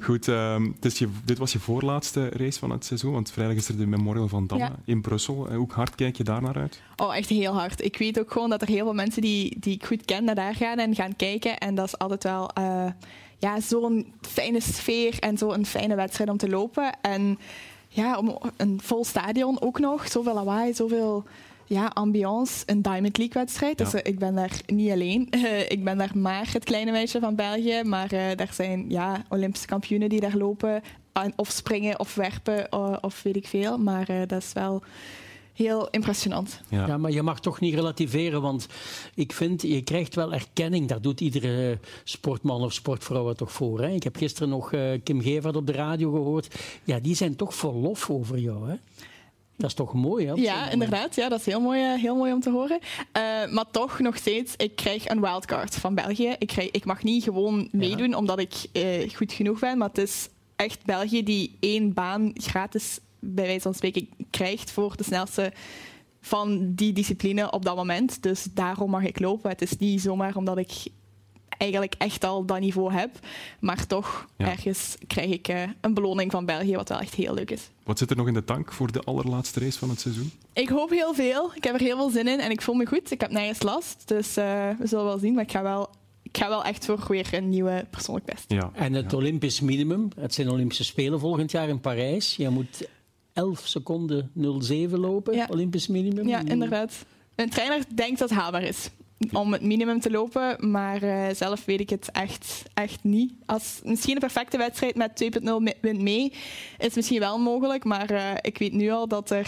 Goed, 0.00 0.26
um, 0.26 0.76
dus 0.80 0.98
je, 0.98 1.08
dit 1.24 1.38
was 1.38 1.52
je 1.52 1.58
voorlaatste 1.58 2.28
race 2.28 2.58
van 2.58 2.70
het 2.70 2.84
seizoen, 2.84 3.12
want 3.12 3.30
vrijdag 3.30 3.56
is 3.56 3.68
er 3.68 3.76
de 3.76 3.86
Memorial 3.86 4.28
van 4.28 4.46
Damme 4.46 4.64
ja. 4.64 4.76
in 4.84 5.00
Brussel. 5.00 5.54
Hoe 5.54 5.72
hard 5.72 5.94
kijk 5.94 6.16
je 6.16 6.24
daar 6.24 6.42
naar 6.42 6.56
uit? 6.56 6.80
Oh, 6.96 7.16
echt 7.16 7.28
heel 7.28 7.52
hard. 7.52 7.84
Ik 7.84 7.96
weet 7.96 8.20
ook 8.20 8.32
gewoon 8.32 8.50
dat 8.50 8.62
er 8.62 8.68
heel 8.68 8.84
veel 8.84 8.94
mensen 8.94 9.22
die, 9.22 9.56
die 9.60 9.74
ik 9.74 9.86
goed 9.86 10.04
ken 10.04 10.24
naar 10.24 10.34
daar 10.34 10.54
gaan 10.54 10.78
en 10.78 10.94
gaan 10.94 11.16
kijken. 11.16 11.58
En 11.58 11.74
dat 11.74 11.86
is 11.86 11.98
altijd 11.98 12.24
wel 12.24 12.50
uh, 12.58 12.86
ja, 13.38 13.60
zo'n 13.60 14.12
fijne 14.20 14.60
sfeer 14.60 15.18
en 15.18 15.38
zo'n 15.38 15.66
fijne 15.66 15.94
wedstrijd 15.94 16.30
om 16.30 16.36
te 16.36 16.48
lopen. 16.48 17.00
En 17.00 17.38
ja, 17.88 18.18
om 18.18 18.38
een 18.56 18.80
vol 18.82 19.04
stadion 19.04 19.60
ook 19.60 19.78
nog. 19.78 20.08
Zoveel 20.08 20.34
lawaai, 20.34 20.74
zoveel 20.74 21.24
ja, 21.72 21.86
ambiance, 21.86 22.62
een 22.66 22.82
Diamond 22.82 23.18
League-wedstrijd. 23.18 23.78
Ja. 23.78 23.84
Dus 23.84 23.94
uh, 23.94 24.00
ik 24.02 24.18
ben 24.18 24.34
daar 24.34 24.60
niet 24.66 24.90
alleen. 24.90 25.28
Uh, 25.30 25.60
ik 25.76 25.84
ben 25.84 25.98
daar 25.98 26.18
maar 26.18 26.48
het 26.52 26.64
kleine 26.64 26.90
meisje 26.90 27.20
van 27.20 27.34
België. 27.34 27.82
Maar 27.84 28.12
uh, 28.12 28.20
daar 28.36 28.52
zijn 28.52 28.84
ja, 28.88 29.24
Olympische 29.28 29.66
kampioenen 29.66 30.08
die 30.08 30.20
daar 30.20 30.36
lopen. 30.36 30.82
Of 31.36 31.50
springen 31.50 31.98
of 31.98 32.14
werpen 32.14 32.72
of 33.02 33.22
weet 33.22 33.36
ik 33.36 33.46
veel. 33.46 33.78
Maar 33.78 34.06
dat 34.26 34.42
is 34.42 34.52
wel 34.52 34.82
heel 35.52 35.88
impressionant. 35.90 36.60
Ja. 36.68 36.86
ja. 36.86 36.96
maar 36.96 37.10
je 37.10 37.22
mag 37.22 37.40
toch 37.40 37.60
niet 37.60 37.74
relativeren, 37.74 38.42
want 38.42 38.66
ik 39.14 39.32
vind, 39.32 39.62
je 39.62 39.82
krijgt 39.82 40.14
wel 40.14 40.32
erkenning. 40.32 40.88
Daar 40.88 41.00
doet 41.00 41.20
iedere 41.20 41.78
sportman 42.04 42.62
of 42.62 42.72
sportvrouw 42.72 43.28
het 43.28 43.36
toch 43.36 43.52
voor. 43.52 43.80
Hè? 43.80 43.88
Ik 43.88 44.02
heb 44.02 44.16
gisteren 44.16 44.48
nog 44.48 44.72
uh, 44.72 44.90
Kim 45.02 45.20
Gevert 45.20 45.56
op 45.56 45.66
de 45.66 45.72
radio 45.72 46.10
gehoord. 46.10 46.54
Ja, 46.84 47.00
die 47.00 47.14
zijn 47.14 47.36
toch 47.36 47.54
vol 47.54 47.74
lof 47.74 48.10
over 48.10 48.38
jou, 48.38 48.70
hè? 48.70 48.74
Dat 49.62 49.70
is 49.70 49.76
toch 49.76 49.92
mooi, 49.92 50.26
hè? 50.26 50.32
Ja, 50.32 50.70
inderdaad. 50.70 51.14
Ja, 51.14 51.28
dat 51.28 51.38
is 51.38 51.46
heel 51.46 51.60
mooi, 51.60 51.82
eh, 51.82 52.00
heel 52.00 52.16
mooi 52.16 52.32
om 52.32 52.40
te 52.40 52.50
horen. 52.50 52.78
Uh, 52.80 53.52
maar 53.52 53.70
toch 53.70 53.98
nog 53.98 54.16
steeds, 54.16 54.54
ik 54.56 54.76
krijg 54.76 55.08
een 55.08 55.20
wildcard 55.20 55.74
van 55.74 55.94
België. 55.94 56.34
Ik, 56.38 56.46
krijg, 56.46 56.70
ik 56.70 56.84
mag 56.84 57.02
niet 57.02 57.22
gewoon 57.22 57.68
meedoen 57.72 58.14
omdat 58.14 58.38
ik 58.38 58.54
uh, 58.72 59.10
goed 59.14 59.32
genoeg 59.32 59.58
ben, 59.58 59.78
maar 59.78 59.88
het 59.88 59.98
is 59.98 60.28
echt 60.56 60.84
België 60.84 61.22
die 61.22 61.56
één 61.60 61.92
baan 61.92 62.30
gratis, 62.34 62.98
bij 63.18 63.44
wijze 63.44 63.60
van 63.60 63.74
spreken, 63.74 64.08
krijgt 64.30 64.70
voor 64.70 64.96
de 64.96 65.04
snelste 65.04 65.52
van 66.20 66.74
die 66.74 66.92
discipline 66.92 67.50
op 67.50 67.64
dat 67.64 67.76
moment. 67.76 68.22
Dus 68.22 68.46
daarom 68.54 68.90
mag 68.90 69.04
ik 69.04 69.20
lopen. 69.20 69.50
Het 69.50 69.62
is 69.62 69.76
niet 69.76 70.00
zomaar 70.00 70.36
omdat 70.36 70.58
ik 70.58 70.72
eigenlijk 71.58 71.94
echt 71.98 72.24
al 72.24 72.44
dat 72.44 72.60
niveau 72.60 72.92
heb. 72.92 73.10
Maar 73.60 73.86
toch, 73.86 74.26
ergens 74.36 74.96
krijg 75.06 75.30
ik 75.30 75.48
uh, 75.48 75.62
een 75.80 75.94
beloning 75.94 76.30
van 76.30 76.46
België, 76.46 76.76
wat 76.76 76.88
wel 76.88 77.00
echt 77.00 77.14
heel 77.14 77.34
leuk 77.34 77.50
is. 77.50 77.70
Wat 77.84 77.98
zit 77.98 78.10
er 78.10 78.16
nog 78.16 78.26
in 78.26 78.34
de 78.34 78.44
tank 78.44 78.72
voor 78.72 78.92
de 78.92 79.00
allerlaatste 79.00 79.60
race 79.60 79.78
van 79.78 79.88
het 79.90 80.00
seizoen? 80.00 80.32
Ik 80.52 80.68
hoop 80.68 80.90
heel 80.90 81.14
veel. 81.14 81.50
Ik 81.54 81.64
heb 81.64 81.74
er 81.74 81.80
heel 81.80 81.96
veel 81.96 82.10
zin 82.10 82.28
in 82.28 82.40
en 82.40 82.50
ik 82.50 82.62
voel 82.62 82.74
me 82.74 82.86
goed. 82.86 83.10
Ik 83.10 83.20
heb 83.20 83.30
nergens 83.30 83.62
last, 83.62 84.08
dus 84.08 84.38
uh, 84.38 84.68
we 84.78 84.86
zullen 84.86 85.04
wel 85.04 85.18
zien. 85.18 85.34
Maar 85.34 85.44
ik 85.44 85.50
ga 85.50 85.62
wel 85.62 85.90
ik 86.22 86.36
ga 86.36 86.48
wel 86.48 86.64
echt 86.64 86.84
voor 86.84 87.04
weer 87.08 87.34
een 87.34 87.48
nieuwe 87.48 87.86
persoonlijk 87.90 88.26
best. 88.26 88.44
Ja. 88.48 88.70
En 88.74 88.92
het 88.92 89.12
Olympisch 89.12 89.60
minimum, 89.60 90.08
het 90.20 90.34
zijn 90.34 90.50
Olympische 90.50 90.84
Spelen 90.84 91.20
volgend 91.20 91.50
jaar 91.50 91.68
in 91.68 91.80
Parijs. 91.80 92.36
Je 92.36 92.48
moet 92.48 92.88
11 93.32 93.66
seconden 93.66 94.30
07 94.58 94.98
lopen, 94.98 95.34
ja. 95.34 95.46
Olympisch 95.50 95.86
minimum. 95.86 96.28
Ja, 96.28 96.42
inderdaad. 96.44 97.04
Een 97.34 97.50
trainer 97.50 97.84
denkt 97.94 98.18
dat 98.18 98.30
het 98.30 98.38
haalbaar 98.38 98.62
is 98.62 98.90
om 99.32 99.52
het 99.52 99.62
minimum 99.62 100.00
te 100.00 100.10
lopen, 100.10 100.70
maar 100.70 101.02
uh, 101.02 101.24
zelf 101.34 101.64
weet 101.64 101.80
ik 101.80 101.90
het 101.90 102.10
echt, 102.10 102.62
echt 102.74 103.04
niet. 103.04 103.32
Als, 103.46 103.80
misschien 103.84 104.14
een 104.14 104.20
perfecte 104.20 104.56
wedstrijd 104.56 104.94
met 104.94 105.24
2.0 105.40 105.78
wint 105.80 106.00
mee 106.00 106.32
is 106.78 106.94
misschien 106.94 107.20
wel 107.20 107.38
mogelijk, 107.38 107.84
maar 107.84 108.12
uh, 108.12 108.30
ik 108.40 108.58
weet 108.58 108.72
nu 108.72 108.90
al 108.90 109.08
dat 109.08 109.30
er 109.30 109.46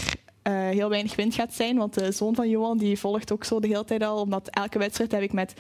uh, 0.49 0.69
heel 0.69 0.89
weinig 0.89 1.17
wind 1.17 1.35
gaat 1.35 1.55
zijn, 1.55 1.77
want 1.77 1.95
de 1.95 2.13
zoon 2.13 2.35
van 2.35 2.49
Johan 2.49 2.79
die 2.79 2.99
volgt 2.99 3.33
ook 3.33 3.45
zo 3.45 3.61
de 3.61 3.67
hele 3.67 3.85
tijd 3.85 4.03
al, 4.03 4.21
omdat 4.21 4.49
elke 4.49 4.79
wedstrijd 4.79 5.13
heb 5.13 5.23
ik 5.23 5.33
met 5.33 5.55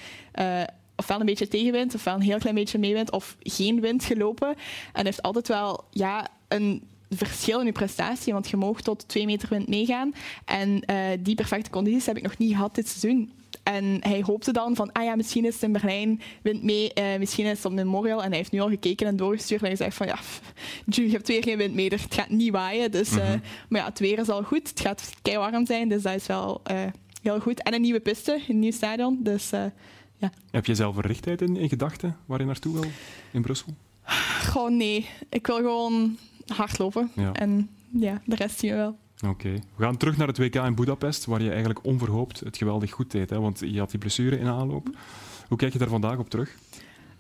ofwel 0.97 1.21
een 1.21 1.27
beetje 1.27 1.49
tegenwind, 1.49 1.95
ofwel 1.95 2.15
een 2.15 2.21
heel 2.21 2.39
klein 2.39 2.55
beetje 2.55 2.79
meewind, 2.79 3.11
of 3.11 3.37
geen 3.41 3.81
wind 3.81 4.05
gelopen. 4.05 4.55
En 4.93 5.05
heeft 5.05 5.23
altijd 5.23 5.49
wel 5.49 5.85
ja, 5.91 6.29
een 6.49 6.83
verschil 7.11 7.61
in 7.61 7.67
je 7.67 7.73
prestatie, 7.73 8.33
want 8.33 8.49
je 8.49 8.57
mag 8.57 8.81
tot 8.81 9.09
2 9.09 9.27
meter 9.27 9.49
wind 9.49 9.69
meegaan. 9.69 10.13
En 10.45 10.83
die 11.21 11.35
perfecte 11.35 11.71
condities 11.71 12.07
heb 12.07 12.17
ik 12.17 12.23
nog 12.23 12.39
niet 12.39 12.53
gehad 12.53 12.75
dit 12.75 12.89
seizoen. 12.89 13.33
En 13.65 13.97
hij 14.01 14.23
hoopte 14.23 14.53
dan 14.53 14.77
van, 14.77 14.93
ah 14.93 15.05
ja, 15.05 15.17
misschien 15.17 15.45
is 15.45 15.55
het 15.55 15.63
in 15.63 15.73
Berlijn, 15.73 16.21
wint 16.43 16.63
mee, 16.63 16.91
uh, 16.99 17.19
misschien 17.19 17.47
is 17.47 17.57
het 17.57 17.65
op 17.65 17.73
Memorial. 17.73 18.23
En 18.23 18.29
hij 18.29 18.37
heeft 18.37 18.53
nu 18.53 18.61
al 18.61 18.69
gekeken 18.69 19.07
en 19.07 19.17
doorgestuurd 19.17 19.61
en 19.61 19.67
hij 19.67 19.77
zegt 19.77 19.97
van, 19.97 20.07
ja, 20.07 20.19
je 20.87 21.11
hebt 21.11 21.29
weer 21.29 21.43
geen 21.43 21.59
wind 21.59 21.75
mee, 21.75 21.89
het 21.89 22.15
gaat 22.15 22.29
niet 22.29 22.53
waaien. 22.53 22.91
Dus, 22.91 23.13
uh, 23.13 23.29
maar 23.69 23.81
ja, 23.81 23.85
het 23.85 23.99
weer 23.99 24.19
is 24.19 24.29
al 24.29 24.43
goed, 24.43 24.69
het 24.69 24.81
gaat 24.81 25.13
warm 25.23 25.67
zijn, 25.67 25.89
dus 25.89 26.03
dat 26.03 26.15
is 26.15 26.27
wel 26.27 26.63
uh, 26.71 26.83
heel 27.23 27.41
goed. 27.41 27.63
En 27.63 27.75
een 27.75 27.81
nieuwe 27.81 28.01
piste, 28.01 28.43
een 28.49 28.59
nieuw 28.59 28.73
stadion, 28.73 29.19
dus 29.23 29.51
ja. 30.17 30.33
Heb 30.51 30.67
je 30.67 30.75
zelf 30.75 30.97
een 30.97 31.03
richttijd 31.03 31.43
in, 31.43 31.57
in 31.57 31.69
gedachten 31.69 32.17
waar 32.27 32.39
je 32.39 32.47
naartoe 32.47 32.73
wil 32.73 32.91
in 33.33 33.43
Brussel? 33.43 33.75
Gewoon 34.41 34.77
nee, 34.77 35.09
ik 35.29 35.47
wil 35.47 35.57
gewoon 35.57 36.19
hardlopen 36.47 37.11
ja. 37.15 37.33
en 37.33 37.71
ja, 37.91 38.23
de 38.25 38.37
rest 38.37 38.59
zien 38.59 38.71
we 38.71 38.77
wel. 38.77 38.97
Oké. 39.29 39.53
We 39.77 39.85
gaan 39.85 39.97
terug 39.97 40.17
naar 40.17 40.27
het 40.27 40.39
WK 40.39 40.55
in 40.55 40.75
Budapest, 40.75 41.25
waar 41.25 41.43
je 41.43 41.49
eigenlijk 41.49 41.85
onverhoopt 41.85 42.41
het 42.41 42.57
geweldig 42.57 42.91
goed 42.91 43.11
deed. 43.11 43.31
Hè? 43.31 43.41
Want 43.41 43.61
je 43.61 43.79
had 43.79 43.91
die 43.91 43.99
blessure 43.99 44.39
in 44.39 44.47
aanloop. 44.47 44.89
Hoe 45.49 45.59
kijk 45.59 45.73
je 45.73 45.79
daar 45.79 45.89
vandaag 45.89 46.19
op 46.19 46.31
terug? 46.31 46.57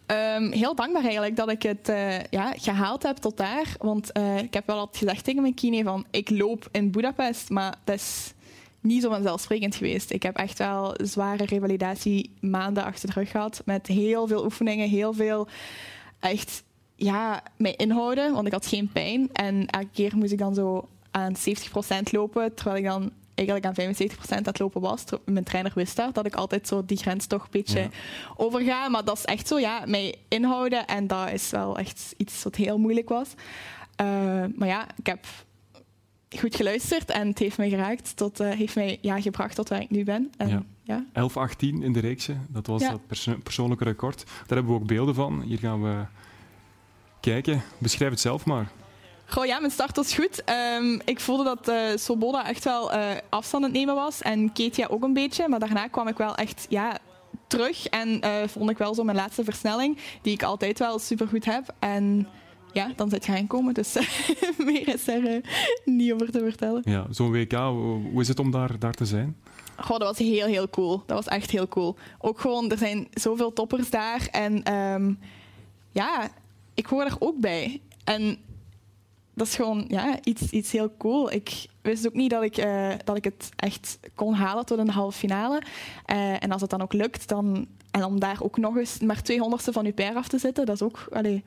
Um, 0.07 0.53
heel 0.53 0.75
dankbaar 0.75 1.03
eigenlijk 1.03 1.37
dat 1.37 1.51
ik 1.51 1.63
het 1.63 1.89
uh, 1.89 2.23
ja, 2.23 2.53
gehaald 2.57 3.03
heb 3.03 3.17
tot 3.17 3.37
daar. 3.37 3.77
Want 3.79 4.11
uh, 4.19 4.39
ik 4.39 4.55
heb 4.55 4.67
wel 4.67 4.79
altijd 4.79 4.97
gezegd 4.97 5.25
tegen 5.25 5.43
mijn 5.43 5.55
kine 5.55 5.83
van 5.83 6.07
ik 6.11 6.31
loop 6.31 6.69
in 6.71 6.91
Budapest, 6.91 7.51
maar 7.51 7.75
dat 7.85 7.95
is 7.95 8.33
niet 8.81 9.03
zo 9.03 9.11
vanzelfsprekend 9.11 9.75
geweest. 9.75 10.11
Ik 10.11 10.23
heb 10.23 10.37
echt 10.37 10.59
wel 10.59 10.95
zware 11.03 11.45
revalidatie 11.45 12.31
maanden 12.41 12.85
achter 12.85 13.09
de 13.09 13.21
rug 13.21 13.31
gehad. 13.31 13.63
Met 13.65 13.87
heel 13.87 14.27
veel 14.27 14.45
oefeningen, 14.45 14.89
heel 14.89 15.13
veel 15.13 15.49
echt 16.21 16.63
ja, 16.97 17.43
mij 17.57 17.75
inhouden, 17.75 18.33
want 18.33 18.47
ik 18.47 18.53
had 18.53 18.67
geen 18.67 18.89
pijn. 18.93 19.29
En 19.33 19.67
elke 19.67 19.89
keer 19.93 20.17
moest 20.17 20.33
ik 20.33 20.39
dan 20.39 20.55
zo 20.55 20.89
aan 21.15 21.35
70% 21.37 22.11
lopen, 22.11 22.55
terwijl 22.55 22.77
ik 22.77 22.85
dan 22.85 23.13
eigenlijk 23.35 23.67
aan 23.67 23.75
75% 23.75 24.29
aan 24.29 24.43
het 24.43 24.59
lopen 24.59 24.81
was. 24.81 25.05
Mijn 25.25 25.45
trainer 25.45 25.73
wist 25.75 25.97
dat, 25.97 26.15
dat 26.15 26.27
ik 26.27 26.35
altijd 26.35 26.69
zo 26.69 26.85
die 26.85 26.97
grens 26.97 27.27
toch 27.27 27.43
een 27.43 27.49
beetje 27.51 27.89
overga. 28.37 28.89
Maar 28.89 29.05
dat 29.05 29.17
is 29.19 29.25
echt 29.25 29.49
zo, 29.49 29.59
ja, 29.59 29.83
mij 29.87 30.15
inhouden. 30.29 30.87
En 30.87 31.07
dat 31.07 31.33
is 31.33 31.51
wel 31.51 31.79
echt 31.79 32.15
iets 32.17 32.43
wat 32.43 32.55
heel 32.55 32.79
moeilijk 32.79 33.09
was. 33.09 33.29
Uh, 34.01 34.07
maar 34.57 34.69
ja, 34.69 34.87
ik 34.97 35.07
heb 35.07 35.27
goed 36.39 36.57
geluisterd 36.57 37.11
en 37.11 37.29
het 37.29 37.39
heeft 37.39 37.59
mij 37.59 37.69
geraakt. 37.69 38.17
Tot, 38.17 38.41
uh, 38.41 38.51
heeft 38.51 38.75
mij 38.75 38.99
ja, 39.01 39.21
gebracht 39.21 39.55
tot 39.55 39.69
waar 39.69 39.81
ik 39.81 39.91
nu 39.91 40.05
ben. 40.05 40.33
En, 40.37 40.49
ja. 40.83 41.05
ja. 41.15 41.29
11-18 41.49 41.59
in 41.59 41.93
de 41.93 42.01
reekse, 42.01 42.37
dat 42.49 42.67
was 42.67 42.83
dat 42.83 43.07
perso 43.07 43.37
persoonlijke 43.43 43.85
record. 43.85 44.25
Daar 44.27 44.57
hebben 44.57 44.75
we 44.75 44.81
ook 44.81 44.87
beelden 44.87 45.15
van. 45.15 45.43
Hier 45.43 45.59
gaan 45.59 45.83
we 45.83 46.05
kijken. 47.21 47.63
Beschrijf 47.79 48.11
het 48.11 48.21
zelf 48.21 48.45
maar. 48.45 48.71
Goh, 49.27 49.45
ja, 49.45 49.59
mijn 49.59 49.73
start 49.73 49.97
was 49.97 50.15
goed. 50.15 50.43
Um, 50.79 51.01
ik 51.05 51.21
voelde 51.21 51.45
dat 51.45 51.69
uh, 51.69 51.77
Soboda 51.97 52.49
echt 52.49 52.65
wel 52.65 52.95
uh, 52.95 53.11
afstand 53.29 53.65
aan 53.65 53.71
het 53.71 53.79
nemen 53.79 53.95
was. 53.95 54.23
En 54.23 54.53
Ketia 54.53 54.87
ook 54.87 55.03
een 55.03 55.13
beetje. 55.13 55.49
Maar 55.49 55.59
daarna 55.59 55.89
kwam 55.89 56.09
ik 56.09 56.17
wel 56.17 56.35
echt 56.35 56.67
ja, 56.69 56.99
terug. 57.47 57.87
En 57.87 58.21
uh, 58.25 58.31
vond 58.47 58.71
ik 58.71 58.79
wel 58.79 58.95
zo 58.95 59.05
mijn 59.05 59.17
laatste 59.17 59.45
versnelling. 59.45 59.99
Die 60.23 60.33
ik 60.33 60.43
altijd 60.43 60.79
wel 60.79 60.99
super 60.99 61.29
goed 61.29 61.45
heb. 61.45 61.75
En 61.79 62.29
ja, 62.73 62.93
dan 62.97 63.11
zit 63.11 63.27
je 63.27 63.33
aankomen. 63.33 63.75
Dus 63.75 63.95
meer 64.67 64.89
is 64.89 65.07
er 65.07 65.41
niet 65.85 66.13
over 66.13 66.31
te 66.31 66.39
vertellen. 66.39 66.83
Ja, 66.85 67.07
zo'n 67.11 67.33
WK, 67.33 67.53
hoe 67.53 68.21
is 68.21 68.29
het 68.29 68.39
om 68.39 68.51
daar, 68.51 68.79
daar 68.79 68.95
te 68.95 69.05
zijn? 69.05 69.37
Goh, 69.77 69.99
dat 69.99 70.09
was 70.09 70.19
heel, 70.19 70.47
heel 70.47 70.71
cool. 70.71 71.03
Dat 71.07 71.17
was 71.25 71.27
echt 71.27 71.51
heel 71.51 71.69
cool. 71.69 71.97
Ook 72.19 72.41
gewoon, 72.41 72.71
er 72.71 72.79
zijn 72.79 73.09
zoveel 73.13 73.53
toppers 73.53 73.91
daar. 73.91 74.29
En 74.31 74.75
um, 74.75 75.19
ja, 75.93 76.31
ik 76.75 76.87
hoor 76.87 77.05
er 77.05 77.17
ook 77.19 77.41
bij. 77.41 77.81
En 78.05 78.39
dat 79.35 79.47
is 79.47 79.55
gewoon 79.55 79.85
ja, 79.89 80.19
iets, 80.23 80.51
iets 80.51 80.73
heel 80.73 80.93
cool. 80.99 81.33
Ik 81.33 81.67
wist 81.83 82.07
ook 82.07 82.15
niet 82.15 82.31
dat 82.31 82.43
ik, 82.43 82.65
uh, 82.65 82.91
dat 83.05 83.17
ik 83.17 83.25
het 83.25 83.51
echt 83.57 83.99
kon 84.15 84.35
halen 84.35 84.67
tot 84.67 84.79
een 84.79 84.91
halve 84.91 85.19
finale. 85.19 85.63
Uh, 86.13 86.43
en 86.43 86.51
als 86.51 86.61
het 86.61 86.71
dan 86.71 86.83
ook 86.83 86.93
lukt, 86.93 87.29
dan, 87.29 87.67
en 87.91 88.05
om 88.05 88.21
daar 88.21 88.43
ook 88.43 88.57
nog 88.57 88.77
eens 88.77 88.99
maar 88.99 89.21
200ste 89.33 89.73
van 89.73 89.85
je 89.85 89.93
per 89.93 90.15
af 90.15 90.29
te 90.29 90.39
zitten, 90.39 90.67
dat 90.67 90.75
is 90.75 90.83
ook 90.83 91.07
allee, 91.13 91.45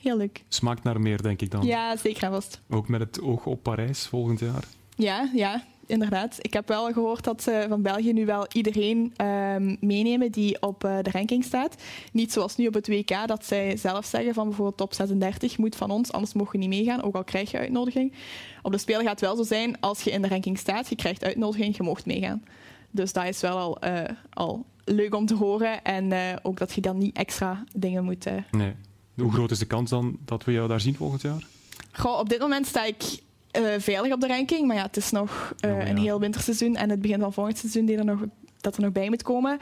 heel 0.00 0.16
leuk. 0.16 0.44
Smaakt 0.48 0.82
naar 0.82 1.00
meer, 1.00 1.22
denk 1.22 1.40
ik 1.40 1.50
dan. 1.50 1.64
Ja, 1.64 1.96
zeker 1.96 2.22
en 2.22 2.30
vast. 2.30 2.60
Ook 2.70 2.88
met 2.88 3.00
het 3.00 3.20
oog 3.20 3.46
op 3.46 3.62
Parijs 3.62 4.06
volgend 4.06 4.40
jaar. 4.40 4.64
Ja, 4.96 5.30
ja 5.34 5.64
inderdaad. 5.90 6.36
Ik 6.38 6.52
heb 6.52 6.68
wel 6.68 6.92
gehoord 6.92 7.24
dat 7.24 7.42
ze 7.42 7.66
van 7.68 7.82
België 7.82 8.12
nu 8.12 8.26
wel 8.26 8.46
iedereen 8.52 9.12
um, 9.24 9.76
meenemen 9.80 10.32
die 10.32 10.62
op 10.62 10.84
uh, 10.84 10.98
de 11.02 11.10
ranking 11.10 11.44
staat. 11.44 11.74
Niet 12.12 12.32
zoals 12.32 12.56
nu 12.56 12.66
op 12.66 12.74
het 12.74 12.88
WK, 12.88 13.26
dat 13.26 13.44
zij 13.44 13.76
zelf 13.76 14.04
zeggen 14.04 14.34
van 14.34 14.44
bijvoorbeeld 14.44 14.76
top 14.76 14.94
36 14.94 15.58
moet 15.58 15.76
van 15.76 15.90
ons, 15.90 16.12
anders 16.12 16.32
mogen 16.32 16.52
we 16.52 16.58
niet 16.58 16.68
meegaan, 16.68 17.02
ook 17.02 17.14
al 17.14 17.24
krijg 17.24 17.50
je 17.50 17.58
uitnodiging. 17.58 18.12
Op 18.62 18.72
de 18.72 18.78
Spelen 18.78 19.02
gaat 19.02 19.10
het 19.10 19.20
wel 19.20 19.36
zo 19.36 19.42
zijn, 19.42 19.80
als 19.80 20.02
je 20.02 20.10
in 20.10 20.22
de 20.22 20.28
ranking 20.28 20.58
staat, 20.58 20.88
je 20.88 20.96
krijgt 20.96 21.24
uitnodiging, 21.24 21.76
je 21.76 21.82
mocht 21.82 22.06
meegaan. 22.06 22.44
Dus 22.90 23.12
dat 23.12 23.24
is 23.24 23.40
wel 23.40 23.58
al, 23.58 23.84
uh, 23.84 24.02
al 24.30 24.66
leuk 24.84 25.14
om 25.14 25.26
te 25.26 25.34
horen. 25.34 25.84
En 25.84 26.10
uh, 26.10 26.18
ook 26.42 26.58
dat 26.58 26.72
je 26.72 26.80
dan 26.80 26.98
niet 26.98 27.16
extra 27.16 27.64
dingen 27.74 28.04
moet... 28.04 28.26
Nee. 28.50 28.74
Hoe 29.14 29.32
groot 29.32 29.50
is 29.50 29.58
de 29.58 29.66
kans 29.66 29.90
dan 29.90 30.18
dat 30.24 30.44
we 30.44 30.52
jou 30.52 30.68
daar 30.68 30.80
zien 30.80 30.94
volgend 30.94 31.22
jaar? 31.22 31.46
Goh, 31.92 32.18
op 32.18 32.28
dit 32.28 32.38
moment 32.38 32.66
sta 32.66 32.84
ik 32.84 33.02
uh, 33.58 33.74
veilig 33.78 34.12
op 34.12 34.20
de 34.20 34.26
ranking. 34.26 34.66
Maar 34.66 34.76
ja, 34.76 34.82
het 34.82 34.96
is 34.96 35.10
nog 35.10 35.54
uh, 35.64 35.70
oh, 35.70 35.78
ja. 35.78 35.88
een 35.88 35.98
heel 35.98 36.20
winterseizoen 36.20 36.76
en 36.76 36.90
het 36.90 37.00
begin 37.00 37.20
van 37.20 37.32
volgend 37.32 37.58
seizoen 37.58 37.84
die 37.84 37.96
er 37.96 38.04
nog, 38.04 38.20
dat 38.60 38.76
er 38.76 38.82
nog 38.82 38.92
bij 38.92 39.08
moet 39.08 39.22
komen. 39.22 39.58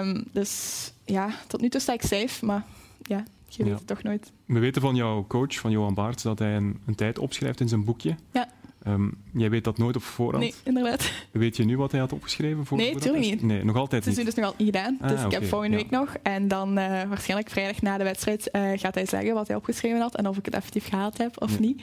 Um, 0.00 0.24
dus 0.32 0.92
ja, 1.04 1.30
tot 1.46 1.60
nu 1.60 1.68
toe 1.68 1.80
sta 1.80 1.92
ik 1.92 2.02
safe, 2.02 2.44
maar 2.44 2.64
ja, 3.02 3.24
je 3.48 3.62
weet 3.62 3.72
ja. 3.72 3.78
het 3.78 3.86
toch 3.86 4.02
nooit. 4.02 4.32
We 4.44 4.58
weten 4.58 4.82
van 4.82 4.94
jouw 4.94 5.24
coach, 5.28 5.54
van 5.54 5.70
Johan 5.70 5.94
Baert, 5.94 6.22
dat 6.22 6.38
hij 6.38 6.56
een, 6.56 6.80
een 6.86 6.94
tijd 6.94 7.18
opschrijft 7.18 7.60
in 7.60 7.68
zijn 7.68 7.84
boekje. 7.84 8.16
Ja. 8.32 8.48
Um, 8.88 9.14
jij 9.32 9.50
weet 9.50 9.64
dat 9.64 9.78
nooit 9.78 9.96
op 9.96 10.02
voorhand? 10.02 10.42
Nee, 10.42 10.54
inderdaad. 10.64 11.10
Weet 11.30 11.56
je 11.56 11.64
nu 11.64 11.76
wat 11.76 11.90
hij 11.90 12.00
had 12.00 12.12
opgeschreven? 12.12 12.66
Voor 12.66 12.76
nee, 12.76 12.94
natuurlijk 12.94 13.24
niet. 13.24 13.42
Nee, 13.42 13.64
nog 13.64 13.76
altijd 13.76 14.06
niet. 14.06 14.16
Het 14.16 14.26
is 14.26 14.34
dus 14.34 14.42
nog 14.42 14.52
altijd 14.52 14.64
niet 14.64 14.76
gedaan. 14.76 14.98
Ah, 15.00 15.08
dus 15.08 15.20
ik 15.20 15.26
okay. 15.26 15.38
heb 15.38 15.48
volgende 15.48 15.76
ja. 15.76 15.82
week 15.82 15.92
nog. 15.92 16.16
En 16.22 16.48
dan 16.48 16.68
uh, 16.68 17.02
waarschijnlijk 17.02 17.50
vrijdag 17.50 17.82
na 17.82 17.98
de 17.98 18.04
wedstrijd 18.04 18.48
uh, 18.52 18.70
gaat 18.74 18.94
hij 18.94 19.06
zeggen 19.06 19.34
wat 19.34 19.46
hij 19.46 19.56
opgeschreven 19.56 20.00
had 20.00 20.16
en 20.16 20.28
of 20.28 20.36
ik 20.36 20.44
het 20.44 20.54
effectief 20.54 20.88
gehaald 20.88 21.18
heb 21.18 21.42
of 21.42 21.60
nee. 21.60 21.68
niet. 21.68 21.82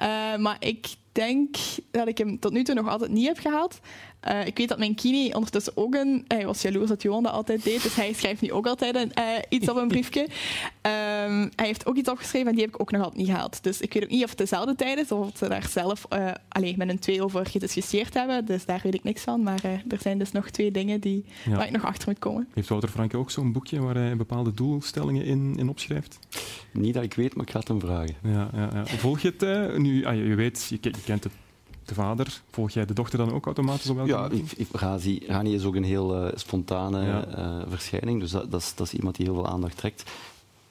Uh, 0.00 0.36
maar 0.36 0.56
ik 0.58 0.86
denk 1.12 1.56
dat 1.90 2.08
ik 2.08 2.18
hem 2.18 2.38
tot 2.38 2.52
nu 2.52 2.62
toe 2.62 2.74
nog 2.74 2.88
altijd 2.88 3.10
niet 3.10 3.26
heb 3.26 3.38
gehaald. 3.38 3.80
Eh, 4.20 4.46
ik 4.46 4.58
weet 4.58 4.68
dat 4.68 4.78
mijn 4.78 4.94
kine 4.94 5.34
ondertussen 5.34 5.72
ook 5.76 5.94
een... 5.94 6.24
Hij 6.28 6.46
was 6.46 6.62
jaloers 6.62 6.88
dat 6.88 7.02
Johan 7.02 7.22
dat 7.22 7.32
altijd 7.32 7.64
deed, 7.64 7.82
dus 7.82 7.94
hij 7.94 8.12
schrijft 8.12 8.40
nu 8.42 8.52
ook 8.52 8.66
altijd 8.66 8.94
een, 8.94 9.12
eh, 9.12 9.24
iets 9.48 9.68
op 9.68 9.76
een 9.76 9.88
briefje. 9.88 10.26
Ehm, 10.80 11.48
hij 11.56 11.66
heeft 11.66 11.86
ook 11.86 11.96
iets 11.96 12.08
opgeschreven 12.08 12.48
en 12.48 12.54
die 12.54 12.64
heb 12.64 12.74
ik 12.74 12.80
ook 12.80 12.90
nog 12.90 13.00
altijd 13.02 13.20
niet 13.20 13.30
gehaald. 13.30 13.62
Dus 13.62 13.80
ik 13.80 13.92
weet 13.92 14.02
ook 14.02 14.10
niet 14.10 14.22
of 14.24 14.28
het 14.28 14.38
dezelfde 14.38 14.74
tijd 14.74 14.98
is 14.98 15.12
of 15.12 15.18
of 15.26 15.36
ze 15.36 15.48
daar 15.48 15.66
zelf 15.68 16.06
uh, 16.12 16.30
alleen 16.48 16.74
met 16.78 16.88
een 16.88 16.98
twee 16.98 17.22
over 17.24 17.46
gediscussieerd 17.46 18.14
hebben. 18.14 18.44
Dus 18.44 18.64
daar 18.64 18.80
weet 18.82 18.94
ik 18.94 19.02
niks 19.04 19.22
van. 19.22 19.42
Maar 19.42 19.60
er 19.64 19.98
zijn 20.00 20.18
dus 20.18 20.32
nog 20.32 20.50
twee 20.50 20.70
dingen 20.70 21.00
die, 21.00 21.24
Ja. 21.44 21.56
waar 21.56 21.66
ik 21.66 21.72
nog 21.72 21.84
achter 21.84 22.08
moet 22.08 22.18
komen. 22.18 22.48
Heeft 22.54 22.68
Wouter 22.68 22.88
Franke 22.90 23.16
ook 23.16 23.30
zo'n 23.30 23.52
boekje 23.52 23.80
waar 23.80 23.94
hij 23.94 24.16
bepaalde 24.16 24.52
doelstellingen 24.54 25.24
in, 25.24 25.54
in 25.58 25.68
opschrijft? 25.68 26.18
Niet 26.72 26.94
dat 26.94 27.02
ik 27.02 27.14
weet, 27.14 27.34
maar 27.34 27.44
ik 27.44 27.50
ga 27.52 27.58
het 27.58 27.68
hem 27.68 27.80
vragen. 27.80 28.14
Ja, 28.22 28.50
ja, 28.54 28.70
ja. 28.74 28.86
Volg 28.86 29.20
je 29.20 29.28
het 29.38 29.42
eh, 29.42 29.76
nu? 29.78 30.04
Ah, 30.04 30.14
je, 30.14 30.22
je 30.24 30.34
weet, 30.34 30.66
je, 30.68 30.78
ke- 30.78 30.88
je 30.88 31.02
kent 31.04 31.22
de, 31.22 31.30
de 31.90 31.96
vader. 31.96 32.40
Volg 32.50 32.70
jij 32.70 32.84
de 32.86 32.92
dochter 32.94 33.18
dan 33.18 33.32
ook 33.32 33.44
automatisch 33.44 33.90
op 33.90 33.96
welke 33.96 34.10
Ja, 34.10 34.28
ik, 34.30 34.52
ik, 34.56 34.66
Razi, 34.72 35.22
Rani 35.26 35.54
is 35.54 35.64
ook 35.64 35.74
een 35.74 35.84
heel 35.84 36.16
eh, 36.26 36.32
spontane 36.36 37.04
Ja. 37.04 37.24
eh, 37.26 37.56
verschijning, 37.68 38.20
dus 38.20 38.30
dat, 38.30 38.50
dat, 38.50 38.60
is, 38.60 38.74
dat 38.74 38.86
is 38.86 38.92
iemand 38.94 39.16
die 39.16 39.24
heel 39.26 39.34
veel 39.34 39.48
aandacht 39.48 39.76
trekt. 39.76 40.10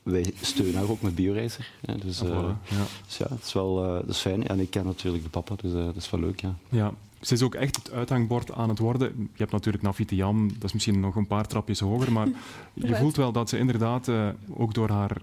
Wij 0.04 0.34
steunen 0.42 0.76
haar 0.76 0.90
ook 0.90 1.02
met 1.02 1.16
BioReiser. 1.16 1.72
Hè, 1.86 1.98
dus, 1.98 2.22
Ah, 2.24 2.28
eh, 2.30 2.36
ja. 2.70 2.84
dus 3.06 3.18
ja, 3.18 3.26
het 3.30 3.44
is 3.46 3.54
wel 3.54 3.84
eh, 3.86 3.94
dat 3.94 4.10
is 4.10 4.18
fijn. 4.18 4.48
En 4.48 4.60
ik 4.60 4.70
ken 4.70 4.86
natuurlijk 4.86 5.24
de 5.24 5.30
papa, 5.30 5.56
dus 5.62 5.74
eh, 5.74 5.86
dat 5.86 5.96
is 5.96 6.10
wel 6.10 6.20
leuk. 6.20 6.42
Ja. 6.42 6.56
Ja, 6.70 6.94
ze 7.22 7.34
is 7.34 7.42
ook 7.42 7.56
echt 7.56 7.76
het 7.76 7.92
uithangbord 7.92 8.52
aan 8.52 8.70
het 8.70 8.80
worden. 8.80 9.14
Je 9.18 9.28
hebt 9.38 9.52
natuurlijk 9.52 9.84
Nafitiam, 9.84 10.48
dat 10.54 10.64
is 10.64 10.74
misschien 10.74 11.00
nog 11.00 11.16
een 11.16 11.28
paar 11.28 11.48
trapjes 11.48 11.80
hoger, 11.80 12.12
maar 12.12 12.28
je 12.74 12.96
voelt 12.96 13.16
wel 13.16 13.32
dat 13.32 13.50
ze 13.50 13.58
inderdaad 13.58 14.08
eh, 14.08 14.28
ook 14.54 14.74
door 14.74 14.90
haar 14.90 15.18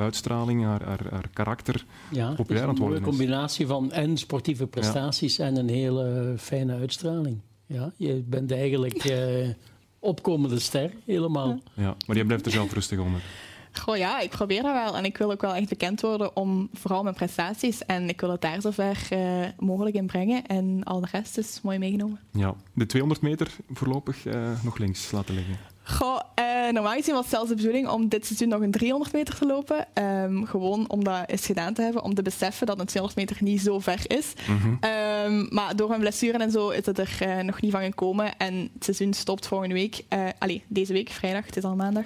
uitstraling, 0.00 0.64
haar, 0.64 0.84
haar, 0.84 1.06
haar 1.10 1.28
karakter, 1.32 1.84
Ja, 2.10 2.20
het 2.22 2.30
is 2.30 2.36
populair 2.36 2.62
aan 2.62 2.68
een 2.68 2.74
het 2.74 2.84
worden 2.84 2.98
is. 3.02 3.08
combinatie 3.08 3.66
van 3.66 3.92
en 3.92 4.16
sportieve 4.16 4.66
prestaties 4.66 5.38
en 5.38 5.56
een 5.56 5.68
hele 5.68 6.34
fijne 6.38 6.74
uitstraling. 6.74 7.38
Ja, 7.66 7.92
je 7.96 8.14
bent 8.26 8.52
eigenlijk 8.52 9.04
eh, 9.04 9.48
opkomende 9.98 10.58
ster, 10.58 10.90
helemaal. 11.04 11.60
Ja, 11.74 11.94
maar 12.06 12.16
je 12.16 12.24
blijft 12.26 12.46
er 12.46 12.52
zelf 12.52 12.72
rustig 12.72 12.98
onder. 12.98 13.20
Goh 13.72 13.96
ja, 13.96 14.20
ik 14.20 14.30
probeer 14.30 14.62
dat 14.62 14.72
wel. 14.72 14.96
En 14.96 15.04
ik 15.04 15.16
wil 15.18 15.30
ook 15.30 15.40
wel 15.40 15.54
echt 15.54 15.68
bekend 15.68 16.00
worden 16.00 16.36
om 16.36 16.68
vooral 16.72 17.02
mijn 17.02 17.14
prestaties. 17.14 17.84
En 17.84 18.08
ik 18.08 18.20
wil 18.20 18.30
het 18.30 18.40
daar 18.40 18.60
zo 18.60 18.70
ver 18.70 19.06
eh, 19.10 19.20
mogelijk 19.58 19.96
in 19.96 20.06
brengen. 20.06 20.46
En 20.46 20.84
al 20.84 21.00
de 21.00 21.08
rest 21.12 21.38
is 21.38 21.60
mooi 21.62 21.78
meegenomen. 21.78 22.20
Ja, 22.32 22.54
de 22.74 22.86
200 22.86 23.20
meter 23.22 23.50
voorlopig 23.72 24.26
eh, 24.26 24.50
nog 24.64 24.78
links 24.78 25.10
laten 25.10 25.34
liggen. 25.34 25.56
Goh, 25.82 26.20
eh, 26.34 26.44
normaal 26.72 26.92
gezien 26.94 27.14
was 27.14 27.22
het 27.22 27.32
zelfs 27.34 27.48
de 27.48 27.54
bedoeling 27.54 27.88
om 27.88 28.08
dit 28.08 28.26
seizoen 28.26 28.48
nog 28.48 28.60
een 28.60 28.70
300 28.70 29.12
meter 29.12 29.34
te 29.34 29.46
lopen. 29.46 29.86
Ehm, 29.94 30.44
gewoon 30.44 30.90
om 30.90 31.04
dat 31.04 31.22
eens 31.26 31.46
gedaan 31.46 31.74
te 31.74 31.82
hebben. 31.82 32.02
Om 32.02 32.14
te 32.14 32.22
beseffen 32.22 32.66
dat 32.66 32.80
een 32.80 32.86
200 32.86 33.28
meter 33.28 33.44
niet 33.44 33.60
zo 33.60 33.78
ver 33.78 34.02
is. 34.06 34.32
Mhm. 34.48 34.74
Ehm, 34.80 35.54
maar 35.54 35.76
door 35.76 35.88
mijn 35.88 36.00
blessure 36.00 36.38
en 36.38 36.50
zo 36.50 36.68
is 36.68 36.86
het 36.86 36.98
er 36.98 37.16
eh, 37.20 37.38
nog 37.38 37.60
niet 37.60 37.70
van 37.72 37.82
gekomen. 37.82 38.36
En 38.38 38.70
het 38.74 38.84
seizoen 38.84 39.12
stopt 39.14 39.46
volgende 39.46 39.74
week. 39.74 40.04
eh 40.08 40.24
allee, 40.38 40.62
deze 40.68 40.92
week, 40.92 41.08
vrijdag. 41.08 41.46
Het 41.46 41.56
is 41.56 41.64
al 41.64 41.74
maandag. 41.76 42.04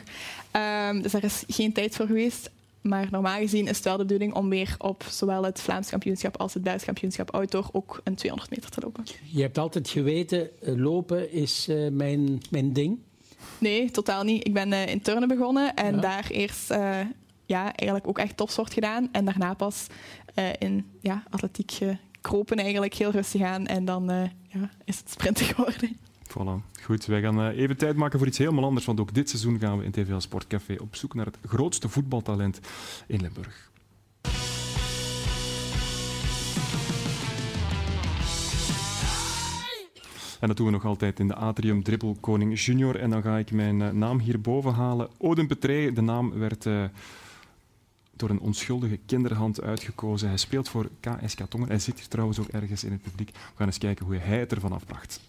Ehm, 0.50 1.02
dus 1.02 1.12
er 1.12 1.24
is 1.24 1.44
geen 1.48 1.72
tijd 1.72 1.96
voor 1.96 2.06
geweest. 2.06 2.50
Maar 2.80 3.08
normaal 3.10 3.38
gezien 3.38 3.66
is 3.68 3.76
het 3.76 3.84
wel 3.84 3.96
de 3.96 4.02
bedoeling 4.02 4.34
om 4.34 4.48
weer 4.48 4.74
op 4.78 5.04
zowel 5.10 5.44
het 5.44 5.60
Vlaams 5.60 5.88
kampioenschap 5.88 6.36
als 6.36 6.54
het 6.54 6.62
Belgisch 6.62 6.84
kampioenschap 6.84 7.30
outdoor 7.34 7.68
ook 7.72 8.00
een 8.04 8.14
200 8.14 8.50
meter 8.50 8.70
te 8.70 8.80
lopen. 8.80 9.04
Je 9.32 9.42
hebt 9.42 9.58
altijd 9.58 9.88
geweten, 9.88 10.48
lopen 10.60 11.32
is 11.32 11.68
eh, 11.68 11.88
mijn, 11.90 12.40
mijn 12.50 12.72
ding. 12.72 12.98
Nee, 13.58 13.90
totaal 13.90 14.24
niet. 14.24 14.46
Ik 14.46 14.52
ben 14.52 14.72
eh, 14.72 14.86
in 14.86 15.00
turnen 15.00 15.28
begonnen 15.28 15.74
en 15.74 15.94
Ja. 15.94 16.00
daar 16.00 16.26
eerst 16.30 16.70
eh, 16.70 16.98
ja, 17.46 17.62
eigenlijk 17.62 18.08
ook 18.08 18.18
echt 18.18 18.36
topsport 18.36 18.72
gedaan. 18.72 19.08
En 19.12 19.24
daarna 19.24 19.54
pas 19.54 19.86
eh, 20.34 20.44
in 20.58 20.86
ja, 21.00 21.22
atletiek 21.30 21.70
gekropen 21.72 22.56
eigenlijk, 22.56 22.94
heel 22.94 23.10
rustig 23.10 23.42
aan. 23.42 23.66
En 23.66 23.84
dan 23.84 24.04
ja, 24.48 24.70
is 24.84 24.98
het 24.98 25.10
sprinten 25.10 25.46
geworden. 25.54 25.96
Voilà. 26.28 26.80
Goed, 26.82 27.06
wij 27.06 27.20
gaan 27.20 27.48
even 27.48 27.76
tijd 27.76 27.96
maken 27.96 28.18
voor 28.18 28.28
iets 28.28 28.38
helemaal 28.38 28.64
anders, 28.64 28.86
want 28.86 29.00
ook 29.00 29.14
dit 29.14 29.28
seizoen 29.28 29.58
gaan 29.58 29.78
we 29.78 29.84
in 29.84 29.90
TVL 29.90 30.18
Sportcafé 30.18 30.76
op 30.80 30.96
zoek 30.96 31.14
naar 31.14 31.26
het 31.26 31.38
grootste 31.46 31.88
voetbaltalent 31.88 32.60
in 33.06 33.20
Limburg. 33.20 33.72
En 40.44 40.50
dat 40.50 40.58
doen 40.58 40.66
we 40.66 40.72
nog 40.72 40.84
altijd 40.84 41.20
in 41.20 41.28
de 41.28 41.34
Atrium 41.34 41.82
Dribbel 41.82 42.16
Koning 42.20 42.60
Junior. 42.60 42.96
En 42.96 43.10
dan 43.10 43.22
ga 43.22 43.38
ik 43.38 43.50
mijn 43.50 43.82
eh, 43.82 43.90
naam 43.90 44.18
hierboven 44.18 44.72
halen. 44.72 45.08
Odin 45.18 45.46
Petré, 45.46 45.92
de 45.92 46.00
naam 46.00 46.38
werd 46.38 46.66
eh, 46.66 46.84
door 48.16 48.30
een 48.30 48.40
onschuldige 48.40 48.98
kinderhand 49.06 49.62
uitgekozen. 49.62 50.28
Hij 50.28 50.36
speelt 50.36 50.68
voor 50.68 50.88
KSK 51.00 51.40
Tongen. 51.48 51.68
Hij 51.68 51.78
zit 51.78 51.98
hier 51.98 52.08
trouwens 52.08 52.38
ook 52.38 52.48
ergens 52.48 52.84
in 52.84 52.92
het 52.92 53.02
publiek. 53.02 53.30
We 53.30 53.38
gaan 53.54 53.66
eens 53.66 53.78
kijken 53.78 54.06
hoe 54.06 54.16
hij 54.16 54.38
het 54.38 54.52
ervan 54.52 54.72
afbracht. 54.72 55.20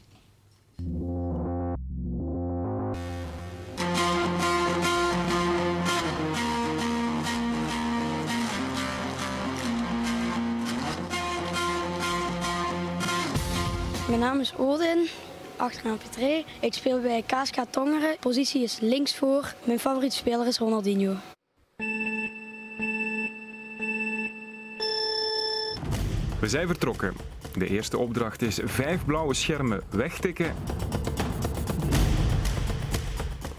Mijn 14.07 14.19
naam 14.19 14.39
is 14.39 14.55
Odin, 14.57 15.07
achternaam 15.55 15.97
Petré. 15.97 16.43
Ik 16.59 16.73
speel 16.73 17.01
bij 17.01 17.23
KSK 17.27 17.55
Tongeren. 17.69 18.15
Positie 18.19 18.63
is 18.63 18.79
linksvoor. 18.79 19.53
Mijn 19.63 19.79
favoriete 19.79 20.15
speler 20.15 20.47
is 20.47 20.57
Ronaldinho. 20.57 21.15
We 26.39 26.47
zijn 26.47 26.67
vertrokken. 26.67 27.13
De 27.57 27.67
eerste 27.67 27.97
opdracht 27.97 28.41
is 28.41 28.59
vijf 28.63 29.05
blauwe 29.05 29.33
schermen 29.33 29.81
wegtikken. 29.89 30.53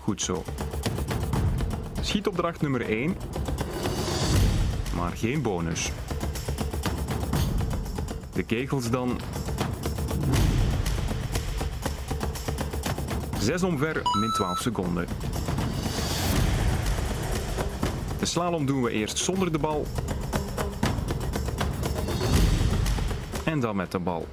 Goed 0.00 0.22
zo. 0.22 0.44
Schietopdracht 2.00 2.60
nummer 2.60 2.88
1. 2.88 3.16
Maar 4.96 5.12
geen 5.12 5.42
bonus. 5.42 5.90
De 8.32 8.42
kegels 8.42 8.90
dan. 8.90 9.20
Zes 13.46 13.62
omver, 13.62 14.02
min 14.20 14.30
12 14.30 14.58
seconden. 14.58 15.06
De 18.18 18.26
slalom 18.26 18.66
doen 18.66 18.82
we 18.82 18.90
eerst 18.90 19.18
zonder 19.18 19.52
de 19.52 19.58
bal. 19.58 19.86
En 23.44 23.60
dan 23.60 23.76
met 23.76 23.92
de 23.92 23.98
bal. 23.98 24.28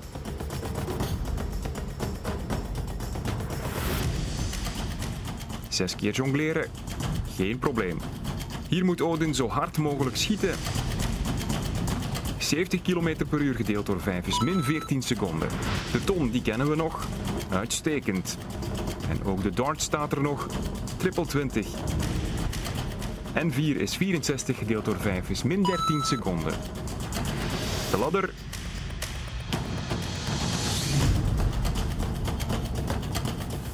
Zes 5.69 5.95
keer 5.95 6.13
jongleren. 6.13 6.69
Geen 7.35 7.59
probleem. 7.59 7.97
Hier 8.69 8.85
moet 8.85 9.01
Odin 9.01 9.35
zo 9.35 9.47
hard 9.47 9.77
mogelijk 9.77 10.17
schieten. 10.17 10.55
70 12.37 12.81
km 12.81 13.15
per 13.29 13.41
uur 13.41 13.55
gedeeld 13.55 13.85
door 13.85 14.01
5 14.01 14.27
is 14.27 14.39
min 14.39 14.63
14 14.63 15.01
seconden. 15.01 15.49
De 15.91 16.03
ton, 16.03 16.29
die 16.29 16.41
kennen 16.41 16.69
we 16.69 16.75
nog. 16.75 17.07
Uitstekend. 17.49 18.37
En 19.09 19.23
ook 19.23 19.43
de 19.43 19.49
dart 19.49 19.81
staat 19.81 20.11
er 20.11 20.21
nog. 20.21 20.47
Triple 20.97 21.25
20. 21.25 21.67
En 23.33 23.51
4 23.51 23.81
is 23.81 23.97
64 23.97 24.57
gedeeld 24.57 24.85
door 24.85 24.99
5 24.99 25.29
is 25.29 25.43
min 25.43 25.63
13 25.63 26.01
seconden. 26.01 26.53
De 27.91 27.97
ladder 27.97 28.29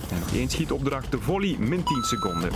En 0.09 0.19
nog 0.19 0.34
één 0.34 0.49
schietopdracht, 0.49 1.11
de 1.11 1.19
volley, 1.19 1.55
min 1.59 1.84
10 1.84 2.03
seconden. 2.03 2.51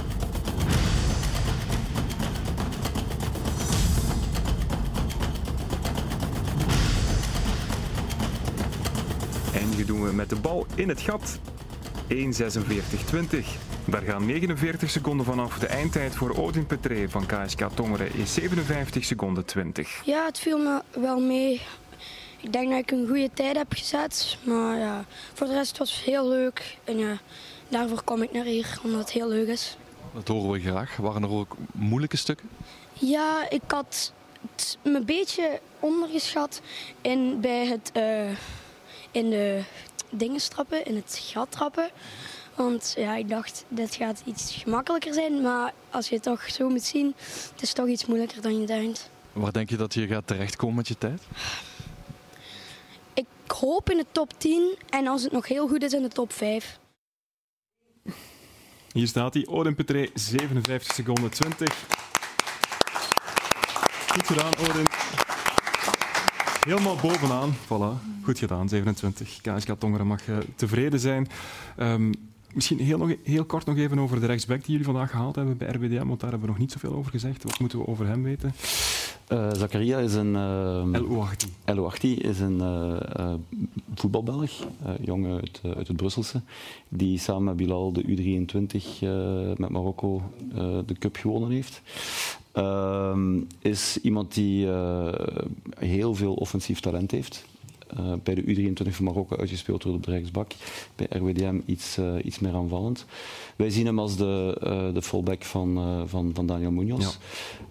En 9.53 9.69
die 9.75 9.85
doen 9.85 10.03
we 10.03 10.13
met 10.13 10.29
de 10.29 10.35
bal 10.35 10.65
in 10.75 10.89
het 10.89 11.01
gat. 11.01 11.39
1.46.20. 12.09 13.45
Daar 13.85 14.01
gaan 14.01 14.25
49 14.25 14.89
seconden 14.89 15.25
vanaf. 15.25 15.59
De 15.59 15.67
eindtijd 15.67 16.15
voor 16.15 16.37
Odin 16.37 16.65
Petré 16.65 17.09
van 17.09 17.25
KSK 17.25 17.67
Tongeren 17.73 18.13
is 18.13 18.33
57 18.33 19.03
seconden 19.05 19.45
20. 19.45 20.01
Ja, 20.05 20.25
het 20.25 20.39
viel 20.39 20.57
me 20.57 20.81
wel 20.99 21.19
mee. 21.19 21.61
Ik 22.41 22.53
denk 22.53 22.69
dat 22.69 22.79
ik 22.79 22.91
een 22.91 23.07
goede 23.07 23.29
tijd 23.33 23.55
heb 23.55 23.73
gezet. 23.73 24.37
Maar 24.43 24.77
ja, 24.77 25.05
voor 25.33 25.47
de 25.47 25.53
rest 25.53 25.77
was 25.77 25.95
het 25.95 26.05
heel 26.05 26.27
leuk. 26.27 26.77
En 26.83 26.97
ja, 26.97 27.17
daarvoor 27.67 28.01
kom 28.03 28.21
ik 28.21 28.31
naar 28.31 28.45
hier, 28.45 28.79
omdat 28.83 28.99
het 28.99 29.11
heel 29.11 29.29
leuk 29.29 29.47
is. 29.47 29.77
Dat 30.13 30.27
horen 30.27 30.51
we 30.51 30.59
graag. 30.59 30.97
Waren 30.97 31.23
er 31.23 31.31
ook 31.31 31.55
moeilijke 31.71 32.17
stukken? 32.17 32.49
Ja, 32.93 33.49
ik 33.49 33.61
had 33.67 34.13
het 34.51 34.77
me 34.81 34.95
een 34.95 35.05
beetje 35.05 35.59
ondergeschat 35.79 36.61
in, 37.01 37.37
bij 37.41 37.65
het 37.65 37.91
eh, 37.93 38.29
in 39.11 39.29
de 39.29 39.61
dingen 40.17 40.49
trappen, 40.49 40.85
in 40.85 40.95
het 40.95 41.19
gat 41.23 41.51
trappen. 41.51 41.89
Want 42.55 42.93
ja, 42.97 43.15
ik 43.15 43.29
dacht, 43.29 43.65
dit 43.67 43.95
gaat 43.95 44.21
iets 44.25 44.55
gemakkelijker 44.55 45.13
zijn. 45.13 45.41
Maar 45.41 45.73
als 45.89 46.09
je 46.09 46.15
het 46.15 46.23
toch 46.23 46.49
zo 46.49 46.69
moet 46.69 46.83
zien, 46.83 47.13
het 47.51 47.61
is 47.61 47.73
toch 47.73 47.87
iets 47.87 48.05
moeilijker 48.05 48.41
dan 48.41 48.59
je 48.59 48.65
denkt. 48.65 49.09
Waar 49.33 49.51
denk 49.51 49.69
je 49.69 49.77
dat 49.77 49.93
je 49.93 50.07
gaat 50.07 50.27
terechtkomen 50.27 50.75
met 50.75 50.87
je 50.87 50.97
tijd? 50.97 51.21
Ik 53.13 53.25
hoop 53.47 53.89
in 53.89 53.97
de 53.97 54.05
top 54.11 54.39
10 54.39 54.75
en 54.89 55.07
als 55.07 55.23
het 55.23 55.31
nog 55.31 55.47
heel 55.47 55.67
goed 55.67 55.83
is 55.83 55.93
in 55.93 56.01
de 56.01 56.07
top 56.07 56.33
5. 56.33 56.79
Hier 58.91 59.07
staat 59.07 59.33
hij, 59.33 59.47
Odin 59.47 59.75
Petré, 59.75 60.09
57 60.13 60.93
seconden 60.95 61.31
20. 61.31 61.85
Goed 64.07 64.27
gedaan, 64.27 64.57
Odin. 64.57 64.87
Helemaal 66.63 66.95
bovenaan. 66.95 67.53
Voilà, 67.53 68.23
goed 68.23 68.39
gedaan, 68.39 68.69
27. 68.69 69.41
KSK 69.41 69.73
Tongeren 69.77 70.07
mag 70.07 70.27
uh, 70.27 70.37
tevreden 70.55 70.99
zijn. 70.99 71.27
Um, 71.79 72.11
misschien 72.53 72.79
heel, 72.79 72.97
nog, 72.97 73.13
heel 73.23 73.45
kort 73.45 73.65
nog 73.65 73.77
even 73.77 73.99
over 73.99 74.19
de 74.19 74.25
rechtsback 74.25 74.57
die 74.57 74.69
jullie 74.71 74.85
vandaag 74.85 75.09
gehaald 75.09 75.35
hebben 75.35 75.57
bij 75.57 75.67
RBDM, 75.67 76.07
want 76.07 76.19
daar 76.19 76.29
hebben 76.29 76.47
we 76.47 76.53
nog 76.53 76.57
niet 76.57 76.71
zoveel 76.71 76.93
over 76.93 77.11
gezegd. 77.11 77.43
Wat 77.43 77.59
moeten 77.59 77.79
we 77.79 77.87
over 77.87 78.07
hem 78.07 78.23
weten? 78.23 78.53
Uh, 79.29 79.49
Zakaria 79.53 79.97
is 79.97 80.13
een... 80.13 80.33
Uh, 80.33 80.93
El 81.65 81.77
Ouahti. 81.77 82.15
is 82.15 82.39
een 82.39 82.57
uh, 82.57 83.33
voetbalbelg, 83.95 84.51
jongen 85.01 85.39
uit, 85.41 85.61
uit, 85.77 85.87
het 85.87 85.97
Brusselse, 85.97 86.41
die 86.89 87.19
samen 87.19 87.43
met 87.43 87.55
Bilal 87.55 87.93
de 87.93 88.03
U23 88.03 88.99
met 89.57 89.69
Marokko 89.69 90.21
de 90.85 90.95
cup 90.99 91.15
gewonnen 91.15 91.49
heeft. 91.49 91.81
Ehm, 92.51 93.39
is 93.59 93.99
iemand 94.01 94.33
die 94.33 94.67
heel 95.79 96.15
veel 96.15 96.33
offensief 96.33 96.79
talent 96.79 97.11
heeft. 97.11 97.45
Uh, 97.99 98.13
bij 98.23 98.35
de 98.35 98.41
U23 98.41 98.89
van 98.89 99.05
Marokko 99.05 99.37
uitgespeeld 99.37 99.81
door 99.81 100.01
de 100.01 100.11
rechtsbak. 100.11 100.51
Bij 100.95 101.07
RWDM 101.09 101.59
iets, 101.65 101.97
uh, 101.97 102.13
iets 102.23 102.39
meer 102.39 102.53
aanvallend. 102.53 103.05
Wij 103.55 103.69
zien 103.69 103.85
hem 103.85 103.99
als 103.99 104.17
de, 104.17 104.57
uh, 104.63 104.93
de 104.93 105.01
fullback 105.01 105.43
van, 105.43 106.03
van, 106.07 106.31
van 106.33 106.45
Daniel 106.45 106.71
Munoz. 106.71 107.03
Ja. 107.03 107.11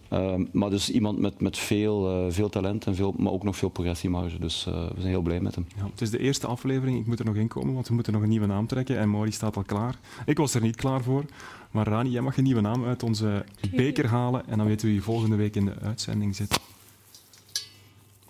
Ehm, 0.08 0.44
maar 0.52 0.70
dus 0.70 0.90
iemand 0.90 1.18
met, 1.18 1.40
met 1.40 1.58
veel, 1.58 2.30
veel 2.30 2.48
talent, 2.48 2.86
en 2.86 2.94
veel, 2.94 3.14
maar 3.16 3.32
ook 3.32 3.42
nog 3.42 3.56
veel 3.56 3.68
progressiemarge. 3.68 4.38
Dus 4.38 4.64
we 4.64 4.94
zijn 4.96 5.08
heel 5.08 5.22
blij 5.22 5.40
met 5.40 5.54
hem. 5.54 5.66
Ja, 5.76 5.84
het 5.90 6.00
is 6.00 6.10
de 6.10 6.18
eerste 6.18 6.46
aflevering. 6.46 6.98
Ik 6.98 7.06
moet 7.06 7.18
er 7.18 7.24
nog 7.24 7.34
in 7.34 7.48
komen, 7.48 7.74
want 7.74 7.88
we 7.88 7.94
moeten 7.94 8.12
nog 8.12 8.22
een 8.22 8.28
nieuwe 8.28 8.46
naam 8.46 8.66
trekken. 8.66 8.98
En 8.98 9.10
Mauri 9.10 9.32
staat 9.32 9.56
al 9.56 9.62
klaar. 9.62 9.98
Ik 10.26 10.36
was 10.36 10.54
er 10.54 10.62
niet 10.62 10.76
klaar 10.76 11.02
voor. 11.02 11.24
Maar 11.70 11.86
Rani, 11.86 12.10
jij 12.10 12.20
mag 12.20 12.36
een 12.36 12.44
nieuwe 12.44 12.60
naam 12.60 12.84
uit 12.84 13.02
onze 13.02 13.44
beker 13.70 14.06
halen. 14.06 14.46
En 14.46 14.58
dan 14.58 14.66
weten 14.66 14.86
we 14.86 14.92
wie 14.92 15.02
volgende 15.02 15.36
week 15.36 15.56
in 15.56 15.64
de 15.64 15.74
uitzending 15.82 16.36
zit. 16.36 16.60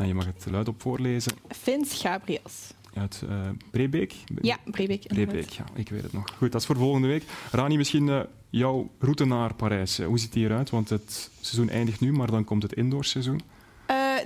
En 0.02 0.08
je 0.08 0.14
mag 0.14 0.26
het 0.26 0.46
luid 0.50 0.68
op 0.68 0.80
voorlezen. 0.80 1.32
Vins 1.48 2.00
Gabriels. 2.00 2.72
Uit 2.94 3.22
uh, 3.28 3.48
Brebeek? 3.70 4.14
Ja, 4.40 4.58
Brebeek. 4.64 5.06
Brebeek, 5.06 5.48
ja, 5.48 5.64
ik 5.74 5.88
weet 5.88 6.02
het 6.02 6.12
nog. 6.12 6.24
Goed, 6.36 6.52
dat 6.52 6.60
is 6.60 6.66
voor 6.66 6.76
volgende 6.76 7.08
week. 7.08 7.24
Rani, 7.50 7.76
misschien 7.76 8.06
uh, 8.06 8.20
jouw 8.50 8.90
route 8.98 9.24
naar 9.24 9.54
Parijs. 9.54 10.00
hoe 10.00 10.18
ziet 10.18 10.32
die 10.32 10.44
eruit? 10.44 10.70
Want 10.70 10.88
het 10.88 11.30
seizoen 11.40 11.68
eindigt 11.68 12.00
nu, 12.00 12.12
maar 12.12 12.30
dan 12.30 12.44
komt 12.44 12.62
het 12.62 12.72
indoorseizoen. 12.72 13.40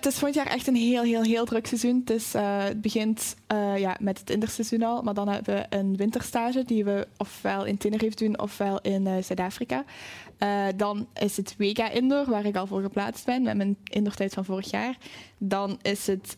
Het 0.07 0.15
is 0.15 0.21
volgend 0.21 0.45
jaar 0.45 0.55
echt 0.55 0.67
een 0.67 0.77
heel, 0.77 1.03
heel, 1.03 1.23
heel 1.23 1.45
druk 1.45 1.67
seizoen. 1.67 2.01
Het, 2.01 2.11
is, 2.11 2.33
het 2.33 2.81
begint 2.81 3.37
ja, 3.77 3.97
met 4.01 4.19
het 4.19 4.31
interseizoen 4.31 4.83
al, 4.83 5.03
maar 5.03 5.15
dan 5.15 5.29
hebben 5.29 5.55
we 5.55 5.77
een 5.77 5.97
winterstage 5.97 6.65
die 6.65 6.85
we 6.85 7.07
ofwel 7.17 7.65
in 7.65 7.77
Tenerife 7.77 8.17
doen 8.17 8.41
ofwel 8.41 8.81
in 8.81 9.25
Zuid-Afrika. 9.25 9.85
Uh, 10.39 10.67
dan 10.77 11.07
is 11.15 11.37
het 11.37 11.55
WK 11.59 11.79
Indoor, 11.79 12.25
waar 12.31 12.45
ik 12.45 12.57
al 12.57 12.67
voor 12.67 12.83
geplaatst 12.83 13.25
ben 13.25 13.43
met 13.43 13.57
mijn 13.57 13.77
indoortijd 13.85 14.35
van 14.35 14.45
vorig 14.45 14.71
jaar. 14.71 14.97
Dan 15.39 15.79
is 15.83 16.07
het 16.07 16.37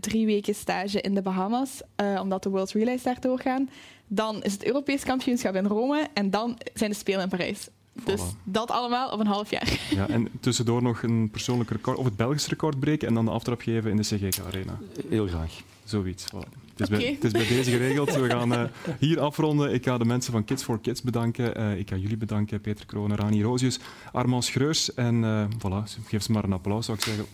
drie 0.00 0.26
weken 0.26 0.54
stage 0.54 1.00
in 1.00 1.14
de 1.14 1.22
Bahamas, 1.22 1.80
omdat 2.20 2.42
de 2.42 2.50
World 2.50 2.72
Relays 2.72 3.02
daar 3.02 3.20
doorgaan. 3.20 3.68
Dan 4.06 4.42
is 4.42 4.52
het 4.52 4.64
Europees 4.64 5.04
kampioenschap 5.04 5.54
in 5.54 5.66
Rome 5.66 6.08
en 6.14 6.30
dan 6.30 6.58
zijn 6.74 6.90
de 6.90 6.96
Spelen 6.96 7.22
in 7.22 7.28
Parijs. 7.28 7.68
Dus 8.04 8.20
dat 8.44 8.70
allemaal 8.70 9.10
op 9.10 9.20
een 9.20 9.26
half 9.26 9.50
jaar. 9.50 9.80
Ja, 9.90 10.08
en 10.08 10.28
tussendoor 10.40 10.82
nog 10.82 11.02
een 11.02 11.28
persoonlijk 11.30 11.70
record, 11.70 11.98
of 11.98 12.04
het 12.04 12.16
Belgisch 12.16 12.46
record 12.46 12.80
breken 12.80 13.08
en 13.08 13.14
dan 13.14 13.24
de 13.24 13.30
aftrap 13.30 13.60
geven 13.60 13.90
in 13.90 13.96
de 13.96 14.02
CGK 14.02 14.38
Arena. 14.46 14.78
Heel 15.08 15.26
graag. 15.26 15.52
Zoiets. 15.84 16.24
Voilà. 16.24 16.64
Het 16.76 16.90
is, 16.90 16.98
bij, 16.98 17.08
het 17.12 17.24
is, 17.24 17.32
bij, 17.32 17.46
deze 17.46 17.70
geregeld. 17.70 18.14
We 18.14 18.28
gaan 18.38 18.52
uh, 18.52 18.62
hier 18.98 19.20
afronden. 19.20 19.72
Ik 19.72 19.84
ga 19.84 19.98
de 19.98 20.04
mensen 20.04 20.32
van 20.32 20.44
Kids 20.44 20.62
for 20.62 20.80
Kids 20.80 21.02
bedanken. 21.02 21.60
Uh, 21.60 21.78
ik 21.78 21.88
ga 21.88 21.96
jullie 21.96 22.16
bedanken, 22.16 22.60
Peter 22.60 22.86
Kroon, 22.86 23.14
Rani 23.14 23.42
Rozius, 23.42 23.80
Armand 24.12 24.44
Schreurs. 24.44 24.94
En 24.94 25.22
uh, 25.22 25.44
voilà, 25.44 26.04
geef 26.06 26.22
ze 26.22 26.32
maar 26.32 26.44
een 26.44 26.52
applaus, 26.52 26.86
zou 26.86 26.98
ik 26.98 27.04
zeggen. 27.04 27.26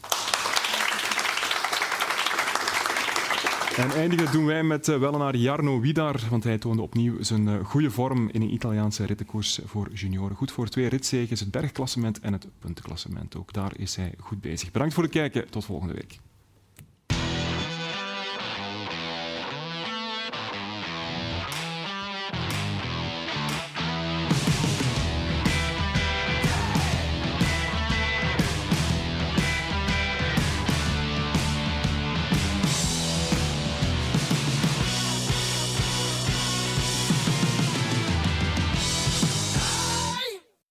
En 3.76 3.90
eindigen 3.90 4.32
doen 4.32 4.46
wij 4.46 4.62
met 4.62 4.88
uh, 4.88 4.98
wellenaar 4.98 5.36
Jarno 5.36 5.80
Widar, 5.80 6.20
want 6.30 6.44
hij 6.44 6.58
toonde 6.58 6.82
opnieuw 6.82 7.22
zijn 7.22 7.46
uh, 7.46 7.64
goede 7.64 7.90
vorm 7.90 8.28
in 8.28 8.42
een 8.42 8.52
Italiaanse 8.52 9.06
rittenkoers 9.06 9.60
voor 9.64 9.92
junioren. 9.92 10.36
Goed 10.36 10.52
voor 10.52 10.68
twee 10.68 10.88
ritzeges, 10.88 11.40
het 11.40 11.50
bergklassement 11.50 12.20
en 12.20 12.32
het 12.32 12.46
puntenklassement. 12.58 13.36
Ook 13.36 13.52
daar 13.52 13.72
is 13.76 13.96
hij 13.96 14.14
goed 14.18 14.40
bezig. 14.40 14.70
Bedankt 14.70 14.94
voor 14.94 15.02
het 15.02 15.12
kijken. 15.12 15.50
Tot 15.50 15.64
volgende 15.64 15.94
week. 15.94 16.18